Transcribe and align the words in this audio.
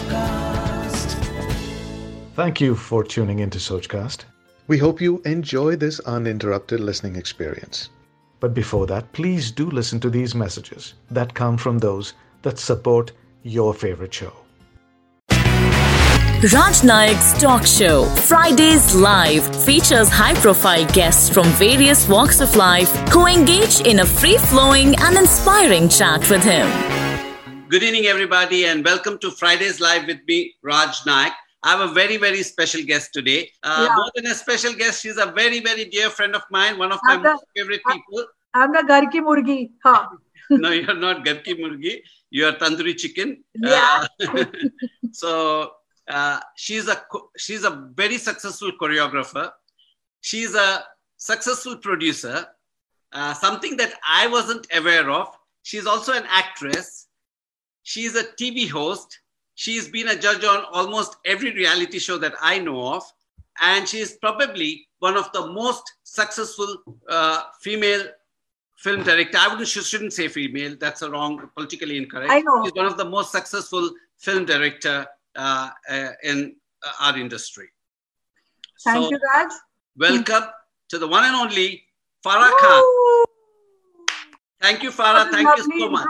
Sochcast. 0.00 1.14
Thank 2.34 2.60
you 2.60 2.74
for 2.74 3.04
tuning 3.04 3.40
into 3.40 3.58
Sochcast. 3.58 4.24
We 4.66 4.78
hope 4.78 5.00
you 5.00 5.20
enjoy 5.24 5.76
this 5.76 6.00
uninterrupted 6.00 6.80
listening 6.80 7.16
experience. 7.16 7.90
But 8.40 8.54
before 8.54 8.86
that, 8.86 9.12
please 9.12 9.50
do 9.50 9.68
listen 9.70 10.00
to 10.00 10.10
these 10.10 10.34
messages 10.34 10.94
that 11.10 11.34
come 11.34 11.58
from 11.58 11.78
those 11.78 12.14
that 12.42 12.58
support 12.58 13.12
your 13.42 13.74
favorite 13.74 14.14
show. 14.14 14.32
Raj 16.42 16.80
Nayak's 16.80 17.38
Talk 17.38 17.66
Show, 17.66 18.06
Fridays 18.06 18.94
Live, 18.94 19.44
features 19.66 20.08
high 20.08 20.32
profile 20.36 20.86
guests 20.86 21.28
from 21.28 21.44
various 21.58 22.08
walks 22.08 22.40
of 22.40 22.56
life 22.56 22.90
who 23.10 23.26
engage 23.26 23.80
in 23.80 24.00
a 24.00 24.06
free 24.06 24.38
flowing 24.38 24.94
and 25.00 25.18
inspiring 25.18 25.90
chat 25.90 26.30
with 26.30 26.42
him. 26.42 26.89
Good 27.70 27.84
evening, 27.84 28.06
everybody, 28.06 28.64
and 28.64 28.84
welcome 28.84 29.16
to 29.18 29.30
Fridays 29.30 29.78
Live 29.80 30.08
with 30.08 30.22
me, 30.26 30.56
Raj 30.60 31.02
Nayak. 31.02 31.34
I 31.62 31.70
have 31.70 31.88
a 31.88 31.92
very, 31.94 32.16
very 32.16 32.42
special 32.42 32.82
guest 32.82 33.10
today. 33.12 33.48
Uh, 33.62 33.86
yeah. 33.86 33.94
More 33.94 34.10
than 34.16 34.26
a 34.26 34.34
special 34.34 34.72
guest, 34.72 35.02
she's 35.02 35.18
a 35.18 35.26
very, 35.26 35.60
very 35.60 35.84
dear 35.84 36.10
friend 36.10 36.34
of 36.34 36.42
mine, 36.50 36.78
one 36.78 36.90
of 36.90 36.98
I'm 37.08 37.22
my 37.22 37.28
the, 37.28 37.38
favorite 37.56 37.82
people. 37.86 38.26
I'm 38.54 38.72
the 38.72 38.80
Garki 38.80 39.20
Murgi. 39.28 39.70
Huh. 39.84 40.08
no, 40.50 40.70
you're 40.70 40.96
not 40.96 41.24
Garki 41.24 41.54
Murgi. 41.60 42.00
You're 42.30 42.54
Tandoori 42.54 42.96
Chicken. 42.96 43.44
Uh, 43.64 43.68
yeah. 43.70 44.06
Uh, 44.28 44.44
so 45.12 45.70
uh, 46.08 46.40
she's 46.56 46.88
a 46.88 47.00
she's 47.36 47.62
a 47.62 47.88
very 47.94 48.18
successful 48.18 48.72
choreographer. 48.82 49.48
She's 50.22 50.56
a 50.56 50.82
successful 51.18 51.76
producer. 51.76 52.46
Uh, 53.12 53.32
something 53.34 53.76
that 53.76 53.94
I 54.04 54.26
wasn't 54.26 54.66
aware 54.74 55.08
of. 55.08 55.28
She's 55.62 55.86
also 55.86 56.14
an 56.14 56.24
actress. 56.28 57.06
She's 57.82 58.14
a 58.14 58.24
TV 58.24 58.68
host. 58.68 59.20
She's 59.54 59.88
been 59.88 60.08
a 60.08 60.16
judge 60.16 60.44
on 60.44 60.64
almost 60.72 61.16
every 61.26 61.52
reality 61.52 61.98
show 61.98 62.18
that 62.18 62.34
I 62.40 62.58
know 62.58 62.94
of, 62.94 63.02
and 63.60 63.86
she's 63.88 64.16
probably 64.16 64.86
one 65.00 65.16
of 65.16 65.30
the 65.32 65.46
most 65.46 65.92
successful 66.02 66.82
uh, 67.08 67.42
female 67.60 68.04
film 68.78 69.02
director. 69.02 69.38
I 69.38 69.48
wouldn't, 69.48 69.68
sh- 69.68 69.84
shouldn't 69.84 70.12
say 70.12 70.28
female. 70.28 70.76
That's 70.80 71.02
a 71.02 71.10
wrong, 71.10 71.50
politically 71.54 71.98
incorrect. 71.98 72.30
I 72.30 72.40
know. 72.40 72.64
She's 72.64 72.72
one 72.74 72.86
of 72.86 72.96
the 72.96 73.04
most 73.04 73.32
successful 73.32 73.90
film 74.18 74.46
director 74.46 75.06
uh, 75.36 75.70
uh, 75.88 76.08
in 76.22 76.56
uh, 76.82 76.92
our 77.00 77.18
industry. 77.18 77.68
thank 78.84 79.04
so, 79.04 79.10
you 79.10 79.18
Raj 79.34 79.52
welcome 79.96 80.44
to 80.88 80.98
the 80.98 81.06
one 81.06 81.24
and 81.24 81.36
only 81.36 81.84
Farah 82.24 82.50
Khan. 82.58 82.82
Thank 84.60 84.82
you, 84.82 84.90
Farah. 84.90 85.30
Thank 85.30 85.48
you 85.56 85.80
so 85.80 85.90
much. 85.90 86.06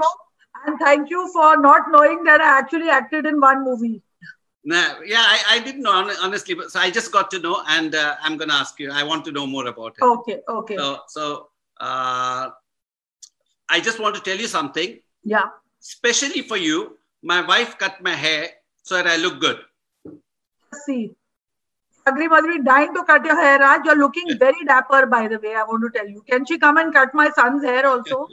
And 0.66 0.78
thank 0.78 1.10
you 1.10 1.28
for 1.32 1.56
not 1.56 1.90
knowing 1.90 2.22
that 2.24 2.40
I 2.40 2.58
actually 2.58 2.88
acted 2.90 3.26
in 3.26 3.40
one 3.40 3.64
movie 3.64 4.02
Nah, 4.62 5.00
yeah, 5.06 5.24
I, 5.26 5.38
I 5.52 5.58
didn't 5.60 5.80
know 5.82 5.92
honestly, 6.22 6.54
but 6.54 6.70
so 6.70 6.80
I 6.80 6.90
just 6.90 7.10
got 7.12 7.30
to 7.30 7.38
know, 7.38 7.62
and 7.66 7.94
uh, 7.94 8.16
I'm 8.22 8.36
going 8.36 8.50
to 8.50 8.54
ask 8.54 8.78
you. 8.78 8.90
I 8.92 9.04
want 9.04 9.24
to 9.24 9.32
know 9.32 9.46
more 9.46 9.66
about 9.66 9.94
it. 9.96 10.04
okay 10.04 10.40
okay 10.46 10.76
So, 10.76 10.98
so 11.08 11.48
uh, 11.80 12.50
I 13.70 13.80
just 13.80 13.98
want 13.98 14.14
to 14.16 14.20
tell 14.20 14.36
you 14.36 14.48
something. 14.48 14.98
yeah 15.24 15.48
Especially 15.80 16.42
for 16.42 16.58
you, 16.58 16.98
my 17.22 17.40
wife 17.40 17.78
cut 17.78 18.02
my 18.02 18.14
hair 18.14 18.50
so 18.82 18.96
that 18.96 19.06
I 19.06 19.16
look 19.16 19.40
good. 19.40 19.60
see 20.84 21.14
Agri 22.06 22.28
be 22.28 22.62
dying 22.62 22.94
to 22.94 23.02
cut 23.04 23.24
your 23.24 23.40
hair 23.40 23.58
Raj 23.58 23.84
you're 23.84 23.96
looking 23.96 24.38
very 24.44 24.64
dapper 24.66 25.06
by 25.06 25.26
the 25.28 25.38
way 25.38 25.54
I 25.54 25.64
want 25.64 25.82
to 25.86 25.90
tell 25.98 26.08
you 26.08 26.22
can 26.30 26.44
she 26.44 26.58
come 26.58 26.76
and 26.76 26.92
cut 26.92 27.14
my 27.14 27.30
son's 27.30 27.64
hair 27.64 27.86
also 27.86 28.28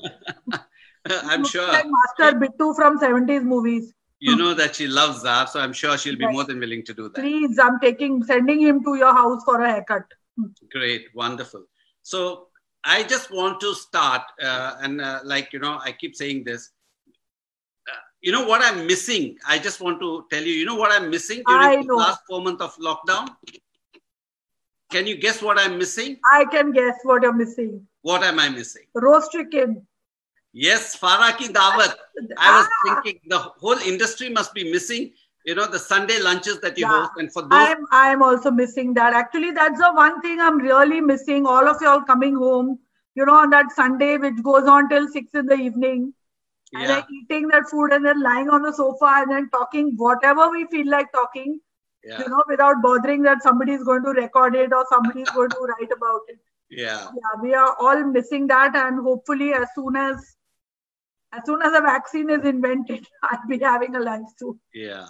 I'm 1.23 1.45
sure 1.45 1.67
like 1.67 1.85
Master 1.97 2.37
Bittu 2.39 2.75
from 2.75 2.99
70s 2.99 3.43
movies 3.43 3.93
you 4.19 4.35
know 4.35 4.53
that 4.55 4.75
she 4.75 4.87
loves 4.87 5.21
that, 5.23 5.47
so 5.49 5.59
I'm 5.59 5.73
sure 5.73 5.95
she'll 5.97 6.15
be 6.17 6.25
Right. 6.25 6.33
more 6.33 6.43
than 6.43 6.59
willing 6.59 6.83
to 6.85 6.93
do 6.93 7.03
that. 7.09 7.15
please 7.15 7.59
I'm 7.59 7.79
taking 7.79 8.23
sending 8.23 8.59
him 8.61 8.83
to 8.83 8.95
your 8.95 9.13
house 9.13 9.43
for 9.43 9.61
a 9.61 9.69
haircut 9.71 10.05
Great, 10.71 11.07
wonderful. 11.15 11.63
So 12.03 12.47
I 12.83 13.03
just 13.03 13.31
want 13.31 13.59
to 13.61 13.73
start, 13.73 14.21
uh, 14.41 14.75
and 14.81 15.01
uh, 15.01 15.19
like 15.23 15.51
you 15.51 15.59
know, 15.59 15.79
I 15.83 15.91
keep 15.91 16.15
saying 16.15 16.43
this. 16.43 16.69
Uh, 17.91 17.95
you 18.21 18.31
know 18.31 18.45
what 18.45 18.61
I'm 18.63 18.85
missing? 18.85 19.37
I 19.47 19.57
just 19.57 19.81
want 19.81 19.99
to 20.01 20.25
tell 20.31 20.43
you. 20.43 20.53
You 20.53 20.65
know 20.65 20.75
what 20.75 20.91
I'm 20.91 21.09
missing 21.09 21.41
during 21.47 21.87
the 21.87 21.95
last 21.95 22.19
four 22.29 22.41
months 22.41 22.61
of 22.61 22.75
lockdown? 22.77 23.29
Can 24.91 25.07
you 25.07 25.17
guess 25.17 25.41
what 25.41 25.59
I'm 25.59 25.77
missing? 25.77 26.17
I 26.31 26.45
can 26.45 26.71
guess 26.71 26.95
what 27.03 27.23
you're 27.23 27.33
missing 27.33 27.87
What 28.03 28.23
am 28.23 28.39
I 28.39 28.49
missing? 28.49 28.83
roast 28.93 29.31
chicken 29.31 29.85
Yes, 30.53 30.97
Farah 30.97 31.37
ki 31.37 31.47
dawat. 31.53 31.95
I 32.37 32.51
was 32.51 32.65
Ah! 32.65 33.01
thinking 33.01 33.19
the 33.27 33.39
whole 33.39 33.77
industry 33.77 34.29
must 34.29 34.53
be 34.53 34.71
missing. 34.71 35.13
You 35.45 35.55
know 35.55 35.67
the 35.67 35.79
Sunday 35.79 36.19
lunches 36.19 36.59
that 36.61 36.77
you 36.77 36.85
Yeah. 36.85 36.99
host, 36.99 37.11
and 37.17 37.31
for 37.31 37.41
those 37.43 37.67
I'm 37.69 37.85
I'm 37.91 38.23
also 38.23 38.51
missing 38.51 38.93
that. 38.95 39.13
Actually, 39.13 39.51
that's 39.51 39.79
the 39.79 39.91
one 39.93 40.21
thing 40.21 40.39
I'm 40.39 40.57
really 40.57 40.99
missing. 41.01 41.45
All 41.45 41.67
of 41.67 41.81
y'all 41.81 42.01
coming 42.01 42.35
home, 42.35 42.79
you 43.15 43.25
know, 43.25 43.35
on 43.35 43.49
that 43.51 43.71
Sunday, 43.71 44.17
which 44.17 44.41
goes 44.43 44.67
on 44.67 44.89
till 44.89 45.07
six 45.07 45.33
in 45.33 45.45
the 45.45 45.55
evening, 45.55 46.13
and 46.73 46.83
yeah, 46.83 46.95
then 46.95 47.03
eating 47.19 47.47
that 47.49 47.69
food 47.69 47.93
and 47.93 48.05
then 48.05 48.21
lying 48.21 48.49
on 48.49 48.61
the 48.61 48.73
sofa 48.73 49.13
and 49.21 49.31
then 49.31 49.49
talking 49.49 49.93
whatever 49.95 50.49
we 50.49 50.65
feel 50.65 50.89
like 50.89 51.11
talking, 51.11 51.59
yeah, 52.03 52.19
you 52.19 52.29
know, 52.29 52.43
without 52.47 52.81
bothering 52.81 53.21
that 53.23 53.41
somebody 53.43 53.73
is 53.73 53.83
going 53.83 54.03
to 54.03 54.09
record 54.09 54.55
it 54.55 54.73
or 54.73 54.85
somebody 54.89 55.21
is 55.21 55.29
going 55.31 55.49
to 55.49 55.67
write 55.71 55.91
about 55.91 56.21
it. 56.27 56.39
yeah. 56.69 57.07
Yeah, 57.21 57.41
we 57.41 57.53
are 57.53 57.75
all 57.79 58.03
missing 58.03 58.47
that, 58.47 58.75
and 58.75 58.99
hopefully, 58.99 59.53
as 59.53 59.67
soon 59.75 59.95
as 59.95 60.36
as 61.33 61.41
soon 61.45 61.61
as 61.61 61.73
a 61.73 61.81
vaccine 61.81 62.29
is 62.29 62.43
invented, 62.45 63.05
I'll 63.23 63.47
be 63.47 63.59
having 63.59 63.95
a 63.95 63.99
lunch 63.99 64.29
too. 64.39 64.59
Yeah. 64.73 65.05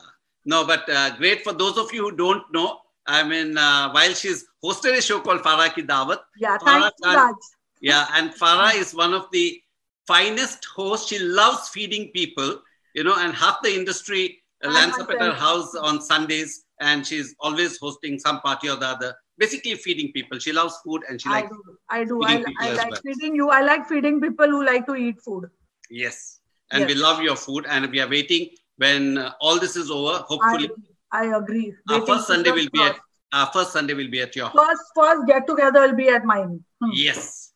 No, 0.46 0.66
but 0.66 0.90
uh, 0.90 1.16
great 1.18 1.44
for 1.44 1.54
those 1.54 1.78
of 1.78 1.94
you 1.94 2.10
who 2.10 2.16
don't 2.16 2.44
know. 2.54 2.80
I 3.06 3.24
mean, 3.24 3.58
uh, 3.58 3.92
while 3.92 4.14
she's 4.14 4.46
hosted 4.64 4.98
a 4.98 5.02
show 5.02 5.20
called 5.22 5.42
Farah 5.42 5.74
Ki 5.74 5.84
Dawat, 5.84 6.20
Yeah, 6.38 6.58
Farah 6.58 6.64
thank 6.66 6.84
you, 7.00 7.06
Khan- 7.06 7.16
Raj. 7.16 7.36
yeah, 7.82 8.08
and 8.16 8.32
Farah 8.34 8.76
is 8.76 8.94
one 8.94 9.14
of 9.14 9.28
the 9.32 9.62
finest 10.08 10.66
hosts. 10.76 11.08
She 11.10 11.20
loves 11.20 11.70
feeding 11.70 12.12
people, 12.14 12.60
you 12.94 13.04
know, 13.04 13.16
and 13.18 13.34
half 13.34 13.62
the 13.64 13.74
industry 13.74 14.42
uh, 14.64 14.70
lands 14.70 14.98
up 15.00 15.10
at 15.10 15.22
her 15.22 15.34
house 15.34 15.74
on 15.76 16.02
Sundays, 16.02 16.66
and 16.82 17.06
she's 17.06 17.34
always 17.40 17.78
hosting 17.78 18.20
some 18.20 18.42
party 18.42 18.70
or 18.70 18.76
the 18.76 18.88
other, 18.88 19.16
basically 19.38 19.76
feeding 19.76 20.12
people. 20.14 20.40
She 20.40 20.52
loves 20.52 20.78
food 20.84 21.04
and 21.10 21.22
she 21.22 21.30
I 21.30 21.42
likes, 21.42 21.50
do. 21.50 21.64
I 21.90 22.04
do. 22.06 22.24
I, 22.24 22.44
I 22.60 22.74
like 22.74 22.92
well. 22.92 23.02
feeding 23.06 23.36
you. 23.36 23.50
I 23.50 23.62
like 23.62 23.88
feeding 23.88 24.20
people 24.20 24.48
who 24.48 24.66
like 24.66 24.86
to 24.88 24.96
eat 24.96 25.22
food. 25.22 25.50
Yes, 25.90 26.40
and 26.72 26.86
we 26.86 26.96
love 26.96 27.22
your 27.22 27.36
food, 27.36 27.66
and 27.68 27.90
we 27.92 28.00
are 28.00 28.10
waiting 28.10 28.50
when 28.78 29.18
uh, 29.18 29.32
all 29.42 29.60
this 29.60 29.76
is 29.76 29.92
over. 29.92 30.20
Hopefully, 30.20 30.70
I 31.12 31.26
agree. 31.26 31.74
our 31.90 32.00
Waiting 32.00 32.16
first 32.16 32.28
Sunday 32.28 32.52
will 32.52 32.70
be 32.72 32.84
at 32.84 32.96
our 33.34 33.48
first 33.48 33.74
Sunday 33.74 33.94
will 33.94 34.10
be 34.10 34.22
at 34.22 34.36
your 34.36 34.50
first 34.52 34.84
first 34.96 35.28
get 35.28 35.48
together 35.48 35.82
will 35.88 35.96
be 35.96 36.10
at 36.10 36.26
mine. 36.26 36.64
Hmm. 36.82 36.90
Yes. 36.94 37.54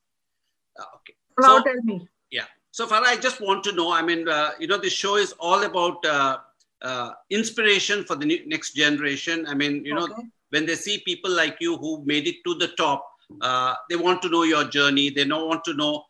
Uh, 0.79 0.83
okay. 0.95 1.13
Now 1.39 1.57
So, 1.57 1.63
tell 1.63 1.81
me. 1.83 2.07
yeah. 2.29 2.45
So, 2.71 2.87
Farah, 2.87 3.05
I 3.05 3.17
just 3.17 3.41
want 3.41 3.63
to 3.65 3.71
know 3.71 3.91
I 3.91 4.01
mean, 4.01 4.27
uh, 4.27 4.51
you 4.59 4.67
know, 4.67 4.77
this 4.77 4.93
show 4.93 5.15
is 5.15 5.33
all 5.39 5.63
about 5.63 6.05
uh, 6.05 6.37
uh, 6.81 7.11
inspiration 7.29 8.03
for 8.03 8.15
the 8.15 8.25
new, 8.25 8.47
next 8.47 8.73
generation. 8.73 9.45
I 9.47 9.53
mean, 9.53 9.85
you 9.85 9.93
know, 9.93 10.07
when 10.49 10.65
they 10.65 10.75
see 10.75 10.99
people 11.05 11.31
like 11.31 11.57
you 11.59 11.77
who 11.77 12.03
made 12.05 12.27
it 12.27 12.43
to 12.45 12.55
the 12.55 12.69
top, 12.69 13.05
uh, 13.41 13.73
they 13.89 13.95
want 13.95 14.21
to 14.23 14.29
know 14.29 14.43
your 14.43 14.65
journey. 14.65 15.09
They 15.09 15.25
don't 15.25 15.47
want 15.47 15.63
to 15.65 15.73
know 15.73 16.03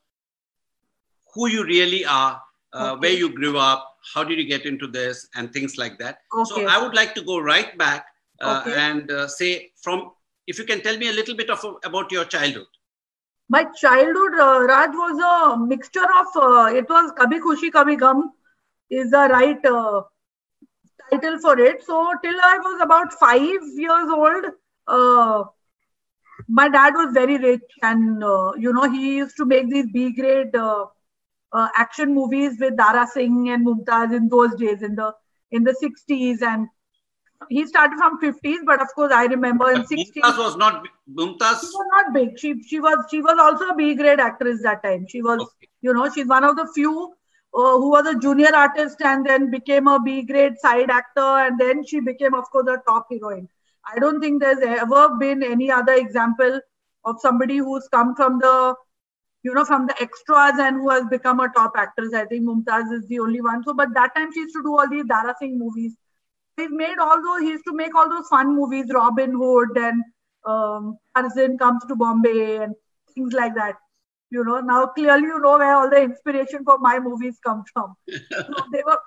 who 1.34 1.48
you 1.48 1.64
really 1.66 2.06
are, 2.06 2.42
uh, 2.74 2.92
Okay. 2.92 3.00
where 3.02 3.18
you 3.24 3.30
grew 3.34 3.58
up, 3.58 3.88
how 4.14 4.24
did 4.24 4.38
you 4.38 4.46
get 4.46 4.66
into 4.66 4.88
this, 4.88 5.28
and 5.36 5.52
things 5.54 5.78
like 5.78 5.98
that. 6.00 6.20
So, 6.46 6.68
I 6.68 6.82
would 6.82 6.96
like 6.96 7.14
to 7.16 7.22
go 7.22 7.40
right 7.40 7.78
back 7.78 8.06
uh, 8.42 8.62
Okay. 8.62 8.76
and 8.76 9.12
uh, 9.12 9.28
say, 9.28 9.72
from 9.82 10.12
if 10.48 10.58
you 10.60 10.66
can 10.66 10.82
tell 10.82 10.98
me 10.98 11.10
a 11.10 11.14
little 11.14 11.36
bit 11.36 11.50
of 11.50 11.64
about 11.84 12.12
your 12.12 12.26
childhood. 12.26 12.68
My 13.50 13.64
childhood, 13.80 14.40
uh, 14.40 14.62
Raj, 14.68 14.90
was 14.94 15.20
a 15.32 15.58
mixture 15.58 16.10
of. 16.22 16.28
Uh, 16.36 16.66
it 16.82 16.90
was 16.90 17.12
Kabhi 17.20 17.40
Khushi 17.40 17.72
Kabhie 17.72 18.00
Gham, 18.00 18.32
is 18.90 19.12
the 19.12 19.28
right 19.32 19.66
uh, 19.66 20.02
title 21.12 21.40
for 21.40 21.60
it. 21.60 21.84
So 21.84 22.14
till 22.24 22.40
I 22.42 22.58
was 22.64 22.82
about 22.82 23.14
five 23.14 23.62
years 23.76 24.10
old, 24.10 24.46
uh, 24.88 25.44
my 26.48 26.68
dad 26.70 26.94
was 26.96 27.14
very 27.14 27.38
rich, 27.38 27.62
and 27.82 28.24
uh, 28.24 28.52
you 28.58 28.74
know 28.74 28.90
he 28.90 29.18
used 29.18 29.38
to 29.38 29.46
make 29.46 29.70
these 29.70 29.88
B 29.94 30.12
grade 30.14 30.56
uh, 31.54 31.68
action 31.78 32.14
movies 32.14 32.58
with 32.60 32.78
Dara 32.78 33.08
Singh 33.08 33.50
and 33.50 33.66
Mumtaz 33.66 34.16
in 34.16 34.30
those 34.30 34.56
days 34.56 34.82
in 34.82 34.96
the 34.96 35.14
in 35.52 35.64
the 35.64 35.76
60s 35.84 36.42
and 36.42 36.68
he 37.50 37.66
started 37.66 37.98
from 37.98 38.20
50s 38.22 38.60
but 38.66 38.82
of 38.82 38.88
course 38.96 39.12
i 39.12 39.26
remember 39.26 39.70
in 39.72 39.82
60s 39.82 40.22
Mumtaz 40.24 40.38
was 40.38 40.56
not 40.58 40.88
Mumtaz. 41.14 41.60
she 41.62 41.68
was 41.68 41.88
not 41.96 42.14
big. 42.14 42.40
She 42.40 42.62
she 42.64 42.80
was 42.80 43.06
she 43.10 43.22
was 43.22 43.38
also 43.38 43.70
a 43.70 43.76
B 43.76 43.96
grade 43.96 44.20
actress 44.20 44.62
that 44.64 44.84
time. 44.84 45.08
She 45.08 45.22
was 45.22 45.42
Okay. 45.42 45.68
you 45.82 45.94
know 45.94 46.10
she's 46.10 46.28
one 46.28 46.44
of 46.44 46.56
the 46.56 46.68
few 46.76 46.94
uh, 47.54 47.74
who 47.82 47.90
was 47.90 48.06
a 48.08 48.18
junior 48.18 48.54
artist 48.56 49.02
and 49.02 49.26
then 49.26 49.50
became 49.52 49.88
a 49.88 50.00
B 50.00 50.22
grade 50.24 50.54
side 50.60 50.90
actor 50.90 51.32
and 51.46 51.60
then 51.60 51.84
she 51.86 52.00
became 52.00 52.34
of 52.34 52.46
course 52.52 52.68
a 52.68 52.78
top 52.88 53.08
heroine. 53.12 53.50
I 53.94 54.00
don't 54.00 54.22
think 54.22 54.42
there's 54.42 54.60
ever 54.60 55.18
been 55.18 55.44
any 55.44 55.70
other 55.72 55.94
example 55.94 56.62
of 57.04 57.20
somebody 57.20 57.58
who's 57.58 57.88
come 57.90 58.16
from 58.16 58.40
the 58.40 58.76
you 59.44 59.54
know 59.54 59.66
from 59.66 59.88
the 59.88 59.96
extras 60.02 60.60
and 60.60 60.78
who 60.78 60.90
has 60.90 61.06
become 61.10 61.40
a 61.40 61.50
top 61.50 61.74
actress. 61.78 62.14
I 62.14 62.26
think 62.26 62.44
Mumtaz 62.44 62.92
is 62.94 63.08
the 63.08 63.20
only 63.20 63.42
one. 63.42 63.64
So 63.64 63.74
but 63.74 63.94
that 63.96 64.16
time 64.16 64.32
she 64.34 64.42
used 64.42 64.56
to 64.56 64.64
do 64.64 64.78
all 64.78 64.90
these 64.90 65.06
Dara 65.06 65.36
Singh 65.40 65.58
movies 65.58 65.96
He's 66.58 66.70
made 66.72 66.98
all 67.00 67.22
those. 67.22 67.42
He 67.42 67.50
used 67.50 67.66
to 67.66 67.74
make 67.74 67.96
all 67.96 68.10
those 68.10 68.28
fun 68.28 68.56
movies, 68.56 68.86
Robin 68.94 69.32
Hood 69.32 69.78
and 69.78 70.04
um, 70.46 70.98
Tarzan 71.16 71.58
comes 71.58 71.86
to 71.86 71.96
Bombay 71.96 72.58
and 72.58 72.76
things 73.14 73.34
like 73.34 73.56
that. 73.56 73.76
You 74.30 74.44
know, 74.44 74.60
now 74.60 74.88
clearly 74.88 75.24
you 75.24 75.40
know 75.40 75.58
where 75.58 75.76
all 75.76 75.90
the 75.90 76.02
inspiration 76.02 76.64
for 76.64 76.78
my 76.80 77.00
movies 77.00 77.38
come 77.46 77.64
from. 77.74 77.96
so 78.32 78.64
they 78.72 78.84
were 78.86 78.98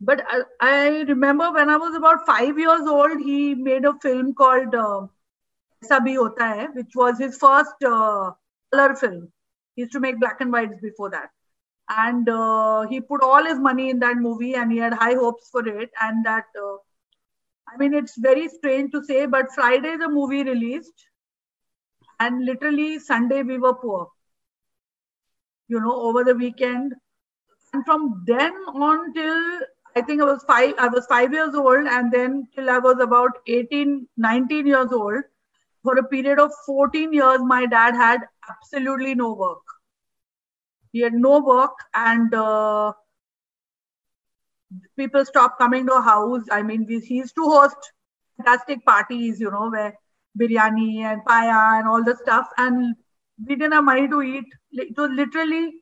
but 0.00 0.22
I, 0.28 0.42
I, 0.60 0.88
remember 1.02 1.50
when 1.52 1.70
I 1.70 1.76
was 1.78 1.94
about 1.94 2.26
five 2.26 2.58
years 2.58 2.82
old, 2.86 3.20
he 3.20 3.54
made 3.54 3.86
a 3.86 3.94
film 4.00 4.34
called 4.34 4.74
uh, 4.74 5.06
Sabhi 5.90 6.16
Hota 6.16 6.44
Hai, 6.44 6.66
which 6.74 6.90
was 6.94 7.18
his 7.18 7.38
first 7.38 7.72
uh, 7.86 8.32
color 8.74 8.94
film. 8.94 9.32
He 9.74 9.82
used 9.82 9.92
to 9.92 10.00
make 10.00 10.20
black 10.20 10.40
and 10.40 10.52
whites 10.52 10.80
before 10.80 11.10
that. 11.10 11.30
And 11.88 12.28
uh, 12.28 12.86
he 12.88 13.00
put 13.00 13.22
all 13.22 13.44
his 13.44 13.58
money 13.58 13.90
in 13.90 13.98
that 14.00 14.16
movie 14.16 14.54
and 14.54 14.72
he 14.72 14.78
had 14.78 14.94
high 14.94 15.14
hopes 15.14 15.48
for 15.50 15.66
it. 15.66 15.90
And 16.00 16.24
that, 16.24 16.44
uh, 16.58 16.76
I 17.68 17.76
mean, 17.78 17.94
it's 17.94 18.16
very 18.18 18.48
strange 18.48 18.92
to 18.92 19.04
say, 19.04 19.26
but 19.26 19.52
Friday 19.54 19.96
the 19.96 20.08
movie 20.08 20.44
released. 20.44 21.06
And 22.20 22.44
literally 22.44 22.98
Sunday 22.98 23.42
we 23.42 23.58
were 23.58 23.74
poor. 23.74 24.08
You 25.68 25.80
know, 25.80 25.94
over 25.94 26.24
the 26.24 26.34
weekend. 26.34 26.94
And 27.72 27.84
from 27.84 28.22
then 28.26 28.52
on 28.52 29.12
till 29.12 29.60
I 29.96 30.02
think 30.02 30.22
I 30.22 30.24
was 30.24 30.44
five, 30.46 30.74
I 30.78 30.88
was 30.88 31.06
five 31.06 31.32
years 31.32 31.54
old, 31.54 31.86
and 31.86 32.12
then 32.12 32.48
till 32.54 32.68
I 32.70 32.78
was 32.78 32.98
about 33.00 33.30
18, 33.46 34.08
19 34.16 34.66
years 34.66 34.92
old, 34.92 35.22
for 35.84 35.98
a 35.98 36.04
period 36.04 36.40
of 36.40 36.50
14 36.66 37.12
years, 37.12 37.40
my 37.42 37.66
dad 37.66 37.94
had 37.94 38.22
absolutely 38.50 39.14
no 39.14 39.32
work. 39.34 39.62
He 40.92 41.00
had 41.00 41.12
no 41.14 41.40
work, 41.40 41.76
and 41.94 42.32
uh, 42.34 42.92
people 44.98 45.24
stopped 45.24 45.58
coming 45.58 45.86
to 45.86 45.92
our 45.94 46.02
house. 46.02 46.44
I 46.50 46.62
mean, 46.62 46.86
we, 46.88 47.00
he 47.00 47.16
used 47.16 47.34
to 47.36 47.44
host 47.44 47.76
fantastic 48.36 48.84
parties, 48.84 49.40
you 49.40 49.50
know, 49.50 49.70
where 49.70 49.94
biryani 50.38 50.98
and 51.00 51.22
paya 51.24 51.78
and 51.78 51.88
all 51.88 52.02
the 52.04 52.16
stuff, 52.16 52.48
and 52.58 52.94
we 53.46 53.56
didn't 53.56 53.72
have 53.72 53.84
money 53.84 54.08
to 54.08 54.22
eat. 54.22 54.44
It 54.72 54.96
was 54.96 55.10
literally 55.10 55.72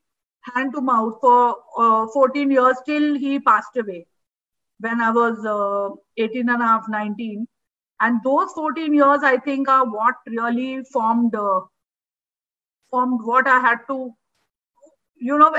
hand 0.54 0.72
to 0.74 0.80
mouth 0.80 1.18
for 1.20 1.56
uh, 1.78 2.06
14 2.12 2.50
years 2.50 2.76
till 2.86 3.14
he 3.16 3.38
passed 3.40 3.76
away 3.76 4.06
when 4.80 5.00
I 5.00 5.10
was 5.10 5.44
uh, 5.46 5.94
18 6.16 6.48
and 6.48 6.62
a 6.62 6.66
half, 6.66 6.86
19. 6.88 7.46
And 8.00 8.20
those 8.24 8.52
14 8.52 8.94
years, 8.94 9.20
I 9.22 9.38
think, 9.38 9.68
are 9.68 9.84
what 9.86 10.14
really 10.26 10.82
formed 10.92 11.34
uh, 11.34 11.60
what 12.92 13.46
I 13.46 13.60
had 13.60 13.78
to, 13.88 14.12
you 15.16 15.38
know, 15.38 15.50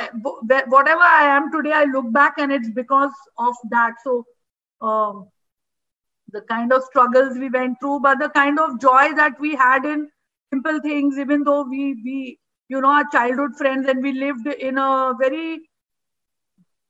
whatever 0.68 1.02
I 1.02 1.24
am 1.36 1.52
today, 1.52 1.72
I 1.74 1.86
look 1.86 2.12
back 2.12 2.34
and 2.38 2.52
it's 2.52 2.70
because 2.70 3.12
of 3.38 3.56
that. 3.70 3.94
So, 4.04 4.26
um, 4.82 5.30
the 6.32 6.42
kind 6.42 6.74
of 6.74 6.84
struggles 6.84 7.38
we 7.38 7.50
went 7.50 7.80
through, 7.80 8.00
but 8.02 8.20
the 8.20 8.30
kind 8.30 8.60
of 8.60 8.80
joy 8.80 9.14
that 9.16 9.40
we 9.40 9.56
had 9.56 9.86
in 9.86 10.10
simple 10.52 10.80
things, 10.82 11.18
even 11.18 11.44
though 11.44 11.64
we 11.64 11.94
we 12.04 12.40
you 12.70 12.82
know, 12.82 12.90
our 12.90 13.06
childhood 13.12 13.56
friends, 13.58 13.88
and 13.88 14.02
we 14.02 14.14
lived 14.14 14.48
in 14.48 14.78
a 14.78 15.14
very 15.20 15.70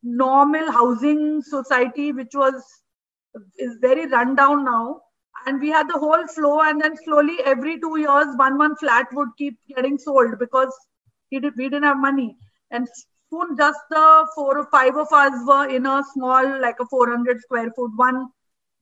normal 0.03 0.71
housing 0.71 1.41
society, 1.41 2.11
which 2.11 2.33
was 2.33 2.53
is 3.57 3.77
very 3.81 4.07
rundown 4.07 4.63
now. 4.63 5.01
And 5.45 5.59
we 5.59 5.69
had 5.69 5.87
the 5.89 5.99
whole 5.99 6.25
flow, 6.27 6.61
and 6.61 6.81
then 6.81 6.95
slowly 6.97 7.37
every 7.45 7.79
two 7.79 7.97
years, 7.97 8.27
one 8.37 8.57
one 8.57 8.75
flat 8.77 9.07
would 9.13 9.29
keep 9.37 9.57
getting 9.75 9.97
sold 9.97 10.39
because 10.39 10.73
we, 11.31 11.39
did, 11.39 11.53
we 11.57 11.65
didn't 11.69 11.83
have 11.83 11.97
money. 11.97 12.37
And 12.71 12.87
soon, 13.29 13.57
just 13.57 13.79
the 13.89 14.27
four 14.35 14.57
or 14.59 14.67
five 14.71 14.95
of 14.97 15.07
us 15.11 15.33
were 15.47 15.67
in 15.69 15.85
a 15.85 16.03
small, 16.13 16.61
like 16.61 16.79
a 16.79 16.85
400 16.85 17.41
square 17.41 17.71
foot, 17.75 17.91
one 17.95 18.27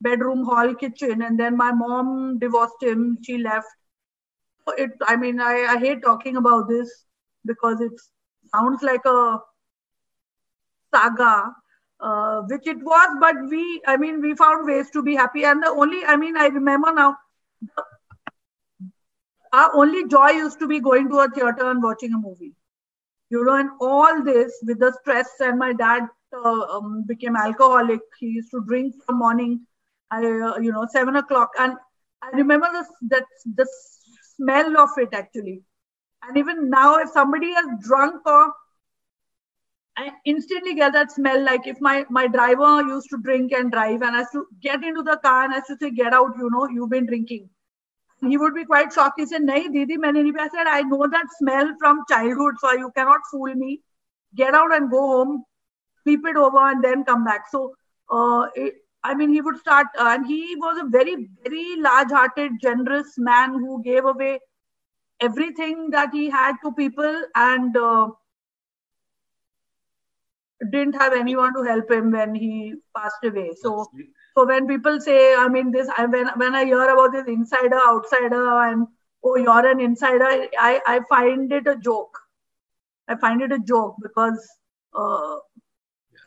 bedroom 0.00 0.44
hall 0.44 0.74
kitchen. 0.74 1.22
And 1.22 1.38
then 1.38 1.56
my 1.56 1.72
mom 1.72 2.38
divorced 2.38 2.82
him; 2.82 3.18
she 3.22 3.38
left 3.38 3.66
it 4.78 4.90
i 5.08 5.16
mean 5.16 5.40
I, 5.40 5.54
I 5.74 5.78
hate 5.78 6.02
talking 6.02 6.36
about 6.36 6.68
this 6.68 6.88
because 7.44 7.80
it 7.80 7.92
sounds 8.54 8.82
like 8.82 9.04
a 9.06 9.38
saga 10.94 11.54
uh, 12.02 12.42
which 12.42 12.66
it 12.66 12.78
was 12.82 13.16
but 13.20 13.36
we 13.50 13.80
i 13.86 13.96
mean 13.96 14.20
we 14.20 14.34
found 14.34 14.66
ways 14.66 14.90
to 14.90 15.02
be 15.02 15.14
happy. 15.14 15.44
And 15.44 15.62
the 15.62 15.68
only 15.68 16.04
i 16.04 16.16
mean 16.16 16.36
i 16.36 16.46
remember 16.48 16.92
now 16.92 17.16
our 19.52 19.70
only 19.74 20.06
joy 20.08 20.30
used 20.30 20.58
to 20.60 20.66
be 20.68 20.80
going 20.80 21.08
to 21.10 21.18
a 21.20 21.28
theater 21.30 21.70
and 21.70 21.82
watching 21.82 22.12
a 22.14 22.18
movie. 22.18 22.54
You 23.30 23.44
know 23.44 23.54
and 23.54 23.70
all 23.80 24.22
this 24.24 24.52
with 24.66 24.78
the 24.80 24.92
stress 25.00 25.30
and 25.40 25.58
my 25.58 25.72
dad 25.72 26.02
uh, 26.34 26.60
um, 26.76 27.04
became 27.06 27.36
alcoholic. 27.36 28.00
He 28.18 28.26
used 28.26 28.50
to 28.52 28.64
drink 28.66 28.94
from 29.06 29.18
morning 29.18 29.66
I, 30.10 30.18
uh, 30.24 30.58
you 30.58 30.72
know 30.72 30.86
seven 30.90 31.16
o'clock. 31.16 31.50
And 31.58 31.76
i 32.22 32.30
remember 32.30 32.68
this 32.72 32.88
that 33.10 33.24
the 33.56 33.66
smell 34.36 34.78
of 34.78 34.90
it 34.98 35.10
actually. 35.12 35.62
And 36.22 36.36
even 36.36 36.70
now, 36.70 36.96
if 36.98 37.10
somebody 37.10 37.52
has 37.54 37.66
drunk 37.86 38.26
or 38.26 38.52
I 39.96 40.10
instantly 40.24 40.74
get 40.74 40.92
that 40.94 41.12
smell. 41.12 41.42
Like 41.42 41.66
if 41.66 41.80
my 41.80 42.04
my 42.10 42.26
driver 42.26 42.82
used 42.82 43.10
to 43.10 43.18
drink 43.18 43.52
and 43.52 43.70
drive, 43.70 44.02
and 44.02 44.16
I 44.16 44.20
used 44.20 44.32
to 44.32 44.46
get 44.60 44.82
into 44.84 45.02
the 45.02 45.16
car 45.18 45.44
and 45.44 45.52
I 45.52 45.56
used 45.58 45.68
to 45.68 45.76
say, 45.80 45.90
"Get 45.90 46.12
out! 46.14 46.36
You 46.38 46.50
know, 46.50 46.68
you've 46.68 46.90
been 46.90 47.06
drinking." 47.06 47.50
he 48.30 48.36
would 48.38 48.54
be 48.54 48.64
quite 48.64 48.92
shocked. 48.92 49.20
He 49.20 49.26
said, 49.26 49.42
"Nahi, 49.42 49.72
Didi, 49.72 49.96
maine 50.04 50.18
nahi." 50.26 50.40
I 50.44 50.48
said, 50.56 50.66
"I 50.74 50.82
know 50.82 51.06
that 51.14 51.32
smell 51.38 51.72
from 51.80 52.04
childhood, 52.12 52.60
so 52.64 52.72
you 52.82 52.90
cannot 52.98 53.26
fool 53.30 53.54
me. 53.62 53.72
Get 54.42 54.54
out 54.54 54.74
and 54.78 54.90
go 54.90 55.02
home, 55.12 55.44
sleep 56.02 56.26
it 56.32 56.36
over, 56.36 56.64
and 56.70 56.84
then 56.88 57.04
come 57.10 57.24
back." 57.24 57.48
So, 57.56 57.62
uh, 58.10 58.48
it, 58.54 58.74
I 59.04 59.14
mean, 59.14 59.30
he 59.38 59.40
would 59.48 59.58
start, 59.58 59.88
uh, 59.98 60.08
and 60.14 60.26
he 60.26 60.56
was 60.66 60.78
a 60.84 60.88
very, 60.96 61.16
very 61.44 61.76
large 61.88 62.10
hearted, 62.18 62.60
generous 62.68 63.18
man 63.30 63.54
who 63.64 63.82
gave 63.90 64.04
away 64.14 64.38
everything 65.20 65.90
that 65.90 66.12
he 66.12 66.28
had 66.30 66.56
to 66.64 66.72
people 66.72 67.22
and 67.34 67.76
uh, 67.76 68.08
didn't 70.70 70.94
have 70.94 71.12
anyone 71.12 71.54
to 71.54 71.62
help 71.62 71.90
him 71.90 72.10
when 72.10 72.34
he 72.34 72.74
passed 72.96 73.24
away. 73.24 73.50
So, 73.60 73.86
so 74.36 74.46
when 74.46 74.66
people 74.66 75.00
say, 75.00 75.34
I 75.34 75.48
mean, 75.48 75.70
this, 75.70 75.88
I, 75.96 76.06
when, 76.06 76.28
when 76.36 76.54
I 76.54 76.64
hear 76.64 76.88
about 76.88 77.12
this 77.12 77.26
insider, 77.26 77.78
outsider, 77.78 78.62
and 78.62 78.86
oh, 79.24 79.36
you're 79.36 79.66
an 79.66 79.80
insider, 79.80 80.46
I, 80.58 80.80
I 80.86 81.00
find 81.08 81.52
it 81.52 81.66
a 81.66 81.76
joke. 81.76 82.16
I 83.08 83.16
find 83.16 83.42
it 83.42 83.52
a 83.52 83.58
joke 83.58 83.96
because 84.02 84.46
uh, 84.94 85.36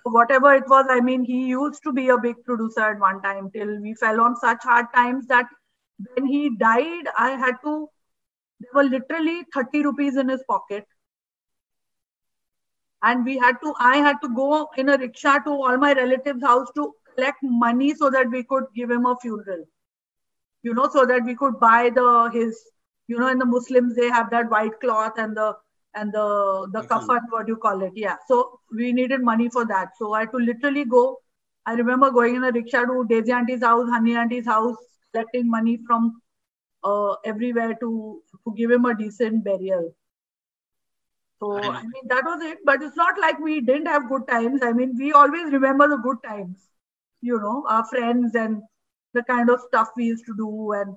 whatever 0.03 0.53
it 0.53 0.63
was, 0.67 0.85
I 0.89 0.99
mean, 0.99 1.23
he 1.23 1.47
used 1.47 1.83
to 1.83 1.93
be 1.93 2.09
a 2.09 2.17
big 2.17 2.43
producer 2.43 2.81
at 2.81 2.99
one 2.99 3.21
time 3.21 3.49
till 3.51 3.81
we 3.81 3.93
fell 3.95 4.21
on 4.21 4.35
such 4.35 4.63
hard 4.63 4.87
times 4.93 5.27
that 5.27 5.45
when 6.13 6.25
he 6.27 6.55
died, 6.57 7.05
I 7.17 7.31
had 7.31 7.55
to, 7.63 7.89
there 8.59 8.71
were 8.73 8.83
literally 8.83 9.45
30 9.53 9.83
rupees 9.83 10.17
in 10.17 10.29
his 10.29 10.43
pocket. 10.47 10.85
And 13.05 13.23
we 13.23 13.37
had 13.37 13.57
to, 13.63 13.73
I 13.79 13.97
had 13.97 14.21
to 14.23 14.29
go 14.35 14.67
in 14.77 14.89
a 14.89 14.97
rickshaw 14.97 15.37
to 15.47 15.51
all 15.51 15.77
my 15.77 15.93
relatives' 15.93 16.43
house 16.43 16.69
to 16.75 16.93
collect 17.15 17.37
money 17.43 17.93
so 17.95 18.09
that 18.09 18.29
we 18.29 18.43
could 18.43 18.63
give 18.75 18.91
him 18.91 19.05
a 19.05 19.15
funeral. 19.21 19.65
You 20.63 20.73
know, 20.73 20.89
so 20.91 21.05
that 21.05 21.23
we 21.23 21.35
could 21.35 21.59
buy 21.59 21.91
the 21.97 22.31
his, 22.33 22.59
you 23.07 23.19
know, 23.19 23.27
in 23.27 23.37
the 23.37 23.45
Muslims 23.45 23.95
they 23.95 24.09
have 24.09 24.31
that 24.31 24.49
white 24.49 24.79
cloth 24.81 25.19
and 25.25 25.37
the 25.37 25.55
and 25.93 26.11
the 26.11 26.67
the 26.73 26.81
kafan, 26.93 27.21
what 27.29 27.45
do 27.45 27.53
you 27.53 27.57
call 27.57 27.83
it? 27.83 27.93
Yeah. 27.95 28.15
So 28.27 28.59
we 28.79 28.91
needed 28.93 29.21
money 29.21 29.49
for 29.49 29.65
that. 29.67 29.89
So 29.97 30.13
I 30.13 30.21
had 30.21 30.31
to 30.31 30.37
literally 30.37 30.85
go. 30.85 31.19
I 31.65 31.73
remember 31.73 32.11
going 32.11 32.35
in 32.35 32.43
a 32.43 32.51
rickshaw 32.51 32.85
to 32.85 33.05
Daisy 33.11 33.31
Auntie's 33.31 33.63
house, 33.63 33.89
Honey 33.89 34.15
Auntie's 34.15 34.45
house, 34.45 34.75
collecting 35.11 35.49
money 35.49 35.77
from 35.85 36.21
uh, 36.83 37.13
everywhere 37.33 37.75
to 37.85 38.21
to 38.43 38.55
give 38.55 38.71
him 38.71 38.85
a 38.85 38.95
decent 39.03 39.43
burial. 39.43 39.93
So 41.39 41.57
I 41.57 41.81
mean 41.81 42.07
that 42.07 42.23
was 42.23 42.43
it. 42.43 42.59
But 42.65 42.81
it's 42.81 42.95
not 42.95 43.19
like 43.19 43.39
we 43.39 43.61
didn't 43.61 43.87
have 43.87 44.09
good 44.09 44.27
times. 44.27 44.61
I 44.63 44.73
mean 44.73 44.95
we 44.97 45.11
always 45.13 45.51
remember 45.51 45.87
the 45.87 45.97
good 45.97 46.17
times. 46.23 46.57
You 47.21 47.39
know, 47.39 47.65
our 47.69 47.85
friends 47.85 48.35
and 48.35 48.61
the 49.13 49.23
kind 49.23 49.49
of 49.49 49.61
stuff 49.61 49.89
we 49.97 50.05
used 50.05 50.25
to 50.25 50.35
do 50.35 50.71
and 50.73 50.95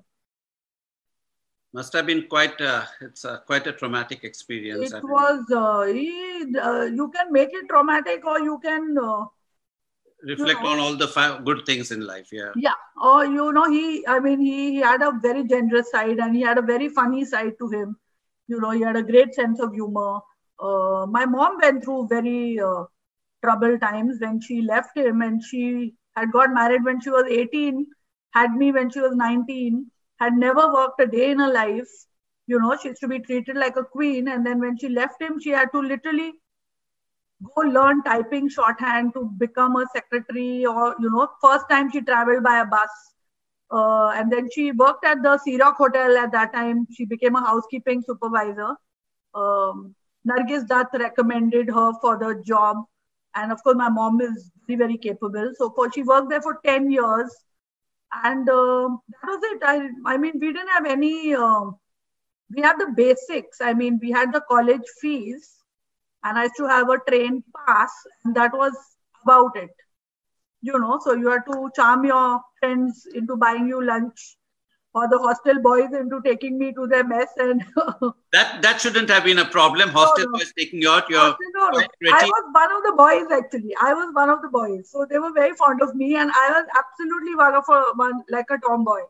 must 1.72 1.92
have 1.92 2.06
been 2.06 2.26
quite 2.28 2.60
a, 2.60 2.88
it's 3.00 3.24
a, 3.24 3.42
quite 3.46 3.66
a 3.66 3.72
traumatic 3.72 4.24
experience. 4.24 4.92
It 4.92 5.02
was, 5.04 5.44
uh, 5.54 5.82
he, 5.92 6.46
uh, 6.60 6.84
you 6.84 7.10
can 7.10 7.32
make 7.32 7.50
it 7.52 7.68
traumatic 7.68 8.24
or 8.24 8.40
you 8.40 8.58
can 8.64 8.96
uh, 8.96 9.26
reflect 10.22 10.60
you 10.60 10.64
know, 10.64 10.72
on 10.72 10.78
all 10.78 10.96
the 10.96 11.40
good 11.44 11.66
things 11.66 11.90
in 11.90 12.06
life. 12.06 12.28
Yeah. 12.32 12.52
Yeah. 12.56 12.72
Or, 13.00 13.26
you 13.26 13.52
know, 13.52 13.70
he, 13.70 14.06
I 14.06 14.18
mean, 14.18 14.40
he, 14.40 14.72
he 14.72 14.76
had 14.78 15.02
a 15.02 15.12
very 15.22 15.44
generous 15.44 15.90
side 15.90 16.18
and 16.18 16.34
he 16.34 16.42
had 16.42 16.58
a 16.58 16.62
very 16.62 16.88
funny 16.88 17.24
side 17.24 17.52
to 17.58 17.68
him. 17.68 17.96
You 18.48 18.60
know, 18.60 18.70
he 18.70 18.82
had 18.82 18.96
a 18.96 19.02
great 19.02 19.34
sense 19.34 19.60
of 19.60 19.72
humor. 19.72 20.20
Uh, 20.60 21.06
my 21.06 21.26
mom 21.26 21.58
went 21.62 21.84
through 21.84 22.08
very 22.08 22.58
uh, 22.60 22.84
troubled 23.44 23.80
times 23.80 24.18
when 24.20 24.40
she 24.40 24.62
left 24.62 24.96
him 24.96 25.22
and 25.22 25.42
she 25.42 25.94
had 26.16 26.32
got 26.32 26.52
married 26.52 26.84
when 26.84 27.00
she 27.00 27.10
was 27.10 27.24
18, 27.30 27.86
had 28.32 28.52
me 28.54 28.72
when 28.72 28.90
she 28.90 29.00
was 29.00 29.14
19 29.14 29.90
had 30.18 30.34
never 30.34 30.72
worked 30.72 31.00
a 31.00 31.06
day 31.06 31.30
in 31.30 31.38
her 31.38 31.52
life. 31.52 31.88
You 32.46 32.58
know, 32.58 32.76
she 32.76 32.88
used 32.88 33.00
to 33.02 33.08
be 33.08 33.20
treated 33.20 33.56
like 33.56 33.76
a 33.76 33.84
queen. 33.84 34.28
And 34.28 34.44
then 34.44 34.60
when 34.60 34.76
she 34.76 34.88
left 34.88 35.20
him, 35.22 35.38
she 35.40 35.50
had 35.50 35.70
to 35.72 35.80
literally 35.80 36.32
go 37.44 37.62
learn 37.62 38.02
typing 38.02 38.48
shorthand 38.48 39.12
to 39.14 39.24
become 39.38 39.76
a 39.76 39.86
secretary 39.94 40.64
or 40.66 40.96
you 41.00 41.10
know 41.10 41.28
first 41.42 41.68
time 41.70 41.90
she 41.90 42.00
traveled 42.00 42.42
by 42.42 42.58
a 42.60 42.64
bus 42.66 42.90
uh, 43.70 44.12
and 44.14 44.32
then 44.32 44.48
she 44.50 44.72
worked 44.72 45.04
at 45.04 45.22
the 45.22 45.38
Sea 45.38 45.58
Rock 45.58 45.76
Hotel 45.76 46.16
at 46.16 46.32
that 46.32 46.52
time. 46.52 46.86
She 46.90 47.04
became 47.04 47.36
a 47.36 47.40
housekeeping 47.40 48.02
supervisor. 48.02 48.74
Um, 49.34 49.94
Nargis 50.26 50.66
Dutt 50.66 50.88
recommended 50.94 51.68
her 51.68 51.92
for 52.00 52.18
the 52.18 52.42
job. 52.44 52.78
And 53.34 53.52
of 53.52 53.62
course, 53.62 53.76
my 53.76 53.90
mom 53.90 54.20
is 54.20 54.50
very, 54.66 54.78
very 54.78 54.96
capable. 54.96 55.52
So 55.56 55.70
for, 55.70 55.92
she 55.92 56.02
worked 56.02 56.30
there 56.30 56.40
for 56.40 56.60
10 56.64 56.90
years. 56.90 57.34
And 58.24 58.48
uh, 58.48 58.88
that 58.88 59.24
was 59.24 59.40
it. 59.42 59.62
I, 59.62 59.88
I 60.06 60.16
mean, 60.16 60.38
we 60.40 60.52
didn't 60.52 60.68
have 60.68 60.86
any, 60.86 61.34
uh, 61.34 61.64
we 62.54 62.62
had 62.62 62.78
the 62.78 62.92
basics. 62.96 63.60
I 63.60 63.74
mean, 63.74 63.98
we 64.00 64.10
had 64.10 64.32
the 64.32 64.42
college 64.48 64.86
fees 65.00 65.56
and 66.24 66.38
I 66.38 66.44
used 66.44 66.56
to 66.56 66.66
have 66.66 66.88
a 66.88 66.98
train 67.06 67.44
pass. 67.66 67.92
And 68.24 68.34
that 68.34 68.52
was 68.54 68.72
about 69.22 69.56
it 69.56 69.70
you 70.60 70.78
know 70.78 70.98
so 71.02 71.14
you 71.14 71.28
have 71.28 71.44
to 71.44 71.70
charm 71.74 72.04
your 72.04 72.40
friends 72.58 73.06
into 73.14 73.36
buying 73.36 73.68
you 73.68 73.84
lunch 73.84 74.36
or 74.94 75.06
the 75.08 75.18
hostel 75.18 75.60
boys 75.62 75.92
into 75.92 76.20
taking 76.22 76.58
me 76.58 76.72
to 76.72 76.86
their 76.86 77.04
mess 77.04 77.28
and 77.36 77.64
that 78.32 78.62
that 78.62 78.80
shouldn't 78.80 79.08
have 79.08 79.24
been 79.24 79.38
a 79.38 79.44
problem 79.44 79.90
hostel 79.90 80.24
no, 80.24 80.30
no. 80.30 80.38
boys 80.38 80.52
taking 80.58 80.82
you 80.82 80.90
out 80.90 81.08
your 81.10 81.36
no, 81.54 81.68
no. 81.68 81.82
i 82.12 82.24
was 82.24 82.48
one 82.52 82.72
of 82.76 82.82
the 82.88 82.94
boys 82.96 83.38
actually 83.38 83.76
i 83.82 83.92
was 83.92 84.14
one 84.14 84.30
of 84.30 84.40
the 84.42 84.48
boys 84.48 84.90
so 84.90 85.06
they 85.08 85.18
were 85.18 85.32
very 85.32 85.54
fond 85.54 85.82
of 85.82 85.94
me 85.94 86.16
and 86.16 86.30
i 86.34 86.48
was 86.50 86.66
absolutely 86.82 87.36
one 87.36 87.54
of 87.54 87.64
a 87.68 87.82
one 87.94 88.22
like 88.30 88.46
a 88.50 88.58
tomboy 88.66 89.00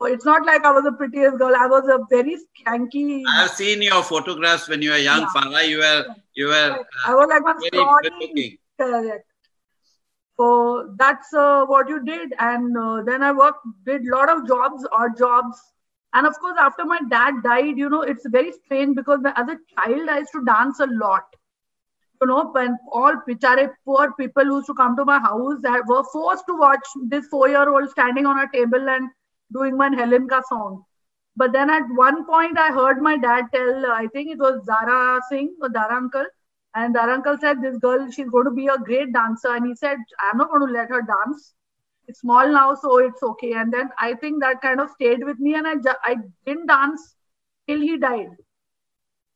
so 0.00 0.06
it's 0.06 0.24
not 0.24 0.44
like 0.44 0.64
I 0.64 0.72
was 0.72 0.82
the 0.82 0.90
prettiest 0.90 1.38
girl. 1.38 1.54
I 1.56 1.68
was 1.68 1.88
a 1.88 2.00
very 2.10 2.36
skanky. 2.36 3.22
I've 3.28 3.50
seen 3.50 3.80
your 3.80 4.02
photographs 4.02 4.68
when 4.68 4.82
you 4.82 4.90
were 4.90 4.96
young, 4.96 5.20
yeah. 5.20 5.28
Farah. 5.34 5.68
You 5.68 5.78
were, 5.78 6.06
you 6.34 6.46
were. 6.48 6.78
Uh, 6.80 6.82
I 7.06 7.14
was 7.14 7.28
like 7.28 7.44
one 7.44 7.60
scrawny. 7.60 8.58
Correct 8.76 9.24
so 10.38 10.94
that's 10.98 11.32
uh, 11.32 11.64
what 11.66 11.88
you 11.88 12.04
did. 12.04 12.34
And 12.38 12.76
uh, 12.76 13.02
then 13.02 13.22
i 13.22 13.32
worked 13.32 13.66
did 13.86 14.06
a 14.06 14.16
lot 14.16 14.28
of 14.28 14.46
jobs 14.46 14.86
odd 14.92 15.16
jobs. 15.18 15.58
And 16.12 16.26
of 16.26 16.38
course 16.40 16.56
after 16.58 16.84
my 16.84 17.00
dad 17.10 17.34
died 17.42 17.76
you 17.76 17.88
know 17.88 18.02
it's 18.02 18.26
very 18.28 18.52
strange 18.52 18.96
because 18.96 19.20
as 19.36 19.48
a 19.48 19.58
child 19.76 20.08
i 20.08 20.18
used 20.18 20.32
to 20.32 20.44
dance 20.44 20.80
a 20.80 20.86
lot. 20.86 21.24
You 22.20 22.28
know 22.28 22.50
when 22.52 22.76
all 22.92 23.16
pichare 23.28 23.70
poor 23.84 24.12
people 24.18 24.44
who 24.44 24.56
used 24.56 24.66
to 24.66 24.74
come 24.74 24.96
to 24.96 25.04
my 25.04 25.18
house 25.18 25.58
were 25.88 26.04
forced 26.12 26.46
to 26.48 26.56
watch 26.56 26.86
this 27.08 27.26
four 27.28 27.48
year 27.48 27.68
old 27.68 27.90
standing 27.90 28.26
on 28.26 28.38
a 28.38 28.50
table 28.52 28.88
and 28.88 29.08
doing 29.52 29.76
one 29.76 29.92
helen 29.92 30.28
ka 30.28 30.42
song. 30.48 30.84
But 31.36 31.52
then 31.52 31.70
at 31.70 31.82
one 31.96 32.24
point 32.26 32.58
i 32.58 32.70
heard 32.72 33.00
my 33.02 33.16
dad 33.16 33.46
tell 33.52 33.86
i 33.92 34.06
think 34.12 34.30
it 34.30 34.38
was 34.38 34.62
Dara 34.66 35.20
Singh 35.28 35.54
or 35.60 35.68
dara 35.68 35.96
uncle 35.96 36.26
and 36.74 36.96
our 36.96 37.10
uncle 37.10 37.36
said, 37.38 37.62
This 37.62 37.78
girl, 37.78 38.10
she's 38.10 38.28
going 38.30 38.46
to 38.46 38.50
be 38.50 38.66
a 38.66 38.76
great 38.78 39.12
dancer. 39.12 39.54
And 39.54 39.66
he 39.66 39.74
said, 39.74 39.98
I'm 40.20 40.38
not 40.38 40.50
going 40.50 40.66
to 40.66 40.72
let 40.72 40.88
her 40.88 41.02
dance. 41.02 41.54
It's 42.08 42.20
small 42.20 42.46
now, 42.48 42.74
so 42.74 42.98
it's 42.98 43.22
okay. 43.22 43.52
And 43.52 43.72
then 43.72 43.90
I 43.98 44.14
think 44.14 44.42
that 44.42 44.60
kind 44.60 44.80
of 44.80 44.90
stayed 44.90 45.24
with 45.24 45.38
me. 45.38 45.54
And 45.54 45.66
I, 45.66 45.74
I 46.02 46.16
didn't 46.44 46.66
dance 46.66 47.14
till 47.66 47.80
he 47.80 47.96
died. 47.96 48.30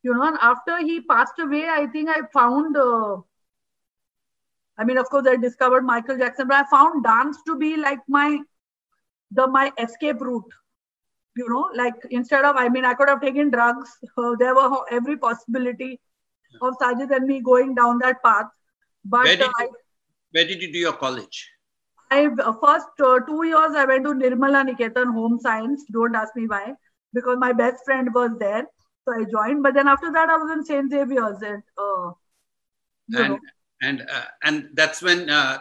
You 0.03 0.13
know, 0.13 0.23
and 0.23 0.37
after 0.41 0.77
he 0.79 1.01
passed 1.01 1.39
away, 1.39 1.65
I 1.67 1.87
think 1.87 2.09
I 2.09 2.21
found, 2.33 2.77
uh, 2.77 3.17
I 4.77 4.83
mean, 4.85 4.97
of 4.97 5.09
course, 5.09 5.27
I 5.27 5.35
discovered 5.35 5.83
Michael 5.83 6.17
Jackson, 6.17 6.47
but 6.47 6.65
I 6.65 6.69
found 6.69 7.03
dance 7.03 7.37
to 7.47 7.57
be 7.57 7.75
like 7.77 7.99
my, 8.07 8.39
the 9.31 9.47
my 9.47 9.71
escape 9.77 10.21
route 10.21 10.51
you 11.35 11.47
know 11.47 11.69
like 11.75 11.93
instead 12.09 12.43
of 12.43 12.55
i 12.55 12.67
mean 12.67 12.83
i 12.83 12.93
could 12.95 13.07
have 13.07 13.21
taken 13.21 13.51
drugs 13.51 13.91
uh, 14.17 14.35
there 14.39 14.55
were 14.55 14.69
every 14.89 15.15
possibility 15.15 15.99
of 16.61 16.75
Sajid 16.81 17.15
and 17.15 17.25
me 17.25 17.41
going 17.41 17.75
down 17.75 17.99
that 17.99 18.21
path. 18.23 18.45
But 19.05 19.25
where 19.25 19.37
did, 19.37 19.45
uh, 19.45 19.51
you, 19.59 19.71
where 20.31 20.45
did 20.45 20.61
you 20.61 20.71
do 20.71 20.79
your 20.79 20.93
college? 20.93 21.49
I 22.11 22.25
uh, 22.25 22.53
first 22.63 22.87
uh, 23.03 23.19
two 23.19 23.43
years 23.43 23.75
I 23.75 23.85
went 23.85 24.03
to 24.05 24.13
Nirmala 24.13 24.67
Niketan 24.67 25.13
Home 25.13 25.39
Science. 25.39 25.83
Don't 25.91 26.15
ask 26.15 26.35
me 26.35 26.47
why, 26.47 26.73
because 27.13 27.37
my 27.39 27.53
best 27.53 27.85
friend 27.85 28.09
was 28.13 28.31
there, 28.39 28.65
so 29.05 29.13
I 29.13 29.25
joined. 29.25 29.63
But 29.63 29.75
then 29.75 29.87
after 29.87 30.11
that, 30.11 30.29
I 30.29 30.37
was 30.37 30.51
in 30.51 30.65
Saint 30.65 30.91
Xavier's, 30.91 31.41
and 31.41 31.63
uh, 31.77 32.11
and 33.15 33.33
know. 33.33 33.39
and 33.81 34.01
uh, 34.01 34.25
and 34.43 34.69
that's 34.73 35.01
when 35.01 35.29
uh, 35.29 35.59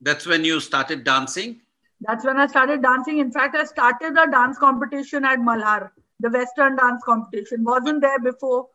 that's 0.00 0.26
when 0.26 0.44
you 0.44 0.60
started 0.60 1.04
dancing. 1.04 1.60
That's 2.00 2.24
when 2.24 2.36
I 2.36 2.48
started 2.48 2.82
dancing. 2.82 3.18
In 3.18 3.30
fact, 3.30 3.56
I 3.56 3.64
started 3.64 4.18
a 4.18 4.28
dance 4.28 4.58
competition 4.58 5.24
at 5.24 5.38
Malhar, 5.38 5.90
the 6.18 6.30
Western 6.30 6.74
dance 6.74 7.02
competition. 7.04 7.62
Wasn't 7.62 8.00
there 8.00 8.18
before 8.18 8.66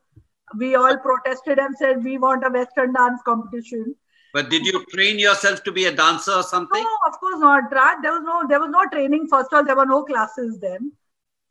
we 0.55 0.75
all 0.75 0.97
protested 0.97 1.59
and 1.59 1.75
said 1.77 2.03
we 2.03 2.17
want 2.17 2.45
a 2.45 2.49
Western 2.49 2.93
dance 2.93 3.21
competition. 3.25 3.95
But 4.33 4.49
did 4.49 4.65
you 4.65 4.85
train 4.93 5.19
yourself 5.19 5.63
to 5.63 5.71
be 5.71 5.85
a 5.85 5.91
dancer 5.91 6.33
or 6.33 6.43
something? 6.43 6.83
No, 6.83 6.97
of 7.07 7.19
course 7.19 7.39
not. 7.39 7.71
There 7.71 8.11
was 8.11 8.23
no 8.23 8.45
there 8.47 8.59
was 8.59 8.69
no 8.69 8.85
training. 8.89 9.27
First 9.27 9.51
of 9.51 9.57
all, 9.57 9.65
there 9.65 9.75
were 9.75 9.85
no 9.85 10.03
classes 10.03 10.59
then. 10.59 10.91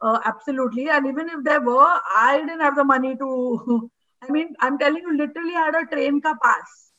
Uh, 0.00 0.20
absolutely. 0.24 0.88
And 0.88 1.06
even 1.06 1.28
if 1.28 1.42
there 1.42 1.60
were, 1.60 2.00
I 2.16 2.38
didn't 2.38 2.60
have 2.60 2.76
the 2.76 2.84
money 2.84 3.16
to. 3.16 3.90
I 4.22 4.30
mean, 4.30 4.54
I'm 4.60 4.78
telling 4.78 5.02
you, 5.02 5.16
literally 5.16 5.54
I 5.54 5.66
had 5.66 5.74
a 5.74 5.86
train 5.86 6.20
ka 6.20 6.34
pass. 6.42 6.92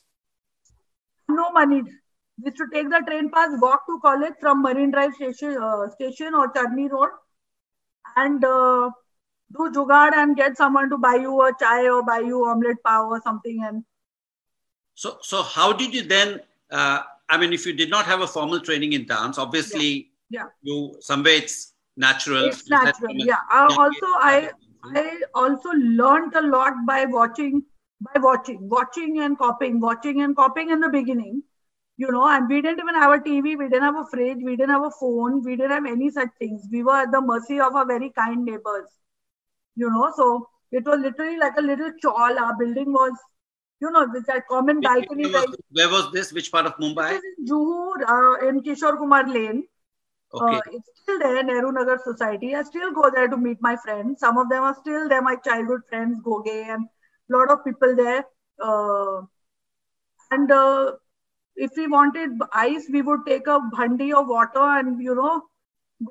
No 1.28 1.50
money. 1.50 1.82
We 1.82 2.46
used 2.46 2.56
to 2.58 2.66
take 2.72 2.90
the 2.90 3.02
train 3.06 3.30
pass, 3.30 3.50
walk 3.60 3.86
to 3.86 3.98
college 4.00 4.34
from 4.40 4.62
Marine 4.62 4.90
Drive 4.90 5.14
station, 5.14 5.56
uh, 5.60 5.88
station 5.90 6.34
or 6.34 6.52
Charni 6.52 6.88
Road, 6.90 7.10
and 8.16 8.44
uh, 8.44 8.90
do 9.52 9.70
jugaad 9.76 10.14
and 10.14 10.36
get 10.36 10.56
someone 10.56 10.90
to 10.90 10.98
buy 10.98 11.14
you 11.14 11.40
a 11.42 11.52
chai 11.60 11.88
or 11.88 12.02
buy 12.02 12.18
you 12.18 12.44
omelette 12.46 12.82
pav 12.84 13.06
or 13.06 13.20
something 13.22 13.62
and 13.64 13.84
so 14.94 15.18
so 15.22 15.42
how 15.42 15.72
did 15.72 15.94
you 15.94 16.02
then 16.02 16.40
uh, 16.70 17.00
i 17.28 17.36
mean 17.36 17.52
if 17.52 17.66
you 17.66 17.72
did 17.72 17.90
not 17.90 18.04
have 18.04 18.20
a 18.20 18.26
formal 18.26 18.60
training 18.60 18.92
in 18.92 19.06
dance 19.06 19.38
obviously 19.38 20.10
yeah, 20.30 20.42
yeah. 20.42 20.46
you 20.62 20.96
somewhere 21.00 21.34
it's 21.34 21.72
natural. 21.96 22.44
It's 22.44 22.68
natural 22.70 23.12
yeah. 23.16 23.42
uh, 23.52 23.68
also 23.76 24.06
i 24.30 24.50
i 24.94 25.20
also 25.34 25.70
learned 25.70 26.34
a 26.36 26.42
lot 26.42 26.74
by 26.86 27.04
watching 27.06 27.62
by 28.00 28.20
watching 28.20 28.58
watching 28.68 29.20
and 29.20 29.36
copying 29.38 29.80
watching 29.80 30.22
and 30.22 30.36
copying 30.36 30.70
in 30.70 30.80
the 30.80 30.88
beginning. 30.88 31.42
You 31.96 32.12
know 32.12 32.28
and 32.28 32.48
we 32.48 32.62
didn't 32.62 32.78
even 32.78 32.94
have 32.94 33.10
a 33.10 33.18
tv 33.18 33.58
we 33.58 33.68
didn't 33.68 33.82
have 33.82 33.96
a 33.96 34.04
fridge 34.06 34.38
we 34.48 34.54
didn't 34.54 34.70
have 34.70 34.84
a 34.84 34.90
phone 34.98 35.42
we 35.42 35.56
didn't 35.56 35.72
have 35.72 35.86
any 35.86 36.10
such 36.10 36.28
things. 36.38 36.68
We 36.70 36.84
were 36.84 36.98
at 36.98 37.10
the 37.10 37.20
mercy 37.20 37.58
of 37.58 37.74
our 37.74 37.84
very 37.84 38.10
kind 38.10 38.44
neighbors 38.44 38.86
you 39.78 39.90
know. 39.96 40.12
So 40.16 40.28
it 40.72 40.84
was 40.84 41.00
literally 41.00 41.38
like 41.38 41.56
a 41.56 41.62
little 41.70 41.90
chawl. 42.02 42.38
Our 42.44 42.56
building 42.58 42.92
was, 42.92 43.12
you 43.80 43.90
know, 43.90 44.06
with 44.12 44.26
that 44.26 44.46
common 44.52 44.80
balcony. 44.80 45.30
Where 45.30 45.46
was, 45.46 45.56
where 45.80 45.88
was 45.88 46.12
this? 46.12 46.32
Which 46.32 46.52
part 46.52 46.66
of 46.66 46.76
Mumbai? 46.76 47.10
It 47.14 47.22
in 47.38 47.46
Juhu, 47.46 48.06
uh, 48.14 48.48
in 48.48 48.62
Kishore 48.62 48.98
Kumar 48.98 49.26
Lane. 49.26 49.64
Okay. 50.34 50.56
Uh, 50.56 50.60
it's 50.72 50.90
still 51.02 51.18
there, 51.18 51.42
Nehru 51.42 51.72
Nagar 51.72 51.98
Society. 52.04 52.54
I 52.54 52.62
still 52.62 52.92
go 52.92 53.10
there 53.10 53.28
to 53.28 53.36
meet 53.36 53.62
my 53.62 53.76
friends. 53.76 54.20
Some 54.20 54.36
of 54.36 54.50
them 54.50 54.62
are 54.62 54.74
still 54.80 55.08
there, 55.08 55.22
my 55.22 55.36
childhood 55.36 55.80
friends, 55.88 56.20
Goge, 56.22 56.48
and 56.48 56.84
a 57.30 57.36
lot 57.36 57.50
of 57.50 57.64
people 57.64 57.96
there. 57.96 58.24
Uh, 58.62 59.22
and 60.30 60.52
uh, 60.52 60.92
if 61.56 61.70
we 61.78 61.86
wanted 61.86 62.32
ice, 62.52 62.90
we 62.92 63.00
would 63.00 63.24
take 63.26 63.46
a 63.46 63.58
bhandi 63.76 64.12
of 64.12 64.28
water 64.28 64.66
and, 64.80 65.00
you 65.02 65.14
know, 65.14 65.42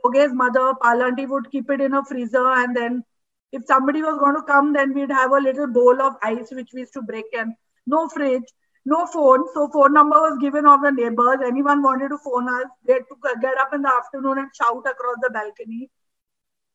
Goge's 0.04 0.34
mother, 0.34 0.74
Palanti, 0.82 1.28
would 1.28 1.52
keep 1.52 1.70
it 1.70 1.80
in 1.80 1.94
a 1.94 2.04
freezer 2.04 2.48
and 2.54 2.76
then 2.76 3.04
if 3.52 3.64
somebody 3.66 4.02
was 4.02 4.18
going 4.20 4.36
to 4.36 4.42
come, 4.42 4.74
then 4.74 4.94
we'd 4.94 5.12
have 5.12 5.32
a 5.32 5.40
little 5.40 5.68
bowl 5.68 6.02
of 6.02 6.16
ice 6.22 6.52
which 6.52 6.70
we 6.74 6.82
used 6.82 6.94
to 6.94 7.02
break 7.02 7.26
and 7.34 7.54
no 7.86 8.10
fridge, 8.10 8.44
no 8.86 9.06
phone. 9.06 9.46
So 9.54 9.70
phone 9.70 9.94
number 9.94 10.18
was 10.18 10.38
given 10.42 10.66
of 10.66 10.82
the 10.82 10.92
neighbors. 10.92 11.40
Anyone 11.46 11.82
wanted 11.82 12.10
to 12.10 12.18
phone 12.18 12.50
us, 12.50 12.66
they 12.86 12.94
had 12.94 13.04
to 13.10 13.40
get 13.42 13.58
up 13.58 13.74
in 13.74 13.82
the 13.82 13.90
afternoon 13.90 14.40
and 14.40 14.50
shout 14.54 14.80
across 14.80 15.16
the 15.22 15.30
balcony. 15.30 15.90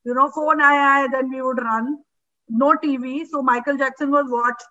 You 0.05 0.15
know, 0.15 0.31
phone 0.31 0.61
I, 0.61 1.05
I 1.05 1.09
then 1.13 1.31
we 1.31 1.43
would 1.43 1.59
run. 1.63 1.99
No 2.49 2.75
TV. 2.83 3.27
So 3.27 3.43
Michael 3.43 3.77
Jackson 3.77 4.11
was 4.11 4.27
watched. 4.29 4.65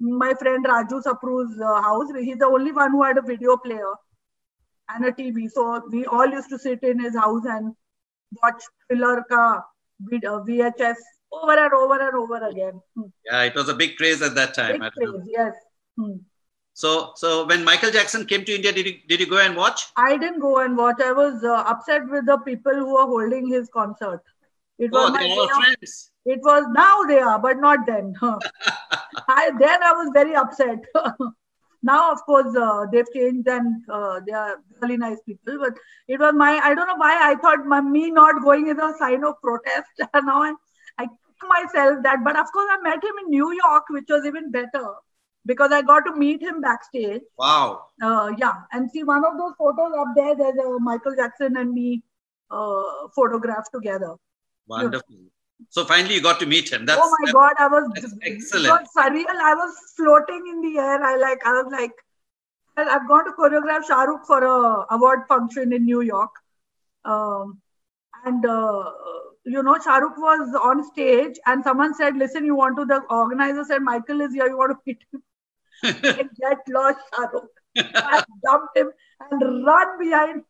My 0.00 0.32
friend 0.34 0.64
Raju 0.64 1.02
Sapru's 1.02 1.60
uh, 1.60 1.82
house. 1.82 2.06
He's 2.20 2.38
the 2.38 2.46
only 2.46 2.70
one 2.70 2.92
who 2.92 3.02
had 3.02 3.18
a 3.18 3.22
video 3.22 3.56
player 3.56 3.92
and 4.88 5.04
a 5.04 5.10
TV. 5.10 5.50
So 5.50 5.82
we 5.90 6.06
all 6.06 6.26
used 6.26 6.48
to 6.50 6.58
sit 6.58 6.82
in 6.82 7.00
his 7.00 7.16
house 7.16 7.42
and 7.44 7.74
watch 8.42 8.62
Thriller 8.88 9.24
ka 9.28 9.64
VHS 10.10 10.96
over 11.32 11.52
and 11.52 11.72
over 11.72 12.00
and 12.00 12.16
over 12.16 12.48
again. 12.48 12.80
Hmm. 12.96 13.08
Yeah, 13.24 13.42
it 13.42 13.54
was 13.54 13.68
a 13.68 13.74
big 13.74 13.96
craze 13.96 14.22
at 14.22 14.34
that 14.34 14.54
time. 14.54 14.80
Big 14.80 14.92
craze, 14.92 15.26
yes. 15.26 15.54
Hmm. 15.96 16.16
So, 16.72 17.12
so 17.16 17.44
when 17.46 17.64
Michael 17.64 17.90
Jackson 17.90 18.24
came 18.24 18.44
to 18.44 18.54
India, 18.54 18.72
did 18.72 18.86
you 18.86 18.98
did 19.08 19.18
you 19.18 19.26
go 19.26 19.38
and 19.38 19.56
watch? 19.56 19.86
I 19.96 20.16
didn't 20.16 20.38
go 20.38 20.60
and 20.60 20.76
watch. 20.76 21.00
I 21.04 21.10
was 21.12 21.42
uh, 21.42 21.64
upset 21.66 22.08
with 22.08 22.26
the 22.26 22.38
people 22.38 22.72
who 22.72 22.94
were 22.94 23.06
holding 23.06 23.48
his 23.48 23.68
concert. 23.68 24.22
It 24.78 24.92
was 24.92 25.10
oh, 25.10 25.18
they 25.18 25.34
were 25.36 25.48
friends. 25.48 26.12
It 26.24 26.38
was 26.42 26.64
now 26.70 27.02
they 27.02 27.18
are, 27.18 27.38
but 27.38 27.58
not 27.58 27.84
then. 27.84 28.14
I 28.22 29.50
then 29.58 29.82
I 29.82 29.92
was 29.92 30.10
very 30.14 30.36
upset. 30.36 30.84
now, 31.82 32.12
of 32.12 32.22
course, 32.22 32.54
uh, 32.56 32.86
they've 32.92 33.12
changed 33.12 33.48
and 33.48 33.82
uh, 33.90 34.20
they 34.24 34.32
are 34.32 34.60
really 34.80 34.98
nice 34.98 35.18
people. 35.26 35.58
But 35.58 35.74
it 36.06 36.20
was 36.20 36.34
my 36.34 36.60
I 36.62 36.74
don't 36.74 36.86
know 36.86 36.96
why 36.96 37.18
I 37.20 37.34
thought 37.36 37.66
my, 37.66 37.80
me 37.80 38.12
not 38.12 38.42
going 38.42 38.68
is 38.68 38.78
a 38.78 38.94
sign 38.98 39.24
of 39.24 39.40
protest. 39.42 39.90
now 40.14 40.42
I 40.44 40.54
myself 41.46 42.02
that, 42.02 42.24
but 42.24 42.38
of 42.38 42.46
course, 42.52 42.68
I 42.70 42.80
met 42.82 43.02
him 43.02 43.14
in 43.24 43.30
New 43.30 43.52
York, 43.52 43.84
which 43.90 44.06
was 44.08 44.24
even 44.26 44.50
better 44.50 44.94
because 45.46 45.70
I 45.72 45.82
got 45.82 46.00
to 46.00 46.16
meet 46.16 46.42
him 46.42 46.60
backstage. 46.60 47.22
Wow. 47.38 47.86
Uh, 48.02 48.32
yeah, 48.38 48.54
and 48.72 48.90
see 48.90 49.04
one 49.04 49.24
of 49.24 49.38
those 49.38 49.52
photos 49.58 49.92
up 49.98 50.08
there. 50.16 50.34
There's 50.34 50.56
a 50.58 50.78
Michael 50.80 51.14
Jackson 51.14 51.56
and 51.56 51.72
me 51.72 52.02
uh, 52.50 53.08
photographed 53.14 53.70
together. 53.72 54.14
Wonderful. 54.66 55.16
So 55.70 55.84
finally, 55.84 56.14
you 56.14 56.22
got 56.22 56.38
to 56.40 56.46
meet 56.46 56.72
him. 56.72 56.86
That's, 56.86 57.00
oh 57.02 57.16
my 57.20 57.32
God, 57.32 57.52
I 57.58 57.66
was 57.66 57.90
excellent. 58.22 58.80
Was 58.80 58.88
surreal. 58.96 59.26
I 59.28 59.54
was 59.54 59.74
floating 59.96 60.46
in 60.48 60.60
the 60.60 60.78
air. 60.78 61.02
I 61.02 61.16
like, 61.16 61.44
I 61.44 61.62
was 61.62 61.72
like, 61.72 61.92
I've 62.76 63.08
gone 63.08 63.24
to 63.24 63.32
choreograph 63.32 63.84
Shah 63.88 64.02
Rukh 64.02 64.24
for 64.24 64.44
a 64.44 64.86
award 64.94 65.22
function 65.28 65.72
in 65.72 65.84
New 65.84 66.00
York, 66.00 66.30
um, 67.04 67.60
and 68.24 68.46
uh, 68.46 68.84
you 69.48 69.62
know, 69.62 69.78
Shah 69.82 69.96
Rukh 69.96 70.18
was 70.18 70.54
on 70.62 70.84
stage, 70.84 71.38
and 71.46 71.64
someone 71.64 71.94
said, 71.94 72.16
"Listen, 72.16 72.44
you 72.44 72.54
want 72.54 72.76
to?" 72.76 72.84
The 72.84 73.00
organizer 73.10 73.64
said, 73.64 73.82
"Michael 73.82 74.20
is 74.20 74.34
here. 74.34 74.48
You 74.48 74.58
want 74.58 74.72
to 74.72 74.78
meet 74.86 75.04
him?" 75.12 75.22
get 76.40 76.58
lost, 76.68 76.98
Shah 77.14 77.28
Rukh. 77.32 77.48
I 77.76 78.22
jumped 78.44 78.76
him 78.76 78.90
and 79.30 79.66
run 79.66 79.98
behind 79.98 80.42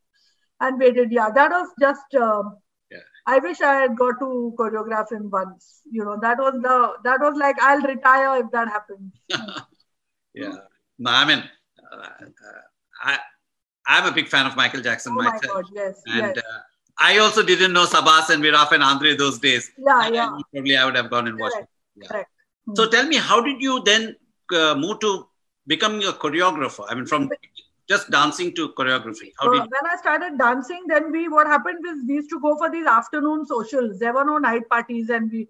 and 0.61 0.81
waited. 0.81 1.13
Yeah, 1.13 1.31
that 1.31 1.51
was 1.51 1.69
just. 1.81 2.15
Um, 2.15 2.57
Yeah. 2.91 3.07
I 3.31 3.39
wish 3.45 3.59
I 3.69 3.73
had 3.81 3.97
got 3.97 4.21
to 4.21 4.29
choreograph 4.59 5.11
him 5.15 5.25
once. 5.33 5.65
You 5.97 6.05
know, 6.05 6.15
that 6.21 6.39
was 6.45 6.55
the 6.67 6.77
that 7.07 7.25
was 7.25 7.41
like 7.43 7.59
I'll 7.71 7.83
retire 7.89 8.31
if 8.45 8.47
that 8.55 8.69
happens. 8.69 9.19
yeah. 10.43 10.55
No, 10.99 11.11
I 11.11 11.27
mean, 11.31 11.43
uh, 11.93 11.97
uh, 11.97 12.63
I 13.11 13.19
I'm 13.87 14.07
a 14.07 14.13
big 14.13 14.29
fan 14.29 14.47
of 14.47 14.57
Michael 14.57 14.81
Jackson 14.81 15.13
Oh 15.19 15.23
my 15.23 15.39
God, 15.47 15.67
yes, 15.75 16.01
and 16.07 16.37
yes. 16.37 16.39
uh, 16.39 16.59
I 16.99 17.19
also 17.19 17.43
didn't 17.43 17.73
know 17.73 17.85
Sabbas 17.87 18.31
and 18.31 18.43
Viraf 18.43 18.73
and 18.73 18.83
Andre 18.83 19.15
those 19.17 19.39
days. 19.39 19.71
Yeah, 19.79 20.07
And 20.07 20.15
yeah. 20.15 20.39
Probably 20.53 20.77
I 20.77 20.85
would 20.85 20.97
have 20.97 21.11
gone 21.11 21.29
and 21.29 21.39
watched. 21.39 21.55
Correct. 21.55 21.69
Yeah. 21.97 22.09
Correct. 22.09 22.31
Hmm. 22.67 22.75
So 22.75 22.89
tell 22.89 23.07
me, 23.07 23.17
how 23.17 23.41
did 23.41 23.61
you 23.61 23.83
then 23.85 24.17
uh, 24.53 24.75
move 24.75 24.99
to 25.01 25.29
becoming 25.67 26.05
a 26.05 26.13
choreographer? 26.13 26.85
I 26.89 26.95
mean, 26.95 27.07
from 27.07 27.31
just 27.89 28.11
dancing 28.11 28.55
to 28.57 28.71
choreography. 28.71 29.33
How 29.39 29.49
Uh, 29.49 29.53
did 29.53 29.61
when 29.77 29.91
I 29.93 29.97
started 29.97 30.39
dancing, 30.39 30.85
then 30.89 31.11
we 31.13 31.29
what 31.29 31.47
happened 31.47 31.79
was 31.83 32.05
we 32.07 32.15
used 32.15 32.31
to 32.31 32.41
go 32.41 32.57
for 32.59 32.71
these 32.71 32.87
afternoon 32.87 33.47
socials. 33.47 33.99
There 33.99 34.13
were 34.13 34.25
no 34.25 34.39
night 34.39 34.69
parties, 34.69 35.09
and 35.11 35.31
we 35.31 35.49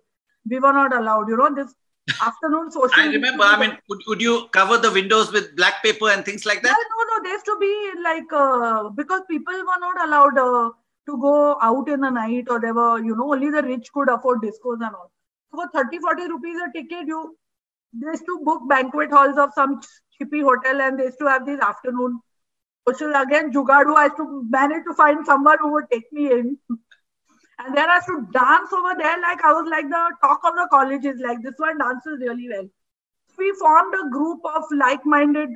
we 0.48 0.60
were 0.60 0.72
not 0.72 0.94
allowed. 0.96 1.28
You 1.28 1.38
know, 1.38 1.52
this 1.54 1.74
afternoon 2.28 2.70
social. 2.70 3.02
I 3.02 3.06
remember? 3.06 3.44
I 3.44 3.58
mean, 3.60 3.76
would, 3.88 4.02
would 4.06 4.20
you 4.22 4.48
cover 4.52 4.76
the 4.78 4.92
windows 4.92 5.32
with 5.32 5.56
black 5.56 5.82
paper 5.82 6.10
and 6.10 6.24
things 6.24 6.46
like 6.46 6.62
that? 6.62 6.76
Well, 6.76 6.92
no, 6.94 7.16
no. 7.16 7.22
There 7.24 7.32
used 7.32 7.46
to 7.46 7.56
be 7.58 7.72
like 8.02 8.32
uh, 8.32 8.88
because 8.90 9.22
people 9.30 9.54
were 9.54 9.80
not 9.86 10.04
allowed 10.06 10.38
uh, 10.38 10.70
to 11.08 11.18
go 11.18 11.58
out 11.62 11.88
in 11.88 12.00
the 12.00 12.10
night, 12.10 12.46
or 12.50 12.60
they 12.60 12.72
were 12.72 12.98
you 13.00 13.16
know 13.16 13.32
only 13.34 13.50
the 13.50 13.62
rich 13.62 13.92
could 13.92 14.10
afford 14.10 14.42
discos 14.42 14.86
and 14.88 14.94
all. 14.94 15.12
So 15.50 15.62
for 15.62 15.68
30, 15.74 15.98
40 15.98 16.28
rupees 16.28 16.58
a 16.68 16.72
ticket, 16.72 17.06
you 17.08 17.36
they 17.92 18.06
used 18.06 18.26
to 18.26 18.40
book 18.44 18.68
banquet 18.68 19.10
halls 19.10 19.38
of 19.38 19.52
some 19.54 19.80
chippy 20.18 20.40
hotel, 20.40 20.80
and 20.80 20.98
they 20.98 21.04
used 21.04 21.18
to 21.20 21.26
have 21.26 21.46
these 21.46 21.60
afternoon 21.60 22.20
social 22.88 23.14
again. 23.22 23.52
Jugadu, 23.52 23.96
I 23.96 24.04
used 24.06 24.16
to 24.18 24.44
manage 24.50 24.84
to 24.88 24.94
find 24.94 25.24
someone 25.26 25.58
who 25.60 25.72
would 25.74 25.90
take 25.92 26.12
me 26.12 26.32
in. 26.32 26.58
And 27.60 27.76
then 27.76 27.90
I 27.90 27.96
used 27.96 28.06
to 28.08 28.26
dance 28.32 28.72
over 28.72 28.94
there 28.98 29.20
like 29.20 29.42
I 29.44 29.52
was 29.52 29.68
like 29.70 29.88
the 29.88 30.02
talk 30.22 30.40
of 30.44 30.54
the 30.54 30.68
colleges. 30.70 31.20
Like 31.24 31.42
this 31.42 31.54
one 31.58 31.78
dances 31.78 32.18
really 32.20 32.48
well. 32.48 32.68
We 33.38 33.52
formed 33.58 33.94
a 33.94 34.10
group 34.10 34.40
of 34.44 34.64
like-minded 34.70 35.50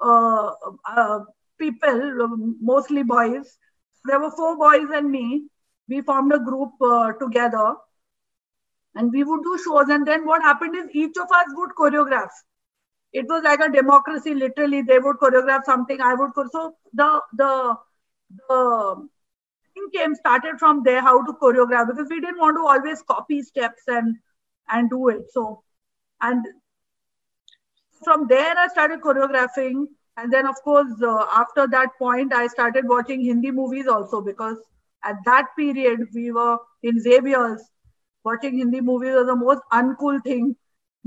uh, 0.00 0.50
uh, 0.88 1.20
people, 1.58 2.28
mostly 2.60 3.02
boys. 3.02 3.58
There 4.04 4.20
were 4.20 4.30
four 4.30 4.56
boys 4.56 4.88
and 4.94 5.10
me. 5.10 5.48
We 5.88 6.02
formed 6.02 6.32
a 6.32 6.38
group 6.38 6.72
uh, 6.82 7.12
together, 7.14 7.74
and 8.94 9.12
we 9.12 9.24
would 9.24 9.42
do 9.42 9.58
shows. 9.64 9.88
And 9.88 10.06
then 10.06 10.26
what 10.26 10.42
happened 10.42 10.76
is 10.76 10.86
each 10.92 11.16
of 11.16 11.30
us 11.30 11.46
would 11.50 11.70
choreograph. 11.78 12.30
It 13.12 13.26
was 13.28 13.42
like 13.44 13.60
a 13.60 13.70
democracy. 13.70 14.34
Literally, 14.34 14.82
they 14.82 14.98
would 14.98 15.16
choreograph 15.16 15.64
something. 15.64 16.00
I 16.00 16.14
would. 16.14 16.30
So 16.52 16.74
the 16.92 17.20
the 17.34 17.76
the 18.48 19.08
thing 19.74 19.88
came 19.94 20.14
started 20.14 20.58
from 20.58 20.82
there 20.84 21.00
how 21.00 21.24
to 21.24 21.32
choreograph 21.34 21.88
because 21.88 22.08
we 22.10 22.20
didn't 22.20 22.38
want 22.38 22.56
to 22.56 22.66
always 22.66 23.02
copy 23.02 23.42
steps 23.42 23.82
and 23.88 24.16
and 24.68 24.90
do 24.90 25.08
it. 25.08 25.30
So 25.32 25.62
and 26.20 26.44
from 28.04 28.26
there 28.30 28.54
i 28.62 28.66
started 28.68 29.00
choreographing 29.00 29.86
and 30.18 30.32
then 30.32 30.46
of 30.46 30.56
course 30.64 31.02
uh, 31.12 31.26
after 31.42 31.66
that 31.74 31.96
point 31.98 32.34
i 32.40 32.46
started 32.54 32.88
watching 32.94 33.24
hindi 33.28 33.50
movies 33.58 33.88
also 33.96 34.20
because 34.28 34.58
at 35.12 35.16
that 35.30 35.52
period 35.58 36.06
we 36.14 36.30
were 36.38 36.58
in 36.90 37.00
xavier's 37.08 37.66
watching 38.30 38.58
hindi 38.62 38.80
movies 38.90 39.14
was 39.20 39.26
the 39.32 39.40
most 39.44 39.62
uncool 39.80 40.22
thing 40.30 40.54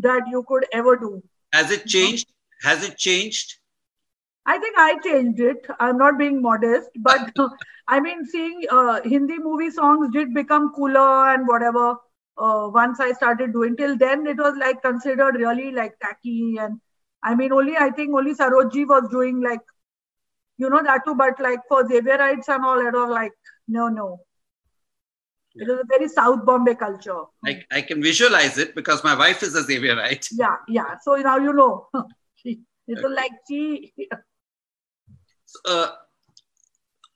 that 0.09 0.33
you 0.35 0.43
could 0.53 0.65
ever 0.81 0.95
do 1.05 1.13
Has 1.57 1.71
it 1.71 1.85
changed? 1.87 2.27
Has 2.63 2.83
it 2.87 2.97
changed? 2.97 3.57
I 4.45 4.57
think 4.59 4.75
I 4.77 4.97
changed 4.99 5.39
it. 5.39 5.67
I'm 5.79 5.97
not 5.97 6.17
being 6.17 6.41
modest, 6.41 6.89
but 7.07 7.31
I 7.87 7.99
mean, 7.99 8.25
seeing 8.25 8.63
uh, 8.69 9.01
Hindi 9.03 9.37
movie 9.39 9.71
songs 9.71 10.09
did 10.13 10.33
become 10.33 10.71
cooler 10.73 11.33
and 11.33 11.47
whatever. 11.47 11.95
Uh, 12.37 12.69
once 12.73 12.99
I 12.99 13.11
started 13.13 13.53
doing, 13.53 13.75
till 13.75 13.97
then 13.97 14.25
it 14.27 14.37
was 14.37 14.55
like 14.57 14.81
considered 14.81 15.35
really 15.35 15.71
like 15.71 15.99
tacky, 15.99 16.57
and 16.59 16.79
I 17.23 17.35
mean, 17.35 17.51
only 17.51 17.77
I 17.77 17.91
think 17.91 18.15
only 18.15 18.33
Sarojji 18.33 18.87
was 18.87 19.09
doing 19.09 19.41
like, 19.41 19.61
you 20.57 20.69
know, 20.69 20.81
that 20.83 21.01
too. 21.05 21.15
But 21.15 21.39
like 21.39 21.59
for 21.67 21.83
Xavierites 21.83 22.47
and 22.47 22.65
all, 22.65 22.79
it 22.79 22.93
was 22.93 23.09
like 23.09 23.31
no, 23.67 23.87
no. 23.87 24.19
It 25.53 25.67
was 25.67 25.79
a 25.79 25.85
very 25.85 26.07
South 26.07 26.45
Bombay 26.45 26.75
culture. 26.75 27.23
I, 27.45 27.61
I 27.71 27.81
can 27.81 28.01
visualize 28.01 28.57
it 28.57 28.73
because 28.73 29.03
my 29.03 29.17
wife 29.17 29.43
is 29.43 29.53
a 29.55 29.63
Xavierite. 29.63 30.29
Yeah, 30.37 30.55
yeah. 30.67 30.97
So 31.01 31.15
now 31.15 31.37
you 31.37 31.53
know. 31.53 31.87
it 32.45 32.57
was 32.87 33.13
like, 33.13 33.31
gee, 33.47 33.93
Uh, 35.65 35.87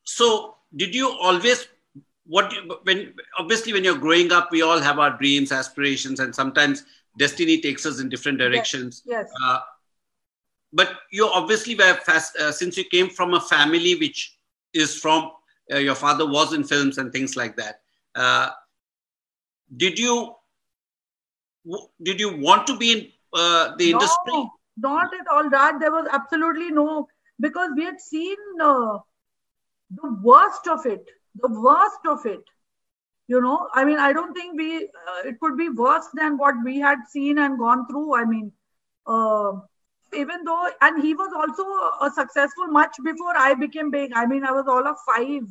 so 0.03 0.55
did 0.75 0.93
you 0.93 1.09
always 1.09 1.67
what 2.25 2.51
you, 2.51 2.77
when 2.83 3.13
obviously 3.37 3.71
when 3.71 3.83
you're 3.83 3.97
growing 3.97 4.31
up 4.31 4.51
we 4.51 4.61
all 4.61 4.79
have 4.79 4.99
our 4.99 5.17
dreams 5.17 5.51
aspirations 5.51 6.19
and 6.19 6.35
sometimes 6.35 6.83
destiny 7.17 7.61
takes 7.61 7.85
us 7.85 7.99
in 7.99 8.09
different 8.09 8.37
directions 8.37 9.03
yes. 9.05 9.29
uh, 9.43 9.59
but 10.75 10.89
you 11.11 11.27
obviously 11.39 11.75
were 11.75 11.93
fast 12.09 12.35
uh, 12.37 12.51
since 12.51 12.77
you 12.77 12.85
came 12.95 13.09
from 13.09 13.33
a 13.33 13.41
family 13.41 13.95
which 14.03 14.37
is 14.73 14.95
from 15.03 15.31
uh, 15.73 15.77
your 15.77 15.95
father 15.95 16.25
was 16.37 16.53
in 16.53 16.63
films 16.63 16.97
and 16.97 17.11
things 17.11 17.35
like 17.35 17.55
that 17.61 17.81
uh, 18.15 18.49
did 19.85 19.97
you 19.97 20.17
w- 21.65 21.87
did 22.09 22.19
you 22.19 22.35
want 22.49 22.67
to 22.67 22.77
be 22.83 22.91
in 22.97 23.07
uh, 23.33 23.75
the 23.77 23.91
industry 23.91 24.45
not 24.77 25.13
at 25.13 25.27
all. 25.31 25.49
That 25.49 25.79
there 25.79 25.91
was 25.91 26.07
absolutely 26.11 26.71
no 26.71 27.07
because 27.39 27.69
we 27.75 27.85
had 27.85 27.99
seen 27.99 28.37
uh, 28.61 28.97
the 29.89 30.17
worst 30.21 30.67
of 30.67 30.85
it. 30.85 31.05
The 31.41 31.49
worst 31.49 32.05
of 32.07 32.25
it. 32.25 32.43
You 33.27 33.41
know, 33.41 33.67
I 33.73 33.85
mean, 33.85 33.97
I 33.97 34.13
don't 34.13 34.33
think 34.33 34.57
we 34.57 34.77
uh, 34.77 35.21
it 35.25 35.39
could 35.39 35.57
be 35.57 35.69
worse 35.69 36.07
than 36.13 36.37
what 36.37 36.55
we 36.63 36.79
had 36.79 36.99
seen 37.09 37.39
and 37.39 37.57
gone 37.57 37.87
through. 37.87 38.15
I 38.15 38.25
mean, 38.25 38.51
even 40.13 40.43
though, 40.43 40.69
and 40.81 41.01
he 41.03 41.13
was 41.13 41.31
also 41.33 41.63
a 42.05 42.11
successful 42.11 42.67
much 42.67 42.95
before 43.03 43.35
I 43.37 43.53
became 43.53 43.91
big. 43.91 44.11
I 44.15 44.25
mean, 44.25 44.43
I 44.43 44.51
was 44.51 44.65
all 44.67 44.87
of 44.87 44.97
five. 45.05 45.43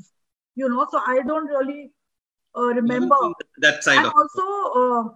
You 0.57 0.69
know, 0.69 0.87
so 0.91 1.01
I 1.05 1.21
don't 1.27 1.47
really 1.47 1.91
uh, 2.57 2.73
remember 2.75 3.17
that 3.59 3.83
side 3.83 3.99
and 3.99 4.07
of 4.07 4.13
also 4.17 4.81
uh, 4.81 5.09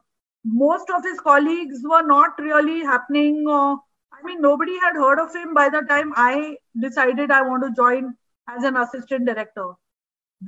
most 0.44 0.90
of 0.90 1.02
his 1.04 1.20
colleagues 1.20 1.80
were 1.84 2.02
not 2.02 2.38
really 2.38 2.80
happening 2.80 3.44
uh, 3.48 3.74
i 4.12 4.22
mean 4.24 4.40
nobody 4.40 4.78
had 4.78 4.94
heard 4.94 5.18
of 5.18 5.34
him 5.34 5.54
by 5.54 5.68
the 5.68 5.82
time 5.82 6.12
i 6.16 6.56
decided 6.80 7.30
i 7.30 7.42
want 7.42 7.62
to 7.62 7.72
join 7.82 8.14
as 8.48 8.64
an 8.64 8.76
assistant 8.76 9.26
director 9.26 9.66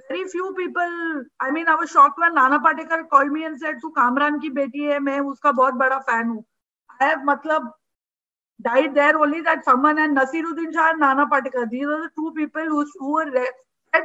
very 0.09 0.25
few 0.29 0.55
people 0.57 1.25
i 1.41 1.51
mean 1.51 1.69
i 1.69 1.75
was 1.75 1.91
shocked 1.91 2.19
when 2.19 2.35
nana 2.35 2.61
patekar 2.61 3.09
called 3.09 3.33
me 3.33 3.45
and 3.45 3.59
said 3.61 3.81
tu 3.85 3.93
kamran 3.99 4.41
ki 4.41 4.51
beti 4.59 4.91
hai 4.93 4.99
main 5.11 5.31
uska 5.33 5.55
bahut 5.61 5.81
bada 5.85 6.01
fan 6.11 6.33
hu 6.35 6.41
i 7.01 7.05
have 7.05 7.27
matlab 7.31 7.71
died 8.63 8.95
there 8.95 9.17
only 9.19 9.41
that 9.43 9.65
someone 9.65 9.99
and 9.99 10.17
naseeruddin 10.17 10.73
shah 10.73 10.91
and 10.91 11.01
nana 11.01 11.27
patekar 11.27 11.69
these 11.71 11.87
are 11.87 12.03
the 12.03 12.11
two 12.17 12.33
people 12.37 12.65
who, 12.65 12.87
who 12.99 13.13
were 13.13 13.31
re- 13.31 13.53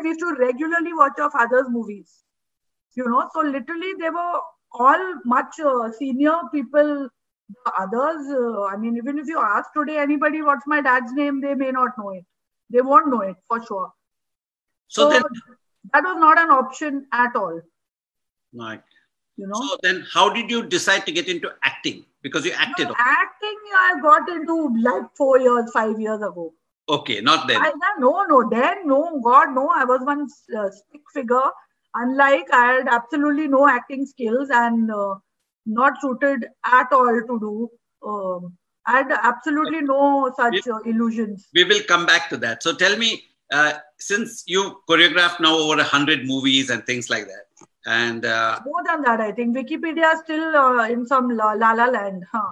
we 0.01 0.09
used 0.09 0.19
to 0.19 0.35
regularly 0.39 0.93
watch 0.93 1.19
our 1.19 1.29
father's 1.29 1.67
movies. 1.69 2.23
You 2.95 3.07
know 3.09 3.29
so 3.33 3.41
literally 3.41 3.93
they 3.99 4.09
were 4.09 4.39
all 4.71 5.03
much 5.25 5.59
uh, 5.59 5.91
senior 5.91 6.37
people 6.53 7.09
the 7.65 7.71
others 7.79 8.27
uh, 8.35 8.63
i 8.65 8.75
mean 8.75 8.97
even 8.97 9.19
if 9.19 9.27
you 9.27 9.39
ask 9.39 9.71
today 9.73 9.97
anybody 9.99 10.41
what's 10.41 10.65
my 10.65 10.81
dad's 10.81 11.13
name 11.13 11.41
they 11.41 11.53
may 11.53 11.71
not 11.71 11.91
know 11.97 12.09
it. 12.11 12.25
They 12.71 12.81
won't 12.81 13.09
know 13.09 13.21
it 13.21 13.35
for 13.47 13.63
sure. 13.63 13.91
So 14.87 15.09
then 15.09 15.21
that 15.93 16.03
was 16.03 16.17
not 16.19 16.39
an 16.39 16.49
option 16.49 17.05
at 17.11 17.35
all. 17.35 17.61
Like, 18.53 18.83
you 19.37 19.47
know? 19.47 19.61
So 19.61 19.77
then 19.83 20.05
how 20.11 20.29
did 20.29 20.49
you 20.49 20.65
decide 20.65 21.05
to 21.05 21.11
get 21.11 21.27
into 21.27 21.51
acting 21.63 22.05
because 22.25 22.45
you 22.49 22.53
acted 22.65 22.87
No, 22.91 22.95
acting 22.97 23.57
i 23.79 23.89
got 24.01 24.29
into 24.35 24.55
like 24.85 25.09
four 25.15 25.39
years 25.39 25.69
five 25.73 25.99
years 26.05 26.21
ago. 26.29 26.45
Okay 26.95 27.21
not 27.21 27.47
then. 27.47 27.61
I, 27.61 27.71
no 27.99 28.13
no 28.31 28.39
then 28.49 28.87
no 28.91 28.99
god 29.27 29.53
no 29.59 29.67
i 29.81 29.85
was 29.91 30.01
one 30.09 30.27
uh, 30.59 30.69
stick 30.79 31.13
figure. 31.13 31.49
Unlike 32.03 32.51
i 32.59 32.65
had 32.73 32.87
absolutely 32.97 33.47
no 33.47 33.67
acting 33.75 34.05
skills 34.13 34.49
and 34.63 34.91
uh, 34.91 35.15
not 35.65 36.01
suited 36.01 36.47
at 36.65 36.91
all 36.99 37.21
to 37.31 37.39
do. 37.45 37.69
Um, 38.07 38.57
I 38.87 38.97
had 38.97 39.11
absolutely 39.11 39.81
no 39.81 40.31
such 40.37 40.67
uh, 40.67 40.79
illusions. 40.91 41.47
We 41.53 41.63
will 41.63 41.81
come 41.87 42.05
back 42.05 42.29
to 42.29 42.37
that. 42.37 42.61
So 42.61 42.75
tell 42.75 42.97
me, 42.97 43.23
uh, 43.51 43.73
since 43.97 44.43
you 44.45 44.81
choreographed 44.89 45.39
now 45.39 45.57
over 45.57 45.79
a 45.79 45.83
hundred 45.83 46.25
movies 46.25 46.69
and 46.69 46.85
things 46.85 47.09
like 47.09 47.25
that, 47.25 47.44
and 47.85 48.25
uh, 48.25 48.59
more 48.65 48.83
than 48.85 49.01
that, 49.03 49.21
I 49.21 49.31
think 49.31 49.55
Wikipedia 49.55 50.13
is 50.13 50.19
still 50.21 50.55
uh, 50.55 50.87
in 50.87 51.05
some 51.05 51.29
la 51.29 51.53
la, 51.53 51.73
la 51.73 51.85
land. 51.85 52.23
Huh? 52.31 52.51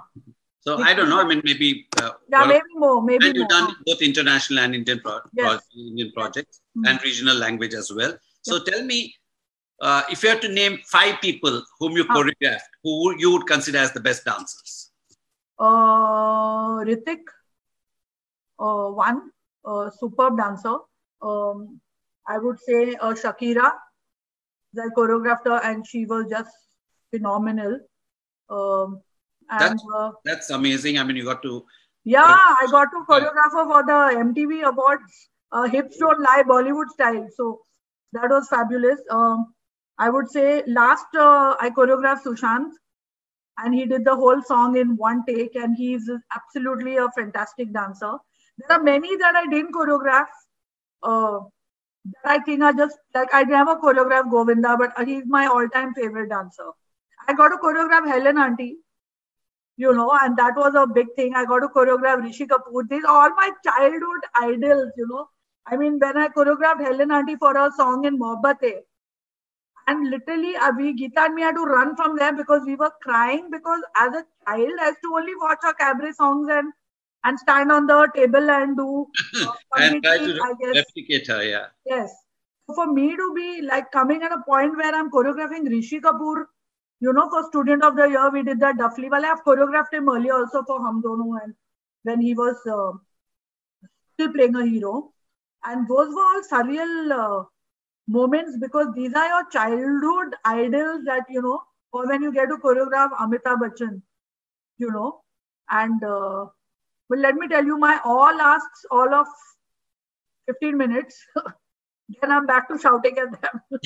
So 0.60 0.78
I 0.78 0.94
don't 0.94 1.08
know. 1.10 1.20
I 1.20 1.24
mean, 1.24 1.42
maybe. 1.44 1.86
Uh, 2.00 2.12
yeah, 2.30 2.46
maybe 2.46 2.62
more. 2.74 3.02
Maybe 3.02 3.26
and 3.26 3.36
you've 3.36 3.50
more. 3.50 3.60
done 3.60 3.76
both 3.86 4.00
international 4.02 4.60
and 4.60 4.74
Indian 4.74 5.00
pro- 5.00 5.20
Yes. 5.32 5.60
pro- 5.72 5.80
Indian 5.88 6.12
projects 6.12 6.60
Mhm. 6.76 6.88
and 6.88 7.02
regional 7.02 7.36
language 7.36 7.74
as 7.74 7.92
well. 7.92 8.16
So 8.42 8.62
tell 8.64 8.82
me, 8.84 9.14
uh, 9.80 10.02
if 10.10 10.22
you 10.22 10.30
had 10.30 10.40
to 10.42 10.48
name 10.48 10.78
five 10.86 11.20
people 11.20 11.62
whom 11.78 11.92
you 11.96 12.04
Huh. 12.08 12.14
choreographed, 12.16 12.70
who 12.82 13.14
you 13.18 13.32
would 13.32 13.46
consider 13.46 13.78
as 13.78 13.92
the 13.92 14.00
best 14.00 14.24
dancers? 14.24 14.90
uh, 15.58 16.82
Hrithik, 16.86 17.22
uh, 18.58 18.88
one 18.90 19.30
uh, 19.64 19.90
superb 19.90 20.36
dancer. 20.38 20.76
Um, 21.22 21.80
I 22.26 22.38
would 22.38 22.58
say 22.60 22.94
uh, 22.96 23.12
Shakira, 23.14 23.72
the 24.74 24.90
choreographed 24.96 25.46
her, 25.46 25.60
and 25.70 25.86
she 25.86 26.04
was 26.06 26.26
just 26.30 26.50
phenomenal. 27.10 27.78
Um, 28.50 29.00
and 29.50 29.60
That's- 29.60 29.84
uh, 29.96 30.10
That's 30.24 30.50
amazing. 30.50 30.98
I 30.98 31.04
mean, 31.04 31.16
you 31.16 31.24
got 31.24 31.42
to. 31.42 31.64
yeah, 32.04 32.22
I 32.62 32.66
got 32.70 32.88
to 32.94 33.04
choreograph 33.08 33.52
her 33.58 33.64
for 33.72 33.82
the 33.90 33.98
MTV 34.22 34.62
Awards, 34.70 35.28
uh, 35.52 35.64
Hips 35.64 35.98
Don't 35.98 36.20
Lie 36.20 36.42
Bollywood 36.48 36.88
style. 36.88 37.26
So 37.36 37.60
that 38.12 38.30
was 38.30 38.48
fabulous. 38.48 39.00
Um, 39.10 39.54
I 39.98 40.10
would 40.10 40.28
say 40.30 40.62
last 40.66 41.06
uh, 41.14 41.54
I 41.60 41.70
choreographed 41.70 42.24
Sushant, 42.24 42.70
and 43.58 43.74
he 43.74 43.86
did 43.86 44.04
the 44.04 44.14
whole 44.16 44.42
song 44.42 44.76
in 44.76 44.96
one 44.96 45.24
take, 45.26 45.54
and 45.54 45.76
he's 45.76 46.10
absolutely 46.34 46.96
a 46.96 47.08
fantastic 47.16 47.72
dancer. 47.72 48.12
There 48.58 48.76
are 48.78 48.82
many 48.82 49.16
that 49.16 49.36
I 49.36 49.46
didn't 49.46 49.72
choreograph. 49.72 50.26
Uh, 52.06 52.10
I 52.24 52.38
think 52.40 52.62
are 52.62 52.72
just 52.72 52.98
like 53.14 53.28
I 53.32 53.44
never 53.44 53.76
choreographed 53.76 54.30
Govinda, 54.30 54.76
but 54.78 54.92
he's 55.06 55.24
my 55.26 55.46
all-time 55.46 55.94
favorite 55.94 56.28
dancer. 56.30 56.70
I 57.28 57.34
got 57.34 57.48
to 57.48 57.56
choreograph 57.56 58.06
Helen 58.06 58.38
Auntie 58.38 58.78
you 59.76 59.92
know, 59.92 60.10
and 60.22 60.36
that 60.36 60.54
was 60.56 60.74
a 60.74 60.86
big 60.86 61.06
thing. 61.16 61.34
I 61.34 61.44
got 61.44 61.60
to 61.60 61.68
choreograph 61.68 62.22
Rishi 62.22 62.46
Kapoor. 62.46 62.88
These 62.88 63.04
are 63.04 63.22
all 63.22 63.30
my 63.34 63.50
childhood 63.64 64.22
idols, 64.36 64.92
you 64.96 65.06
know. 65.08 65.28
I 65.66 65.76
mean, 65.76 65.98
when 65.98 66.16
I 66.16 66.28
choreographed 66.28 66.80
Helen 66.84 67.10
Auntie 67.10 67.36
for 67.36 67.56
a 67.56 67.70
song 67.76 68.04
in 68.04 68.18
Mohabbat, 68.18 68.82
and 69.86 70.10
literally, 70.10 70.56
uh, 70.56 70.72
we, 70.76 70.94
Geeta 70.94 71.26
and 71.26 71.34
me 71.34 71.42
had 71.42 71.56
to 71.56 71.62
run 71.64 71.96
from 71.96 72.16
there 72.16 72.32
because 72.32 72.62
we 72.66 72.76
were 72.76 72.92
crying 73.02 73.48
because 73.50 73.82
as 73.96 74.14
a 74.14 74.24
child, 74.46 74.72
I 74.80 74.86
used 74.88 74.98
to 75.02 75.14
only 75.14 75.34
watch 75.36 75.58
our 75.64 75.74
cabaret 75.74 76.12
songs 76.12 76.48
and 76.50 76.72
and 77.24 77.38
stand 77.38 77.72
on 77.72 77.86
the 77.86 78.08
table 78.14 78.50
and 78.50 78.76
do 78.76 79.06
uh, 79.42 79.52
and 79.76 80.02
try 80.02 80.18
to 80.18 80.40
I 80.42 80.54
guess. 80.60 80.84
replicate 80.84 81.26
her, 81.28 81.42
yeah. 81.42 81.66
Yes. 81.86 82.12
So 82.66 82.74
for 82.74 82.86
me 82.92 83.16
to 83.16 83.32
be 83.34 83.62
like 83.62 83.90
coming 83.92 84.22
at 84.22 84.32
a 84.32 84.42
point 84.46 84.76
where 84.76 84.94
I'm 84.94 85.10
choreographing 85.10 85.68
Rishi 85.68 86.00
Kapoor, 86.00 86.44
you 87.00 87.12
know, 87.12 87.28
for 87.28 87.44
Student 87.44 87.84
of 87.84 87.96
the 87.96 88.06
Year, 88.08 88.30
we 88.30 88.42
did 88.42 88.60
that 88.60 88.78
Duffly 88.78 89.10
Wale. 89.10 89.26
I've 89.26 89.44
choreographed 89.44 89.92
him 89.92 90.08
earlier 90.08 90.34
also 90.34 90.62
for 90.62 90.80
Hum 90.80 91.02
Dono 91.02 91.38
and 91.42 91.54
when 92.04 92.20
he 92.20 92.34
was 92.34 92.56
uh, 92.66 92.92
still 94.14 94.32
playing 94.32 94.54
a 94.56 94.64
hero. 94.64 95.12
And 95.64 95.88
those 95.88 96.08
were 96.14 96.22
all 96.22 96.42
surreal 96.50 97.12
uh, 97.12 97.44
moments 98.06 98.56
because 98.60 98.88
these 98.94 99.14
are 99.14 99.26
your 99.28 99.48
childhood 99.50 100.34
idols 100.44 101.04
that, 101.06 101.24
you 101.28 101.42
know, 101.42 101.62
or 101.92 102.06
when 102.06 102.22
you 102.22 102.32
get 102.32 102.46
to 102.46 102.56
choreograph 102.56 103.10
Amitabh 103.12 103.60
Bachchan, 103.60 104.02
you 104.78 104.90
know. 104.90 105.22
And, 105.70 106.02
uh, 106.04 106.46
but 107.08 107.18
let 107.18 107.34
me 107.34 107.48
tell 107.48 107.64
you, 107.64 107.78
my 107.78 108.00
all 108.04 108.40
asks 108.40 108.84
all 108.90 109.12
of 109.14 109.26
15 110.46 110.76
minutes. 110.76 111.22
then 112.20 112.30
I'm 112.30 112.46
back 112.46 112.68
to 112.68 112.78
shouting 112.78 113.18
at 113.18 113.40
them. 113.40 113.60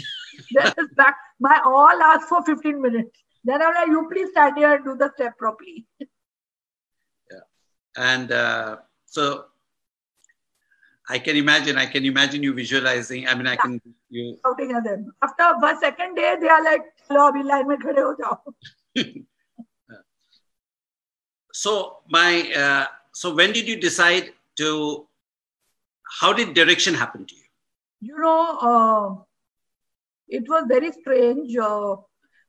then 0.52 0.72
it's 0.76 0.94
back. 0.94 1.16
My 1.40 1.60
all 1.64 2.02
ask 2.02 2.28
for 2.28 2.42
15 2.44 2.80
minutes. 2.80 3.18
Then 3.44 3.62
I'm 3.62 3.74
like, 3.74 3.88
you 3.88 4.08
please 4.10 4.30
stand 4.30 4.56
here 4.56 4.74
and 4.74 4.84
do 4.84 4.96
the 4.96 5.12
step 5.14 5.38
properly. 5.38 5.86
Yeah. 7.30 7.40
And 7.96 8.32
uh, 8.32 8.76
so 9.04 9.44
I 11.08 11.18
can 11.18 11.36
imagine, 11.36 11.76
I 11.76 11.86
can 11.86 12.04
imagine 12.04 12.42
you 12.42 12.54
visualizing. 12.54 13.28
I 13.28 13.34
mean, 13.34 13.46
I 13.46 13.56
can, 13.56 13.80
you, 14.08 14.38
Shouting 14.44 14.72
at 14.72 14.84
them. 14.84 15.12
After 15.22 15.54
the 15.60 15.80
second 15.80 16.14
day, 16.14 16.36
they 16.40 16.48
are 16.48 16.62
like, 16.64 16.82
"Chalo, 17.08 17.30
abhi 17.30 17.44
line 17.44 17.68
mein 17.68 17.78
khade 17.78 17.98
ho 17.98 18.14
jao." 18.18 18.42
so 21.52 21.98
my, 22.08 22.52
uh, 22.56 22.86
so 23.18 23.34
when 23.34 23.52
did 23.52 23.66
you 23.66 23.80
decide 23.80 24.26
to, 24.58 25.06
how 26.20 26.32
did 26.32 26.54
direction 26.54 26.94
happen 26.94 27.26
to 27.26 27.34
you? 27.34 27.46
You 28.00 28.18
know, 28.24 28.58
uh, 28.70 29.22
it 30.28 30.44
was 30.48 30.66
very 30.68 30.92
strange 30.92 31.56
uh, 31.56 31.96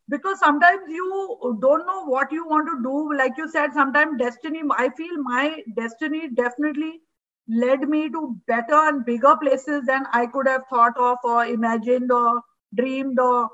because 0.09 0.37
sometimes 0.39 0.81
you 0.87 1.57
don't 1.59 1.87
know 1.87 2.05
what 2.05 2.31
you 2.31 2.47
want 2.47 2.67
to 2.67 2.83
do. 2.83 3.17
Like 3.17 3.31
you 3.35 3.49
said, 3.49 3.73
sometimes 3.73 4.19
destiny, 4.19 4.61
I 4.77 4.89
feel 4.89 5.23
my 5.23 5.63
destiny 5.75 6.29
definitely 6.29 6.99
led 7.47 7.89
me 7.89 8.07
to 8.09 8.37
better 8.47 8.75
and 8.89 9.03
bigger 9.03 9.35
places 9.37 9.87
than 9.87 10.05
I 10.13 10.27
could 10.27 10.47
have 10.47 10.65
thought 10.69 10.95
of 10.97 11.17
or 11.23 11.45
imagined 11.45 12.11
or 12.11 12.41
dreamed 12.75 13.19
or, 13.19 13.49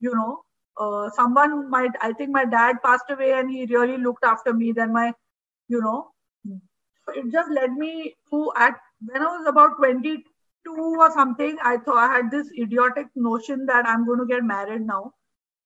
you 0.00 0.14
know, 0.14 0.40
uh, 0.78 1.10
someone 1.10 1.68
might, 1.68 1.90
I 2.00 2.14
think 2.14 2.30
my 2.30 2.46
dad 2.46 2.76
passed 2.82 3.10
away 3.10 3.32
and 3.32 3.50
he 3.50 3.66
really 3.66 3.98
looked 3.98 4.24
after 4.24 4.54
me. 4.54 4.72
Then 4.72 4.94
my, 4.94 5.12
you 5.68 5.82
know, 5.82 6.08
it 7.14 7.32
just 7.32 7.50
led 7.50 7.72
me 7.72 8.14
to 8.30 8.52
at 8.56 8.74
when 9.06 9.22
I 9.22 9.26
was 9.26 9.46
about 9.46 9.76
22 9.78 10.22
or 10.68 11.10
something, 11.12 11.56
I 11.62 11.78
thought 11.78 12.10
I 12.10 12.16
had 12.16 12.30
this 12.30 12.48
idiotic 12.58 13.06
notion 13.16 13.66
that 13.66 13.88
I'm 13.88 14.06
going 14.06 14.18
to 14.20 14.26
get 14.26 14.44
married 14.44 14.82
now 14.82 15.12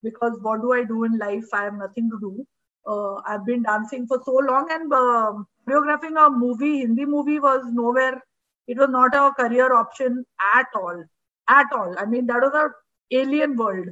because 0.03 0.39
what 0.43 0.63
do 0.63 0.73
I 0.73 0.85
do 0.85 1.05
in 1.05 1.19
life? 1.19 1.45
I 1.53 1.65
have 1.65 1.75
nothing 1.75 2.11
to 2.11 2.19
do. 2.21 2.47
Uh, 2.87 3.15
I've 3.27 3.45
been 3.47 3.63
dancing 3.63 4.07
for 4.07 4.21
so 4.25 4.33
long 4.33 4.69
and 4.71 4.93
um 4.93 5.47
choreographing 5.67 6.17
a 6.25 6.31
movie, 6.31 6.81
Hindi 6.81 7.07
movie 7.07 7.41
was 7.41 7.65
nowhere. 7.73 8.23
It 8.67 8.79
was 8.79 8.91
not 8.91 9.15
a 9.15 9.33
career 9.33 9.75
option 9.75 10.25
at 10.55 10.67
all. 10.75 11.03
At 11.49 11.67
all. 11.73 11.95
I 11.99 12.05
mean, 12.05 12.27
that 12.27 12.41
was 12.41 12.53
a 12.55 12.69
alien 13.11 13.57
world 13.57 13.89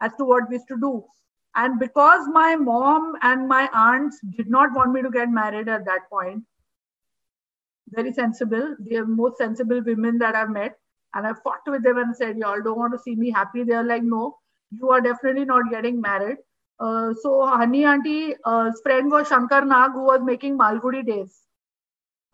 as 0.00 0.12
to 0.18 0.24
what 0.24 0.48
we 0.48 0.56
used 0.56 0.68
to 0.68 0.78
do. 0.78 1.04
And 1.56 1.78
because 1.80 2.28
my 2.32 2.56
mom 2.56 3.14
and 3.22 3.48
my 3.48 3.68
aunts 3.72 4.20
did 4.36 4.48
not 4.48 4.72
want 4.72 4.92
me 4.92 5.02
to 5.02 5.10
get 5.10 5.30
married 5.30 5.68
at 5.68 5.84
that 5.86 6.08
point, 6.08 6.44
very 7.92 8.12
sensible. 8.12 8.76
They 8.80 8.96
are 8.96 9.06
most 9.06 9.38
sensible 9.38 9.82
women 9.82 10.18
that 10.18 10.34
I've 10.34 10.50
met. 10.50 10.76
And 11.14 11.26
I 11.26 11.32
fought 11.42 11.62
with 11.66 11.82
them 11.82 11.98
and 11.98 12.16
said, 12.16 12.38
Y'all 12.38 12.62
don't 12.62 12.78
want 12.78 12.92
to 12.92 12.98
see 12.98 13.16
me 13.16 13.30
happy. 13.30 13.64
They're 13.64 13.84
like, 13.84 14.02
No, 14.02 14.36
you 14.70 14.90
are 14.90 15.00
definitely 15.00 15.44
not 15.44 15.70
getting 15.70 16.00
married. 16.00 16.38
Uh, 16.78 17.12
so, 17.20 17.46
Honey 17.46 17.84
Auntie, 17.84 18.34
uh, 18.44 18.70
friend 18.82 19.10
was 19.10 19.28
Shankar 19.28 19.64
Nag, 19.64 19.92
who 19.92 20.04
was 20.04 20.20
making 20.22 20.56
Malgudi 20.56 21.04
days 21.06 21.40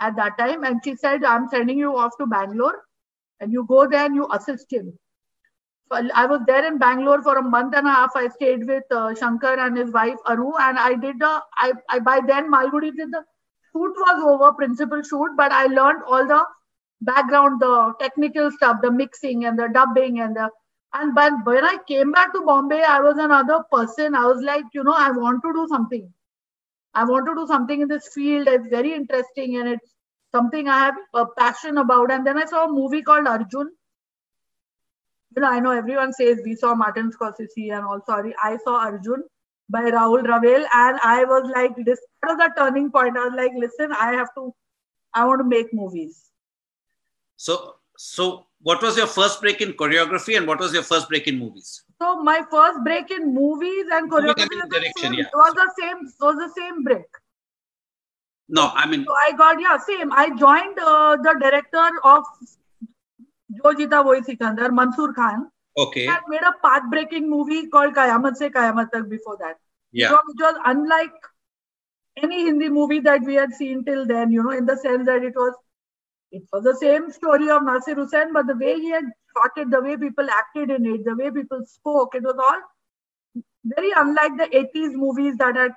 at 0.01 0.15
that 0.17 0.39
time. 0.39 0.65
And 0.65 0.81
she 0.85 0.95
said, 0.95 1.25
I'm 1.25 1.49
sending 1.49 1.79
you 1.79 1.97
off 1.97 2.13
to 2.19 2.27
Bangalore 2.27 2.83
and 3.41 3.53
you 3.53 3.65
go 3.69 3.89
there 3.89 4.05
and 4.07 4.15
you 4.15 4.29
assist 4.33 4.73
him. 4.73 4.99
I 5.91 6.27
was 6.27 6.41
there 6.47 6.67
in 6.67 6.79
Bangalore 6.79 7.23
for 7.23 7.39
a 7.39 7.43
month 7.43 7.75
and 7.77 7.87
a 7.87 7.91
half. 7.91 8.11
I 8.17 8.27
stayed 8.29 8.67
with 8.67 8.83
uh, 8.91 9.15
Shankar 9.15 9.59
and 9.61 9.77
his 9.77 9.93
wife 9.93 10.17
Aru, 10.27 10.53
and 10.59 10.79
I 10.79 10.95
did. 10.95 11.17
I, 11.23 11.75
I 11.89 12.01
by 12.01 12.21
then 12.27 12.51
Malgudi 12.51 12.91
did 12.97 13.13
the 13.13 13.23
shoot 13.77 13.95
was 13.97 14.23
over, 14.25 14.53
principal 14.53 15.03
shoot, 15.03 15.37
but 15.37 15.53
I 15.53 15.67
learned 15.67 16.03
all 16.07 16.27
the 16.27 16.45
background, 17.01 17.61
the 17.61 17.95
technical 18.01 18.51
stuff, 18.51 18.79
the 18.83 18.91
mixing 18.91 19.45
and 19.45 19.59
the 19.59 19.69
dubbing 19.69 20.21
and 20.21 20.37
the. 20.37 20.51
And 20.95 21.15
but 21.15 21.33
when 21.45 21.65
I 21.65 21.79
came 21.87 22.13
back 22.13 22.33
to 22.33 22.43
Bombay, 22.43 22.83
I 22.83 23.01
was 23.01 23.19
another 23.19 23.65
person. 23.71 24.15
I 24.15 24.27
was 24.27 24.43
like, 24.43 24.65
you 24.73 24.83
know, 24.85 24.95
I 24.97 25.11
want 25.11 25.43
to 25.43 25.53
do 25.53 25.67
something. 25.69 26.11
I 26.95 27.05
want 27.05 27.27
to 27.27 27.35
do 27.35 27.47
something 27.47 27.83
in 27.83 27.89
this 27.89 28.09
field. 28.15 28.49
It's 28.49 28.69
very 28.69 28.95
interesting 28.95 29.57
and 29.59 29.69
it's 29.69 29.95
something 30.33 30.69
I 30.69 30.79
have 30.87 30.95
a 31.15 31.27
passion 31.27 31.79
about. 31.79 32.11
And 32.11 32.27
then 32.27 32.39
I 32.39 32.47
saw 32.47 32.65
a 32.67 32.73
movie 32.73 33.03
called 33.03 33.27
Arjun 33.27 33.71
you 35.37 35.43
know, 35.43 35.51
I 35.51 35.61
know 35.61 35.73
everyone 35.73 36.15
says 36.15 36.41
we 36.45 36.55
saw 36.55 36.75
Martin 36.75 37.11
Scorsese 37.13 37.71
and 37.71 37.85
all. 37.85 38.01
Sorry, 38.07 38.35
I 38.43 38.57
saw 38.65 38.77
Arjun 38.81 39.23
by 39.69 39.83
Rahul 39.83 40.23
Rawail, 40.23 40.65
and 40.75 40.99
I 41.03 41.25
was 41.25 41.51
like, 41.55 41.75
this 41.85 42.01
was 42.23 42.37
the 42.39 42.53
turning 42.57 42.91
point. 42.91 43.17
I 43.17 43.25
was 43.25 43.35
like, 43.37 43.53
listen, 43.57 43.93
I 43.93 44.13
have 44.13 44.35
to, 44.35 44.55
I 45.15 45.25
want 45.25 45.41
to 45.41 45.45
make 45.45 45.73
movies. 45.73 46.31
So, 47.37 47.77
so 47.97 48.47
what 48.63 48.83
was 48.83 48.97
your 48.97 49.07
first 49.07 49.41
break 49.41 49.61
in 49.61 49.73
choreography 49.73 50.37
and 50.37 50.47
what 50.47 50.61
was 50.61 50.73
your 50.73 50.83
first 50.83 51.09
break 51.09 51.27
in 51.27 51.39
movies? 51.39 51.83
So 52.01 52.23
my 52.23 52.43
first 52.51 52.83
break 52.85 53.11
in 53.11 53.35
movies 53.35 53.87
and 53.93 54.11
choreography 54.11 54.57
was 54.57 54.69
the 54.71 54.93
same, 54.99 55.15
yeah. 55.15 55.25
was 55.35 55.55
the 55.55 55.73
same, 55.81 55.99
was 56.21 56.37
the 56.37 56.61
same 56.61 56.83
break. 56.83 57.05
No, 58.49 58.71
I 58.75 58.87
mean, 58.87 59.05
So 59.05 59.13
I 59.13 59.33
got 59.37 59.61
yeah, 59.61 59.77
same. 59.79 60.13
I 60.13 60.29
joined 60.29 60.79
uh, 60.79 61.17
the 61.17 61.37
director 61.41 61.91
of 62.05 62.25
Jo 63.57 63.73
Jeeta 63.73 64.05
Wohi 64.05 64.25
Sikandar, 64.25 64.71
Mansoor 64.71 65.13
Khan. 65.13 65.51
Okay, 65.77 66.07
and 66.07 66.19
made 66.29 66.43
a 66.43 66.53
path-breaking 66.63 67.29
movie 67.29 67.67
called 67.69 67.95
Kayamat 67.95 68.37
Se 68.37 68.51
Kayamat 68.51 68.91
Tak 68.93 69.09
before 69.09 69.37
that. 69.39 69.57
yeah, 69.93 70.09
So, 70.11 70.21
which 70.27 70.41
was 70.41 70.57
unlike 70.65 71.13
any 72.23 72.45
Hindi 72.45 72.69
movie 72.69 73.01
that 73.01 73.23
we 73.23 73.35
had 73.35 73.53
seen 73.53 73.85
till 73.85 74.07
then, 74.07 74.31
you 74.31 74.43
know, 74.43 74.51
in 74.51 74.67
the 74.67 74.77
sense 74.77 75.07
that 75.07 75.23
it 75.23 75.35
was 75.35 75.55
it 76.33 76.43
was 76.53 76.65
the 76.65 76.75
same 76.77 77.11
story 77.13 77.51
of 77.51 77.63
Nasir 77.63 77.95
Hussain, 77.95 78.33
but 78.33 78.47
the 78.47 78.57
way 78.57 78.75
he 78.81 78.91
had 78.91 79.05
shot 79.37 79.51
it, 79.57 79.71
the 79.71 79.81
way 79.81 79.97
people 79.97 80.27
acted 80.31 80.71
in 80.71 80.87
it, 80.87 81.05
the 81.05 81.15
way 81.15 81.31
people 81.31 81.65
spoke, 81.67 82.15
it 82.15 82.23
was 82.23 82.37
all 82.37 83.43
very 83.65 83.93
unlike 83.97 84.37
the 84.37 84.49
80s 84.57 84.95
movies 84.95 85.37
that 85.39 85.57
had. 85.57 85.73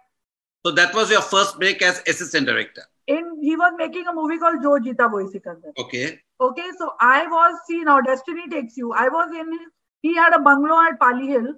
So 0.66 0.72
that 0.72 0.94
was 0.94 1.10
your 1.12 1.22
first 1.22 1.60
break 1.60 1.82
as 1.82 2.02
assistant 2.08 2.48
director. 2.48 2.84
In 3.08 3.38
he 3.42 3.56
was 3.56 3.74
making 3.78 4.08
a 4.08 4.14
movie 4.14 4.38
called 4.38 4.62
Jo 4.62 4.80
Jeeta 4.80 5.12
Wohi 5.12 5.32
Sikandar. 5.32 5.72
Okay. 5.78 6.20
Okay, 6.42 6.70
so 6.78 6.94
I 7.00 7.28
was 7.28 7.60
see 7.68 7.82
now 7.84 8.00
Destiny 8.02 8.48
takes 8.50 8.78
you. 8.78 8.94
I 8.94 9.10
was 9.10 9.30
in 9.32 9.60
he 10.02 10.16
had 10.16 10.34
a 10.34 10.40
bungalow 10.40 10.82
at 10.82 11.00
Pali 11.00 11.28
Hill, 11.28 11.54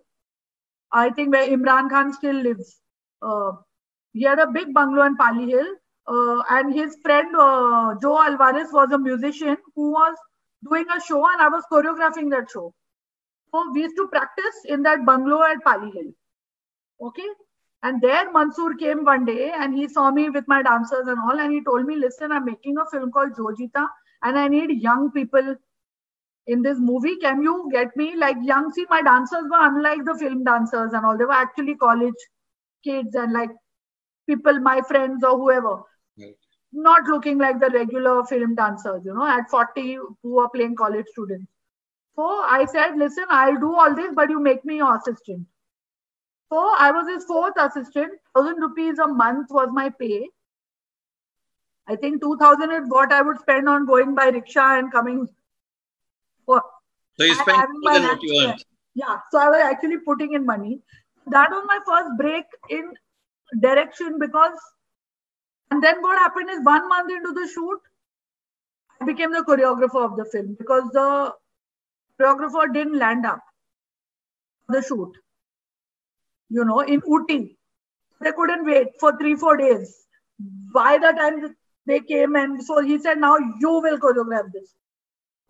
I 0.91 1.09
think 1.09 1.31
where 1.31 1.47
Imran 1.47 1.89
Khan 1.89 2.13
still 2.13 2.35
lives. 2.35 2.79
Uh, 3.21 3.51
he 4.13 4.23
had 4.23 4.39
a 4.39 4.47
big 4.47 4.73
bungalow 4.73 5.05
in 5.05 5.15
Pali 5.15 5.49
Hill, 5.49 5.67
uh, 6.07 6.41
and 6.49 6.73
his 6.73 6.97
friend 7.03 7.35
uh, 7.35 7.95
Joe 8.01 8.21
Alvarez 8.21 8.69
was 8.73 8.91
a 8.91 8.97
musician 8.97 9.57
who 9.75 9.91
was 9.91 10.15
doing 10.67 10.85
a 10.95 10.99
show, 11.01 11.25
and 11.25 11.41
I 11.41 11.47
was 11.49 11.63
choreographing 11.71 12.29
that 12.31 12.49
show. 12.51 12.73
So 13.51 13.71
we 13.71 13.81
used 13.81 13.95
to 13.97 14.07
practice 14.07 14.65
in 14.65 14.83
that 14.83 15.05
bungalow 15.05 15.43
at 15.43 15.63
Pali 15.63 15.91
Hill. 15.91 16.11
Okay, 17.01 17.27
and 17.83 18.01
there 18.01 18.31
Mansoor 18.31 18.75
came 18.75 19.03
one 19.03 19.25
day 19.25 19.51
and 19.57 19.73
he 19.73 19.87
saw 19.87 20.11
me 20.11 20.29
with 20.29 20.45
my 20.47 20.61
dancers 20.61 21.07
and 21.07 21.17
all, 21.19 21.39
and 21.39 21.51
he 21.51 21.63
told 21.63 21.85
me, 21.85 21.95
"Listen, 21.95 22.31
I'm 22.31 22.45
making 22.45 22.77
a 22.77 22.85
film 22.91 23.11
called 23.11 23.35
Jo 23.35 23.53
Jeeta 23.59 23.87
and 24.23 24.37
I 24.37 24.47
need 24.47 24.71
young 24.81 25.11
people." 25.11 25.55
In 26.47 26.61
this 26.61 26.77
movie, 26.79 27.17
can 27.17 27.41
you 27.41 27.69
get 27.71 27.95
me 27.95 28.15
like 28.15 28.37
young? 28.41 28.71
See, 28.73 28.85
my 28.89 29.01
dancers 29.01 29.43
were 29.49 29.67
unlike 29.67 30.05
the 30.05 30.15
film 30.17 30.43
dancers 30.43 30.93
and 30.93 31.05
all. 31.05 31.17
They 31.17 31.25
were 31.25 31.33
actually 31.33 31.75
college 31.75 32.15
kids 32.83 33.15
and 33.15 33.31
like 33.31 33.49
people, 34.27 34.59
my 34.59 34.81
friends 34.81 35.23
or 35.23 35.37
whoever, 35.37 35.81
right. 36.19 36.35
not 36.73 37.03
looking 37.05 37.37
like 37.37 37.59
the 37.59 37.69
regular 37.69 38.25
film 38.25 38.55
dancers, 38.55 39.01
you 39.05 39.13
know, 39.13 39.27
at 39.27 39.49
40 39.49 39.97
who 40.23 40.39
are 40.39 40.49
playing 40.49 40.75
college 40.75 41.05
students. 41.11 41.47
So 42.15 42.23
I 42.23 42.65
said, 42.65 42.97
listen, 42.97 43.25
I'll 43.29 43.59
do 43.59 43.73
all 43.73 43.95
this, 43.95 44.13
but 44.13 44.29
you 44.29 44.39
make 44.39 44.65
me 44.65 44.77
your 44.77 44.97
assistant. 44.97 45.47
So 46.51 46.57
I 46.77 46.91
was 46.91 47.07
his 47.07 47.23
fourth 47.23 47.53
assistant. 47.57 48.11
Thousand 48.35 48.59
rupees 48.59 48.99
a 48.99 49.07
month 49.07 49.47
was 49.51 49.69
my 49.71 49.89
pay. 49.89 50.27
I 51.87 51.95
think 51.95 52.21
2000 52.21 52.71
is 52.71 52.89
what 52.89 53.11
I 53.13 53.21
would 53.21 53.39
spend 53.39 53.69
on 53.69 53.85
going 53.85 54.15
by 54.15 54.27
rickshaw 54.29 54.77
and 54.77 54.91
coming. 54.91 55.27
So 57.17 57.25
you 57.25 57.35
spent 57.35 57.69
more 57.73 57.93
than 57.93 58.03
what 58.03 58.23
you 58.23 58.41
earned. 58.41 58.63
Yeah. 58.95 59.17
So 59.31 59.39
I 59.39 59.49
was 59.49 59.61
actually 59.61 59.97
putting 59.99 60.33
in 60.33 60.45
money. 60.45 60.81
That 61.27 61.49
was 61.51 61.63
my 61.67 61.79
first 61.85 62.17
break 62.17 62.45
in 62.69 62.93
direction 63.59 64.17
because 64.19 64.57
and 65.71 65.83
then 65.83 66.01
what 66.01 66.17
happened 66.19 66.49
is 66.49 66.59
one 66.63 66.87
month 66.87 67.11
into 67.11 67.33
the 67.33 67.47
shoot 67.53 67.79
i 69.01 69.05
became 69.05 69.31
the 69.31 69.43
choreographer 69.47 70.03
of 70.05 70.15
the 70.17 70.25
film 70.33 70.55
because 70.59 70.83
the 70.93 71.33
choreographer 72.19 72.73
didn't 72.73 72.97
land 72.97 73.25
up 73.25 73.39
for 74.65 74.75
the 74.75 74.81
shoot 74.81 75.17
you 76.49 76.63
know 76.63 76.79
in 76.79 77.01
Ooty 77.01 77.57
they 78.21 78.31
couldn't 78.31 78.65
wait 78.65 78.87
for 78.99 79.17
three 79.17 79.35
four 79.35 79.57
days 79.57 79.95
by 80.73 80.97
the 80.97 81.11
time 81.19 81.55
they 81.85 81.99
came 81.99 82.35
and 82.35 82.63
so 82.63 82.81
he 82.81 82.99
said 82.99 83.17
now 83.17 83.35
you 83.37 83.71
will 83.87 83.97
choreograph 83.97 84.51
this 84.53 84.75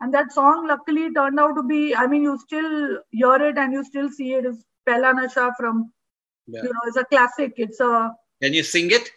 and 0.02 0.12
that 0.12 0.32
song 0.32 0.66
luckily 0.68 1.08
turned 1.14 1.40
out 1.40 1.54
to 1.58 1.62
be 1.72 1.80
i 2.02 2.06
mean 2.12 2.22
you 2.28 2.36
still 2.44 2.70
hear 3.10 3.34
it 3.48 3.58
and 3.64 3.72
you 3.72 3.84
still 3.84 4.10
see 4.10 4.32
it. 4.34 4.44
it 4.44 4.48
is 4.50 4.64
Pehla 4.86 5.14
Nasha 5.14 5.52
from 5.56 5.92
yeah. 6.46 6.62
You 6.62 6.68
know, 6.68 6.80
it's 6.86 6.96
a 6.96 7.04
classic. 7.04 7.54
It's 7.56 7.80
a. 7.80 8.14
Can 8.42 8.52
you 8.52 8.62
sing 8.62 8.90
it? 8.90 9.10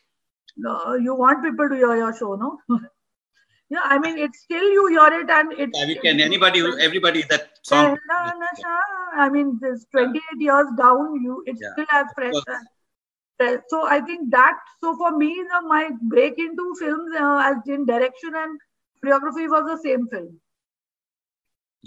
No, 0.57 0.95
you 0.95 1.15
want 1.15 1.43
people 1.43 1.67
to 1.67 1.75
hear 1.75 1.95
your 1.95 2.15
show, 2.15 2.35
no? 2.35 2.59
yeah, 3.69 3.81
I 3.83 3.97
mean, 3.99 4.17
it's 4.17 4.39
still 4.39 4.63
you 4.63 4.87
hear 4.87 5.21
it 5.21 5.29
and 5.29 5.51
it. 5.53 5.69
Yeah, 5.73 5.87
we 5.87 5.95
can. 5.95 6.19
Anybody, 6.19 6.63
everybody 6.79 7.23
that 7.29 7.49
song. 7.63 7.97
I 9.17 9.29
mean, 9.29 9.57
this 9.61 9.85
28 9.91 10.21
years 10.39 10.67
down, 10.77 11.21
you 11.23 11.43
it 11.45 11.57
yeah. 11.59 11.71
still 11.73 11.85
has 11.89 12.07
fresh. 12.15 12.33
So 13.69 13.87
I 13.87 13.99
think 14.01 14.31
that. 14.31 14.57
So 14.81 14.95
for 14.95 15.17
me, 15.17 15.35
the, 15.35 15.67
my 15.67 15.89
break 16.03 16.37
into 16.37 16.75
films 16.79 17.13
uh, 17.19 17.41
as 17.43 17.57
in 17.67 17.85
direction 17.85 18.33
and 18.35 18.59
choreography 19.03 19.49
was 19.49 19.65
the 19.65 19.79
same 19.83 20.07
film. 20.07 20.39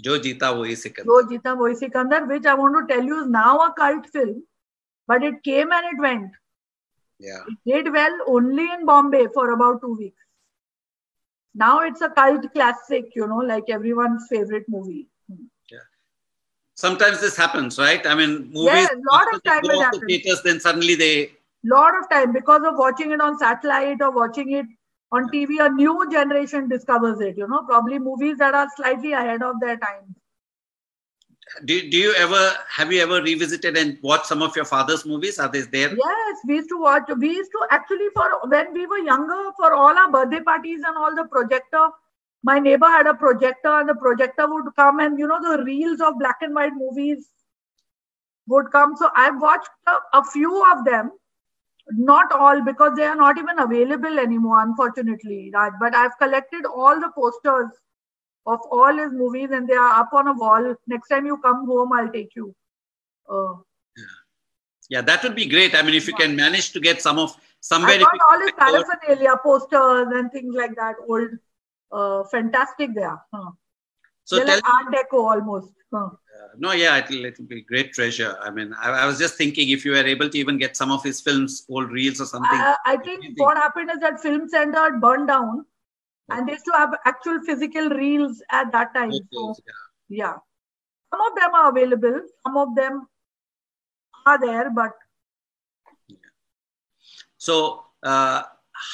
Jo 0.01 0.19
Jeeta 0.19 0.53
Wohi 0.53 0.77
Sikandar. 0.77 1.05
Jo 1.05 1.27
Jeeta 1.29 1.57
Wohi 1.57 1.75
Sikandar, 1.75 2.25
which 2.27 2.45
I 2.45 2.53
want 2.53 2.75
to 2.87 2.93
tell 2.93 3.03
you 3.03 3.21
is 3.21 3.27
now 3.27 3.59
a 3.59 3.73
cult 3.73 4.07
film 4.07 4.43
but 5.09 5.23
it 5.23 5.43
came 5.43 5.71
and 5.71 5.85
it 5.91 5.99
went. 5.99 6.31
Yeah. 7.19 7.43
It 7.65 7.83
did 7.83 7.93
well 7.93 8.17
only 8.27 8.65
in 8.71 8.85
Bombay 8.85 9.25
for 9.33 9.51
about 9.51 9.81
two 9.81 9.95
weeks. 9.97 10.23
Now 11.55 11.79
it's 11.81 12.01
a 12.01 12.09
cult 12.09 12.45
classic, 12.53 13.07
you 13.15 13.27
know, 13.27 13.39
like 13.53 13.69
everyone's 13.69 14.27
favorite 14.29 14.65
movie. 14.69 15.07
Yeah. 15.71 15.87
Sometimes 16.75 17.19
this 17.19 17.35
happens, 17.35 17.79
right? 17.79 18.05
I 18.05 18.13
mean, 18.13 18.51
movies. 18.53 18.87
Yeah, 18.87 18.87
a 18.93 19.01
lot 19.11 19.33
of 19.33 19.43
time 19.43 19.61
it 19.63 19.81
happens. 19.81 20.03
Theaters, 20.07 20.41
then 20.43 20.59
suddenly 20.59 20.95
they. 20.95 21.31
Lot 21.65 21.97
of 21.99 22.09
time 22.09 22.31
because 22.31 22.61
of 22.63 22.77
watching 22.77 23.11
it 23.11 23.19
on 23.19 23.37
satellite 23.39 24.01
or 24.01 24.11
watching 24.11 24.51
it 24.51 24.67
on 25.11 25.29
TV, 25.29 25.65
a 25.65 25.69
new 25.69 26.07
generation 26.11 26.69
discovers 26.69 27.19
it. 27.19 27.37
You 27.37 27.47
know, 27.47 27.63
probably 27.63 27.99
movies 27.99 28.37
that 28.37 28.53
are 28.53 28.67
slightly 28.75 29.13
ahead 29.13 29.41
of 29.41 29.59
their 29.59 29.77
time. 29.77 30.15
Do, 31.65 31.89
do 31.89 31.97
you 31.97 32.13
ever 32.13 32.53
have 32.69 32.91
you 32.91 33.01
ever 33.01 33.23
revisited 33.23 33.75
and 33.75 33.97
watched 34.03 34.27
some 34.27 34.43
of 34.43 34.55
your 34.55 34.65
father's 34.65 35.05
movies? 35.05 35.39
Are 35.39 35.49
they 35.49 35.61
there? 35.61 35.95
Yes 35.95 36.37
we 36.45 36.55
used 36.55 36.69
to 36.69 36.79
watch 36.79 37.09
we 37.17 37.29
used 37.29 37.51
to 37.51 37.67
actually 37.71 38.07
for 38.13 38.29
when 38.47 38.71
we 38.71 38.85
were 38.85 38.99
younger 38.99 39.51
for 39.57 39.73
all 39.73 39.97
our 39.97 40.11
birthday 40.11 40.41
parties 40.41 40.81
and 40.85 40.95
all 40.95 41.15
the 41.15 41.23
projector 41.23 41.89
my 42.43 42.59
neighbor 42.59 42.85
had 42.85 43.07
a 43.07 43.15
projector 43.15 43.79
and 43.79 43.89
the 43.89 43.95
projector 43.95 44.47
would 44.47 44.75
come 44.75 44.99
and 44.99 45.17
you 45.17 45.27
know 45.27 45.41
the 45.41 45.63
reels 45.63 45.99
of 46.01 46.19
black 46.19 46.37
and 46.41 46.53
white 46.53 46.73
movies 46.75 47.29
would 48.47 48.71
come. 48.71 48.95
So 48.95 49.09
i've 49.15 49.41
watched 49.41 49.69
a, 49.87 50.19
a 50.19 50.23
few 50.23 50.63
of 50.71 50.85
them 50.85 51.11
not 51.91 52.31
all 52.31 52.61
because 52.63 52.95
they 52.95 53.03
are 53.03 53.15
not 53.15 53.37
even 53.37 53.59
available 53.59 54.19
anymore 54.19 54.61
unfortunately 54.61 55.51
Raj. 55.53 55.73
but 55.79 55.95
i've 55.95 56.17
collected 56.19 56.65
all 56.65 56.99
the 56.99 57.11
posters 57.15 57.69
of 58.45 58.59
all 58.71 58.97
his 58.97 59.11
movies 59.11 59.49
and 59.51 59.67
they 59.67 59.75
are 59.75 59.99
up 60.01 60.13
on 60.13 60.27
a 60.27 60.33
wall. 60.33 60.75
Next 60.87 61.09
time 61.09 61.25
you 61.25 61.37
come 61.37 61.65
home, 61.65 61.93
I'll 61.93 62.11
take 62.11 62.35
you. 62.35 62.55
Uh, 63.29 63.53
yeah. 63.97 64.15
yeah, 64.89 65.01
that 65.01 65.23
would 65.23 65.35
be 65.35 65.45
great. 65.45 65.75
I 65.75 65.81
mean, 65.81 65.95
if 65.95 66.07
you 66.07 66.15
can 66.15 66.35
manage 66.35 66.71
to 66.71 66.79
get 66.79 67.01
some 67.01 67.19
of 67.19 67.35
somewhere. 67.59 67.95
I 67.95 67.97
got 67.99 68.19
all 68.29 68.39
his 68.39 68.51
paraphernalia, 68.57 69.35
posters 69.43 70.07
and 70.13 70.31
things 70.31 70.55
like 70.55 70.75
that. 70.75 70.95
Old, 71.07 71.29
uh, 71.91 72.23
fantastic 72.29 72.95
there. 72.95 73.19
Huh. 73.33 73.51
So 74.23 74.37
They're 74.37 74.45
tell 74.45 74.55
like 74.55 74.73
Art 74.73 74.93
Deco 74.93 75.19
almost. 75.31 75.71
Huh. 75.93 76.09
No, 76.57 76.71
yeah, 76.71 76.97
it'll, 76.97 77.25
it'll 77.25 77.45
be 77.45 77.61
great 77.61 77.93
treasure. 77.93 78.37
I 78.41 78.49
mean, 78.49 78.73
I, 78.81 78.89
I, 78.91 79.05
was 79.05 79.17
just 79.17 79.35
thinking 79.35 79.69
if 79.69 79.85
you 79.85 79.91
were 79.91 80.05
able 80.05 80.29
to 80.29 80.37
even 80.37 80.57
get 80.57 80.75
some 80.75 80.91
of 80.91 81.03
his 81.03 81.21
films, 81.21 81.65
old 81.69 81.91
reels 81.91 82.19
or 82.21 82.25
something. 82.25 82.59
Uh, 82.59 82.75
I 82.85 82.97
think 82.97 83.23
what 83.37 83.57
happened 83.57 83.91
is 83.91 83.99
that 83.99 84.19
film 84.19 84.49
center 84.49 84.97
burned 84.99 85.27
down 85.27 85.65
and 86.29 86.47
they 86.47 86.53
used 86.53 86.65
to 86.65 86.71
have 86.77 86.95
actual 87.05 87.39
physical 87.45 87.89
reels 87.89 88.41
at 88.51 88.71
that 88.71 88.93
time. 88.93 89.11
so, 89.31 89.55
yeah. 90.09 90.25
yeah. 90.25 90.33
Some 91.11 91.21
of 91.21 91.35
them 91.35 91.55
are 91.55 91.69
available, 91.69 92.21
some 92.45 92.57
of 92.57 92.75
them 92.75 93.07
are 94.25 94.39
there, 94.39 94.69
but. 94.69 94.91
So, 97.37 97.85
uh, 98.03 98.43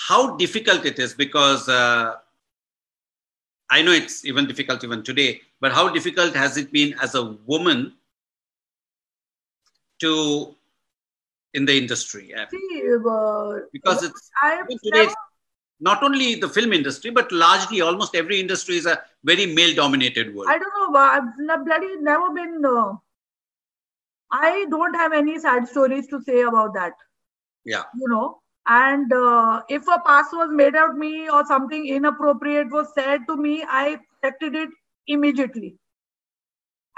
how 0.08 0.36
difficult 0.38 0.86
it 0.86 1.00
is 1.00 1.14
because 1.14 1.68
uh, 1.70 2.16
I 3.76 3.82
know 3.82 3.92
it's 3.92 4.24
even 4.24 4.48
difficult 4.48 4.86
even 4.86 5.04
today, 5.04 5.42
but 5.60 5.74
how 5.74 5.90
difficult 5.90 6.34
has 6.34 6.56
it 6.56 6.72
been 6.72 6.94
as 7.02 7.14
a 7.14 7.24
woman 7.46 7.94
to 10.00 10.56
in 11.54 11.66
the 11.66 11.78
industry? 11.78 12.34
See, 12.52 12.84
uh, 12.88 13.60
because 13.74 14.04
it's 14.04 14.32
today, 14.82 15.10
not 15.82 16.04
only 16.04 16.36
the 16.36 16.48
film 16.48 16.72
industry, 16.72 17.12
but 17.12 17.30
largely 17.34 17.82
almost 17.82 18.16
every 18.16 18.40
industry 18.40 18.78
is 18.78 18.86
a 18.86 19.02
very 19.26 19.46
male 19.46 19.76
dominated 19.76 20.34
world. 20.34 20.48
I 20.50 20.58
don't 20.58 20.94
know. 20.94 20.98
I've 20.98 21.66
bloody 21.66 21.98
never 21.98 22.34
been. 22.34 22.64
Uh, 22.64 22.94
I 24.32 24.66
don't 24.70 24.94
have 24.94 25.12
any 25.12 25.38
sad 25.38 25.68
stories 25.68 26.08
to 26.08 26.22
say 26.22 26.44
about 26.44 26.74
that. 26.76 26.94
Yeah. 27.66 27.84
You 27.94 28.08
know, 28.08 28.40
and 28.68 29.12
uh, 29.14 29.62
if 29.70 29.88
a 29.88 30.00
pass 30.06 30.26
was 30.34 30.50
made 30.52 30.76
out 30.76 30.98
me 30.98 31.30
or 31.30 31.46
something 31.46 31.88
inappropriate 31.88 32.72
was 32.72 32.88
said 32.96 33.22
to 33.28 33.38
me, 33.38 33.64
I 33.68 34.00
corrected 34.22 34.56
it 34.56 34.70
immediately. 35.08 35.78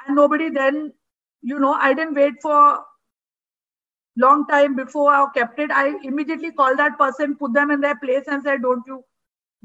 And 0.07 0.15
nobody 0.15 0.49
then, 0.49 0.93
you 1.41 1.59
know, 1.59 1.73
I 1.73 1.93
didn't 1.93 2.15
wait 2.15 2.35
for 2.41 2.83
long 4.17 4.45
time 4.47 4.75
before 4.75 5.13
I 5.13 5.25
kept 5.33 5.59
it, 5.59 5.71
I 5.71 5.95
immediately 6.03 6.51
called 6.51 6.79
that 6.79 6.97
person, 6.97 7.35
put 7.35 7.53
them 7.53 7.71
in 7.71 7.81
their 7.81 7.95
place, 7.97 8.23
and 8.27 8.43
said, 8.43 8.61
Don't 8.61 8.83
you 8.87 9.03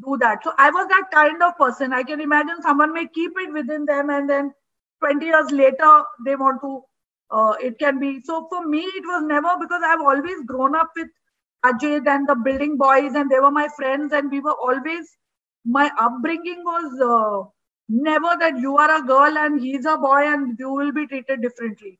do 0.04 0.16
that. 0.20 0.44
So 0.44 0.52
I 0.58 0.70
was 0.70 0.88
that 0.88 1.10
kind 1.12 1.42
of 1.42 1.56
person. 1.58 1.92
I 1.92 2.02
can 2.02 2.20
imagine 2.20 2.62
someone 2.62 2.92
may 2.92 3.06
keep 3.08 3.32
it 3.38 3.52
within 3.52 3.84
them, 3.86 4.10
and 4.10 4.28
then 4.28 4.52
20 5.00 5.26
years 5.26 5.50
later, 5.50 6.02
they 6.24 6.36
want 6.36 6.60
to. 6.62 6.82
Uh, 7.30 7.54
it 7.62 7.78
can 7.78 7.98
be 7.98 8.20
so 8.22 8.46
for 8.50 8.66
me 8.66 8.80
it 8.80 9.04
was 9.06 9.22
never 9.24 9.48
because 9.58 9.80
i've 9.86 10.02
always 10.02 10.42
grown 10.44 10.76
up 10.76 10.90
with 10.94 11.08
Ajit 11.64 12.06
and 12.06 12.28
the 12.28 12.34
building 12.34 12.76
boys, 12.76 13.14
and 13.14 13.30
they 13.30 13.38
were 13.38 13.50
my 13.50 13.68
friends, 13.76 14.12
and 14.12 14.30
we 14.30 14.40
were 14.40 14.52
always. 14.52 15.16
My 15.64 15.90
upbringing 15.96 16.64
was 16.64 17.00
uh, 17.00 17.48
never 17.88 18.36
that 18.40 18.58
you 18.58 18.76
are 18.78 18.96
a 18.96 19.06
girl 19.06 19.36
and 19.38 19.60
he's 19.60 19.84
a 19.84 19.96
boy 19.96 20.22
and 20.26 20.56
you 20.58 20.72
will 20.72 20.92
be 20.92 21.06
treated 21.06 21.42
differently. 21.42 21.98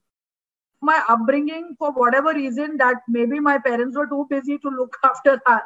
My 0.81 1.01
upbringing, 1.09 1.77
for 1.79 1.93
whatever 1.93 2.35
reason, 2.35 2.77
that 2.79 2.97
maybe 3.09 3.39
my 3.39 3.59
parents 3.59 3.97
were 3.97 4.07
too 4.07 4.27
busy 4.29 4.59
to 4.59 4.69
look 4.69 4.97
after 5.05 5.41
us. 5.47 5.63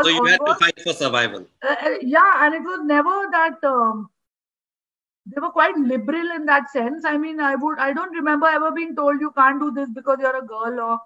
So 0.00 0.08
you 0.08 0.16
almost, 0.16 0.30
had 0.30 0.46
to 0.46 0.54
fight 0.54 0.80
for 0.80 0.92
survival. 0.92 1.46
Uh, 1.62 1.74
uh, 1.82 1.94
yeah, 2.00 2.46
and 2.46 2.54
it 2.54 2.62
was 2.62 2.80
never 2.84 3.26
that. 3.32 3.62
Um, 3.64 4.08
they 5.26 5.40
were 5.40 5.50
quite 5.50 5.76
liberal 5.76 6.30
in 6.32 6.46
that 6.46 6.70
sense. 6.70 7.04
I 7.04 7.16
mean, 7.16 7.40
I 7.40 7.54
would, 7.54 7.78
I 7.78 7.92
don't 7.92 8.12
remember 8.12 8.46
ever 8.46 8.72
being 8.72 8.96
told 8.96 9.20
you 9.20 9.32
can't 9.32 9.60
do 9.60 9.70
this 9.70 9.88
because 9.94 10.18
you're 10.20 10.36
a 10.36 10.46
girl 10.46 10.80
or, 10.80 11.00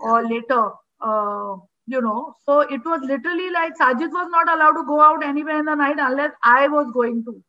or 0.00 0.26
later. 0.26 0.70
Uh, 1.00 1.56
you 1.86 2.00
know. 2.00 2.34
So 2.46 2.60
it 2.60 2.84
was 2.84 3.00
literally 3.02 3.50
like 3.50 3.76
Sajid 3.76 4.10
was 4.10 4.28
not 4.30 4.48
allowed 4.48 4.80
to 4.80 4.86
go 4.86 5.00
out 5.00 5.24
anywhere 5.24 5.58
in 5.58 5.64
the 5.64 5.74
night 5.74 5.96
unless 5.98 6.32
I 6.42 6.68
was 6.68 6.90
going 6.92 7.24
to. 7.24 7.42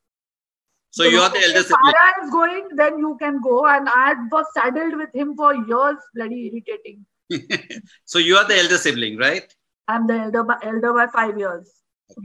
So, 0.93 1.05
you 1.05 1.19
are 1.19 1.29
the 1.29 1.37
elder 1.37 1.63
sibling. 1.63 1.79
If 1.85 1.95
Farah 1.95 2.23
is 2.25 2.31
going, 2.31 2.67
then 2.75 2.97
you 2.99 3.17
can 3.17 3.39
go. 3.39 3.65
And 3.65 3.87
I 3.87 4.13
was 4.29 4.45
saddled 4.53 4.97
with 4.97 5.15
him 5.15 5.35
for 5.37 5.55
years, 5.55 5.95
bloody 6.13 6.51
irritating. 6.51 7.05
so 8.05 8.19
you 8.19 8.35
are 8.35 8.45
the 8.45 8.57
elder 8.57 8.77
sibling, 8.77 9.17
right? 9.17 9.55
I'm 9.87 10.05
the 10.05 10.15
elder 10.15 10.43
by, 10.43 10.57
elder 10.63 10.93
by 10.93 11.07
five 11.07 11.39
years, 11.39 11.71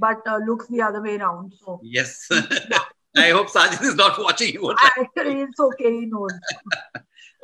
but 0.00 0.20
uh, 0.26 0.38
looks 0.38 0.66
the 0.66 0.82
other 0.82 1.00
way 1.00 1.16
around. 1.16 1.52
So 1.64 1.78
yes. 1.84 2.28
I 3.16 3.30
hope 3.30 3.48
Sajid 3.48 3.82
is 3.82 3.94
not 3.94 4.18
watching 4.18 4.54
you. 4.54 4.74
Actually, 4.78 5.42
it's 5.42 5.60
okay. 5.60 6.00
He 6.00 6.06
knows. 6.06 6.32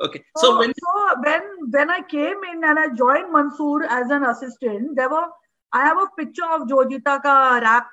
Okay. 0.03 0.21
So, 0.35 0.47
so, 0.47 0.59
when 0.59 0.73
so 0.77 1.15
when 1.23 1.41
when 1.71 1.89
I 1.89 2.01
came 2.01 2.43
in 2.51 2.63
and 2.63 2.77
I 2.77 2.89
joined 2.93 3.31
Mansoor 3.31 3.83
as 3.85 4.09
an 4.11 4.25
assistant, 4.25 4.97
there 4.97 5.09
were 5.09 5.27
I 5.71 5.85
have 5.85 5.97
a 5.97 6.07
picture 6.17 6.49
of 6.51 6.67
Jo 6.67 6.83
Jeeta 6.85 7.21
ka 7.23 7.59
rap 7.61 7.87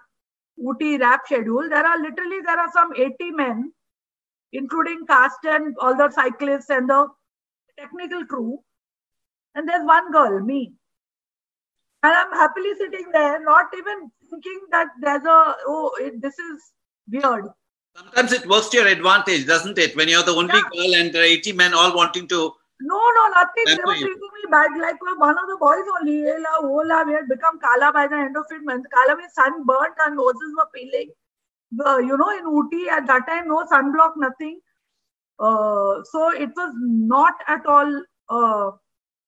Ooty 0.59 0.99
rap 1.01 1.20
schedule. 1.25 1.68
There 1.68 1.87
are 1.87 1.99
literally 2.03 2.40
there 2.44 2.59
are 2.59 2.70
some 2.73 2.92
80 2.96 3.31
men, 3.31 3.73
including 4.53 5.07
cast 5.07 5.38
and 5.44 5.75
all 5.81 5.96
the 5.96 6.11
cyclists 6.11 6.68
and 6.68 6.90
the 6.90 7.07
technical 7.79 8.27
crew. 8.27 8.59
And 9.55 9.68
there's 9.68 9.87
one 9.87 10.11
girl, 10.12 10.40
me. 10.40 10.75
And 12.03 12.12
I'm 12.12 12.33
happily 12.33 12.75
sitting 12.77 13.11
there, 13.12 13.42
not 13.44 13.66
even 13.77 14.11
thinking 14.31 14.61
that 14.70 14.88
there's 15.01 15.25
a 15.25 15.55
oh 15.66 15.92
it, 16.01 16.20
this 16.20 16.38
is 16.38 16.73
weird. 17.09 17.46
Sometimes 18.00 18.32
it 18.32 18.48
works 18.48 18.68
to 18.70 18.78
your 18.78 18.86
advantage, 18.86 19.46
doesn't 19.46 19.78
it? 19.78 19.94
When 19.96 20.08
you're 20.08 20.22
the 20.22 20.32
only 20.32 20.54
yeah. 20.54 20.70
girl 20.72 20.94
and 20.94 21.12
there 21.12 21.22
are 21.22 21.26
80 21.26 21.52
men 21.52 21.74
all 21.74 21.94
wanting 21.94 22.26
to. 22.28 22.52
No, 22.82 22.98
no, 23.16 23.28
nothing. 23.34 23.64
They 23.66 23.76
were 23.84 23.94
treating 23.94 24.32
me 24.36 24.50
bad. 24.50 24.70
Like 24.80 24.96
one 25.18 25.36
of 25.36 25.46
the 25.48 25.58
boys 25.60 25.84
only, 26.00 26.26
Ela, 26.26 26.60
Ola, 26.62 27.04
we 27.06 27.12
had 27.12 27.28
become 27.28 27.60
Kala 27.60 27.92
by 27.92 28.06
the 28.06 28.16
end 28.16 28.36
of 28.36 28.46
it. 28.50 28.62
Kala 28.66 29.16
means 29.16 29.34
sun 29.34 29.64
burnt 29.66 29.94
and 30.06 30.16
noses 30.16 30.54
were 30.56 30.68
peeling. 30.74 31.10
Uh, 31.84 31.98
you 31.98 32.16
know, 32.16 32.30
in 32.30 32.46
Ooty 32.46 32.88
at 32.88 33.06
that 33.06 33.26
time, 33.28 33.48
no 33.48 33.64
sunblock, 33.70 34.12
nothing. 34.16 34.60
Uh, 35.38 36.02
so 36.04 36.30
it 36.32 36.50
was 36.56 36.74
not 36.80 37.34
at 37.48 37.64
all, 37.66 38.02
uh, 38.30 38.70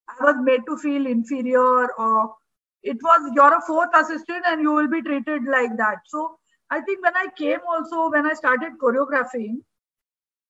I 0.09 0.23
was 0.23 0.35
made 0.43 0.61
to 0.67 0.77
feel 0.77 1.05
inferior 1.05 1.87
or 1.93 2.33
it 2.81 2.97
was 3.01 3.31
you're 3.33 3.57
a 3.57 3.61
fourth 3.61 3.89
assistant 3.95 4.43
and 4.47 4.61
you 4.61 4.73
will 4.73 4.89
be 4.89 5.01
treated 5.01 5.43
like 5.45 5.77
that. 5.77 5.99
So 6.07 6.37
I 6.73 6.81
think 6.81 7.03
when 7.03 7.15
I 7.15 7.27
came 7.37 7.59
also, 7.69 8.09
when 8.09 8.25
I 8.25 8.33
started 8.33 8.79
choreographing, 8.81 9.57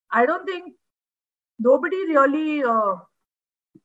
I 0.10 0.26
don't 0.26 0.46
think 0.46 0.74
nobody 1.60 1.98
really, 2.08 2.64
uh, 2.64 2.96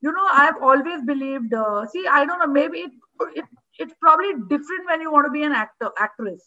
you 0.00 0.12
know, 0.12 0.28
I've 0.32 0.62
always 0.62 1.02
believed, 1.04 1.52
uh, 1.52 1.86
see, 1.86 2.06
I 2.06 2.24
don't 2.24 2.38
know, 2.38 2.46
maybe 2.46 2.78
it, 2.78 2.92
it, 3.34 3.44
it's 3.80 3.94
probably 4.00 4.34
different 4.48 4.86
when 4.86 5.00
you 5.00 5.10
want 5.10 5.26
to 5.26 5.32
be 5.32 5.42
an 5.42 5.50
actor, 5.52 5.90
actress. 5.98 6.44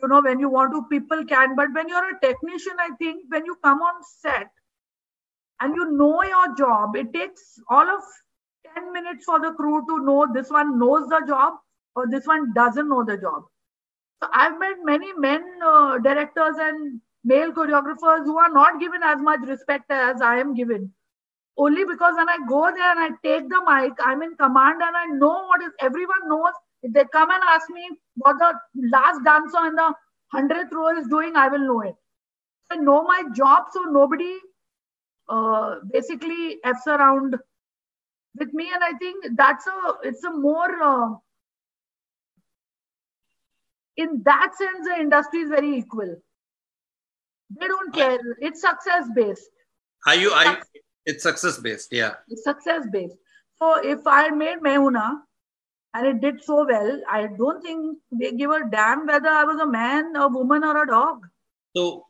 You 0.00 0.06
know, 0.06 0.22
when 0.22 0.38
you 0.38 0.48
want 0.48 0.72
to, 0.72 0.84
people 0.88 1.24
can, 1.24 1.56
but 1.56 1.74
when 1.74 1.88
you're 1.88 2.10
a 2.10 2.20
technician, 2.20 2.74
I 2.78 2.90
think 3.00 3.24
when 3.28 3.44
you 3.44 3.56
come 3.64 3.80
on 3.80 4.00
set 4.20 4.50
and 5.60 5.74
you 5.74 5.90
know 5.96 6.22
your 6.22 6.54
job, 6.54 6.94
it 6.94 7.12
takes 7.12 7.58
all 7.70 7.88
of 7.88 8.02
10 8.76 8.92
minutes 8.92 9.24
for 9.24 9.40
the 9.40 9.52
crew 9.52 9.84
to 9.88 10.04
know 10.04 10.28
this 10.32 10.50
one 10.50 10.78
knows 10.78 11.08
the 11.08 11.24
job 11.26 11.54
or 11.96 12.06
this 12.08 12.26
one 12.26 12.52
doesn't 12.54 12.88
know 12.88 13.04
the 13.04 13.16
job. 13.16 13.42
So 14.22 14.28
I've 14.32 14.58
met 14.58 14.76
many 14.82 15.12
men 15.14 15.42
uh, 15.64 15.98
directors 15.98 16.56
and 16.58 17.00
male 17.24 17.52
choreographers 17.52 18.24
who 18.24 18.38
are 18.38 18.52
not 18.52 18.80
given 18.80 19.02
as 19.02 19.20
much 19.20 19.40
respect 19.46 19.90
as 19.90 20.22
I 20.22 20.38
am 20.38 20.54
given. 20.54 20.92
Only 21.58 21.84
because 21.84 22.14
when 22.16 22.28
I 22.28 22.38
go 22.48 22.70
there 22.74 22.90
and 22.92 23.00
I 23.00 23.10
take 23.22 23.48
the 23.48 23.62
mic, 23.68 23.92
I'm 24.00 24.22
in 24.22 24.36
command 24.36 24.82
and 24.82 24.96
I 24.96 25.06
know 25.06 25.46
what 25.46 25.62
is 25.62 25.72
everyone 25.80 26.28
knows. 26.28 26.52
If 26.82 26.92
they 26.92 27.04
come 27.12 27.30
and 27.30 27.42
ask 27.48 27.68
me 27.70 27.90
what 28.16 28.38
the 28.38 28.52
last 28.90 29.24
dancer 29.24 29.66
in 29.66 29.74
the 29.74 29.94
hundredth 30.32 30.72
row 30.72 30.96
is 30.98 31.06
doing, 31.08 31.36
I 31.36 31.48
will 31.48 31.60
know 31.66 31.80
it. 31.82 31.94
I 32.70 32.76
know 32.76 33.02
my 33.04 33.22
job, 33.34 33.64
so 33.72 33.82
nobody 33.84 34.38
uh, 35.28 35.76
basically 35.92 36.58
f's 36.64 36.86
around 36.86 37.36
with 38.38 38.52
me, 38.52 38.70
and 38.72 38.84
I 38.84 38.92
think 38.98 39.24
that's 39.36 39.66
a 39.66 39.94
it's 40.04 40.24
a 40.24 40.30
more 40.30 40.82
uh, 40.82 41.08
in 43.96 44.22
that 44.24 44.52
sense, 44.56 44.86
the 44.86 45.00
industry 45.00 45.40
is 45.40 45.48
very 45.48 45.76
equal. 45.78 46.16
They 47.58 47.66
don't 47.66 47.94
care. 47.94 48.18
It's 48.40 48.60
success 48.60 49.08
based. 49.14 49.48
Are 50.06 50.14
you? 50.14 50.30
Are 50.30 50.62
it's 51.04 51.22
success 51.22 51.58
based. 51.58 51.92
Yeah. 51.92 52.14
It's 52.28 52.44
success 52.44 52.84
based. 52.92 53.16
So 53.58 53.76
if 53.82 54.06
I 54.06 54.28
made 54.30 54.60
Main 54.60 54.80
Hoon 54.80 54.94
Na 54.94 55.12
and 55.94 56.06
it 56.06 56.20
did 56.20 56.42
so 56.42 56.66
well, 56.66 57.00
I 57.08 57.28
don't 57.38 57.62
think 57.62 57.98
they 58.10 58.32
give 58.32 58.50
a 58.50 58.68
damn 58.70 59.06
whether 59.06 59.28
I 59.28 59.44
was 59.44 59.60
a 59.60 59.66
man, 59.66 60.14
a 60.16 60.28
woman, 60.28 60.64
or 60.64 60.82
a 60.82 60.86
dog. 60.86 61.26
So, 61.76 62.04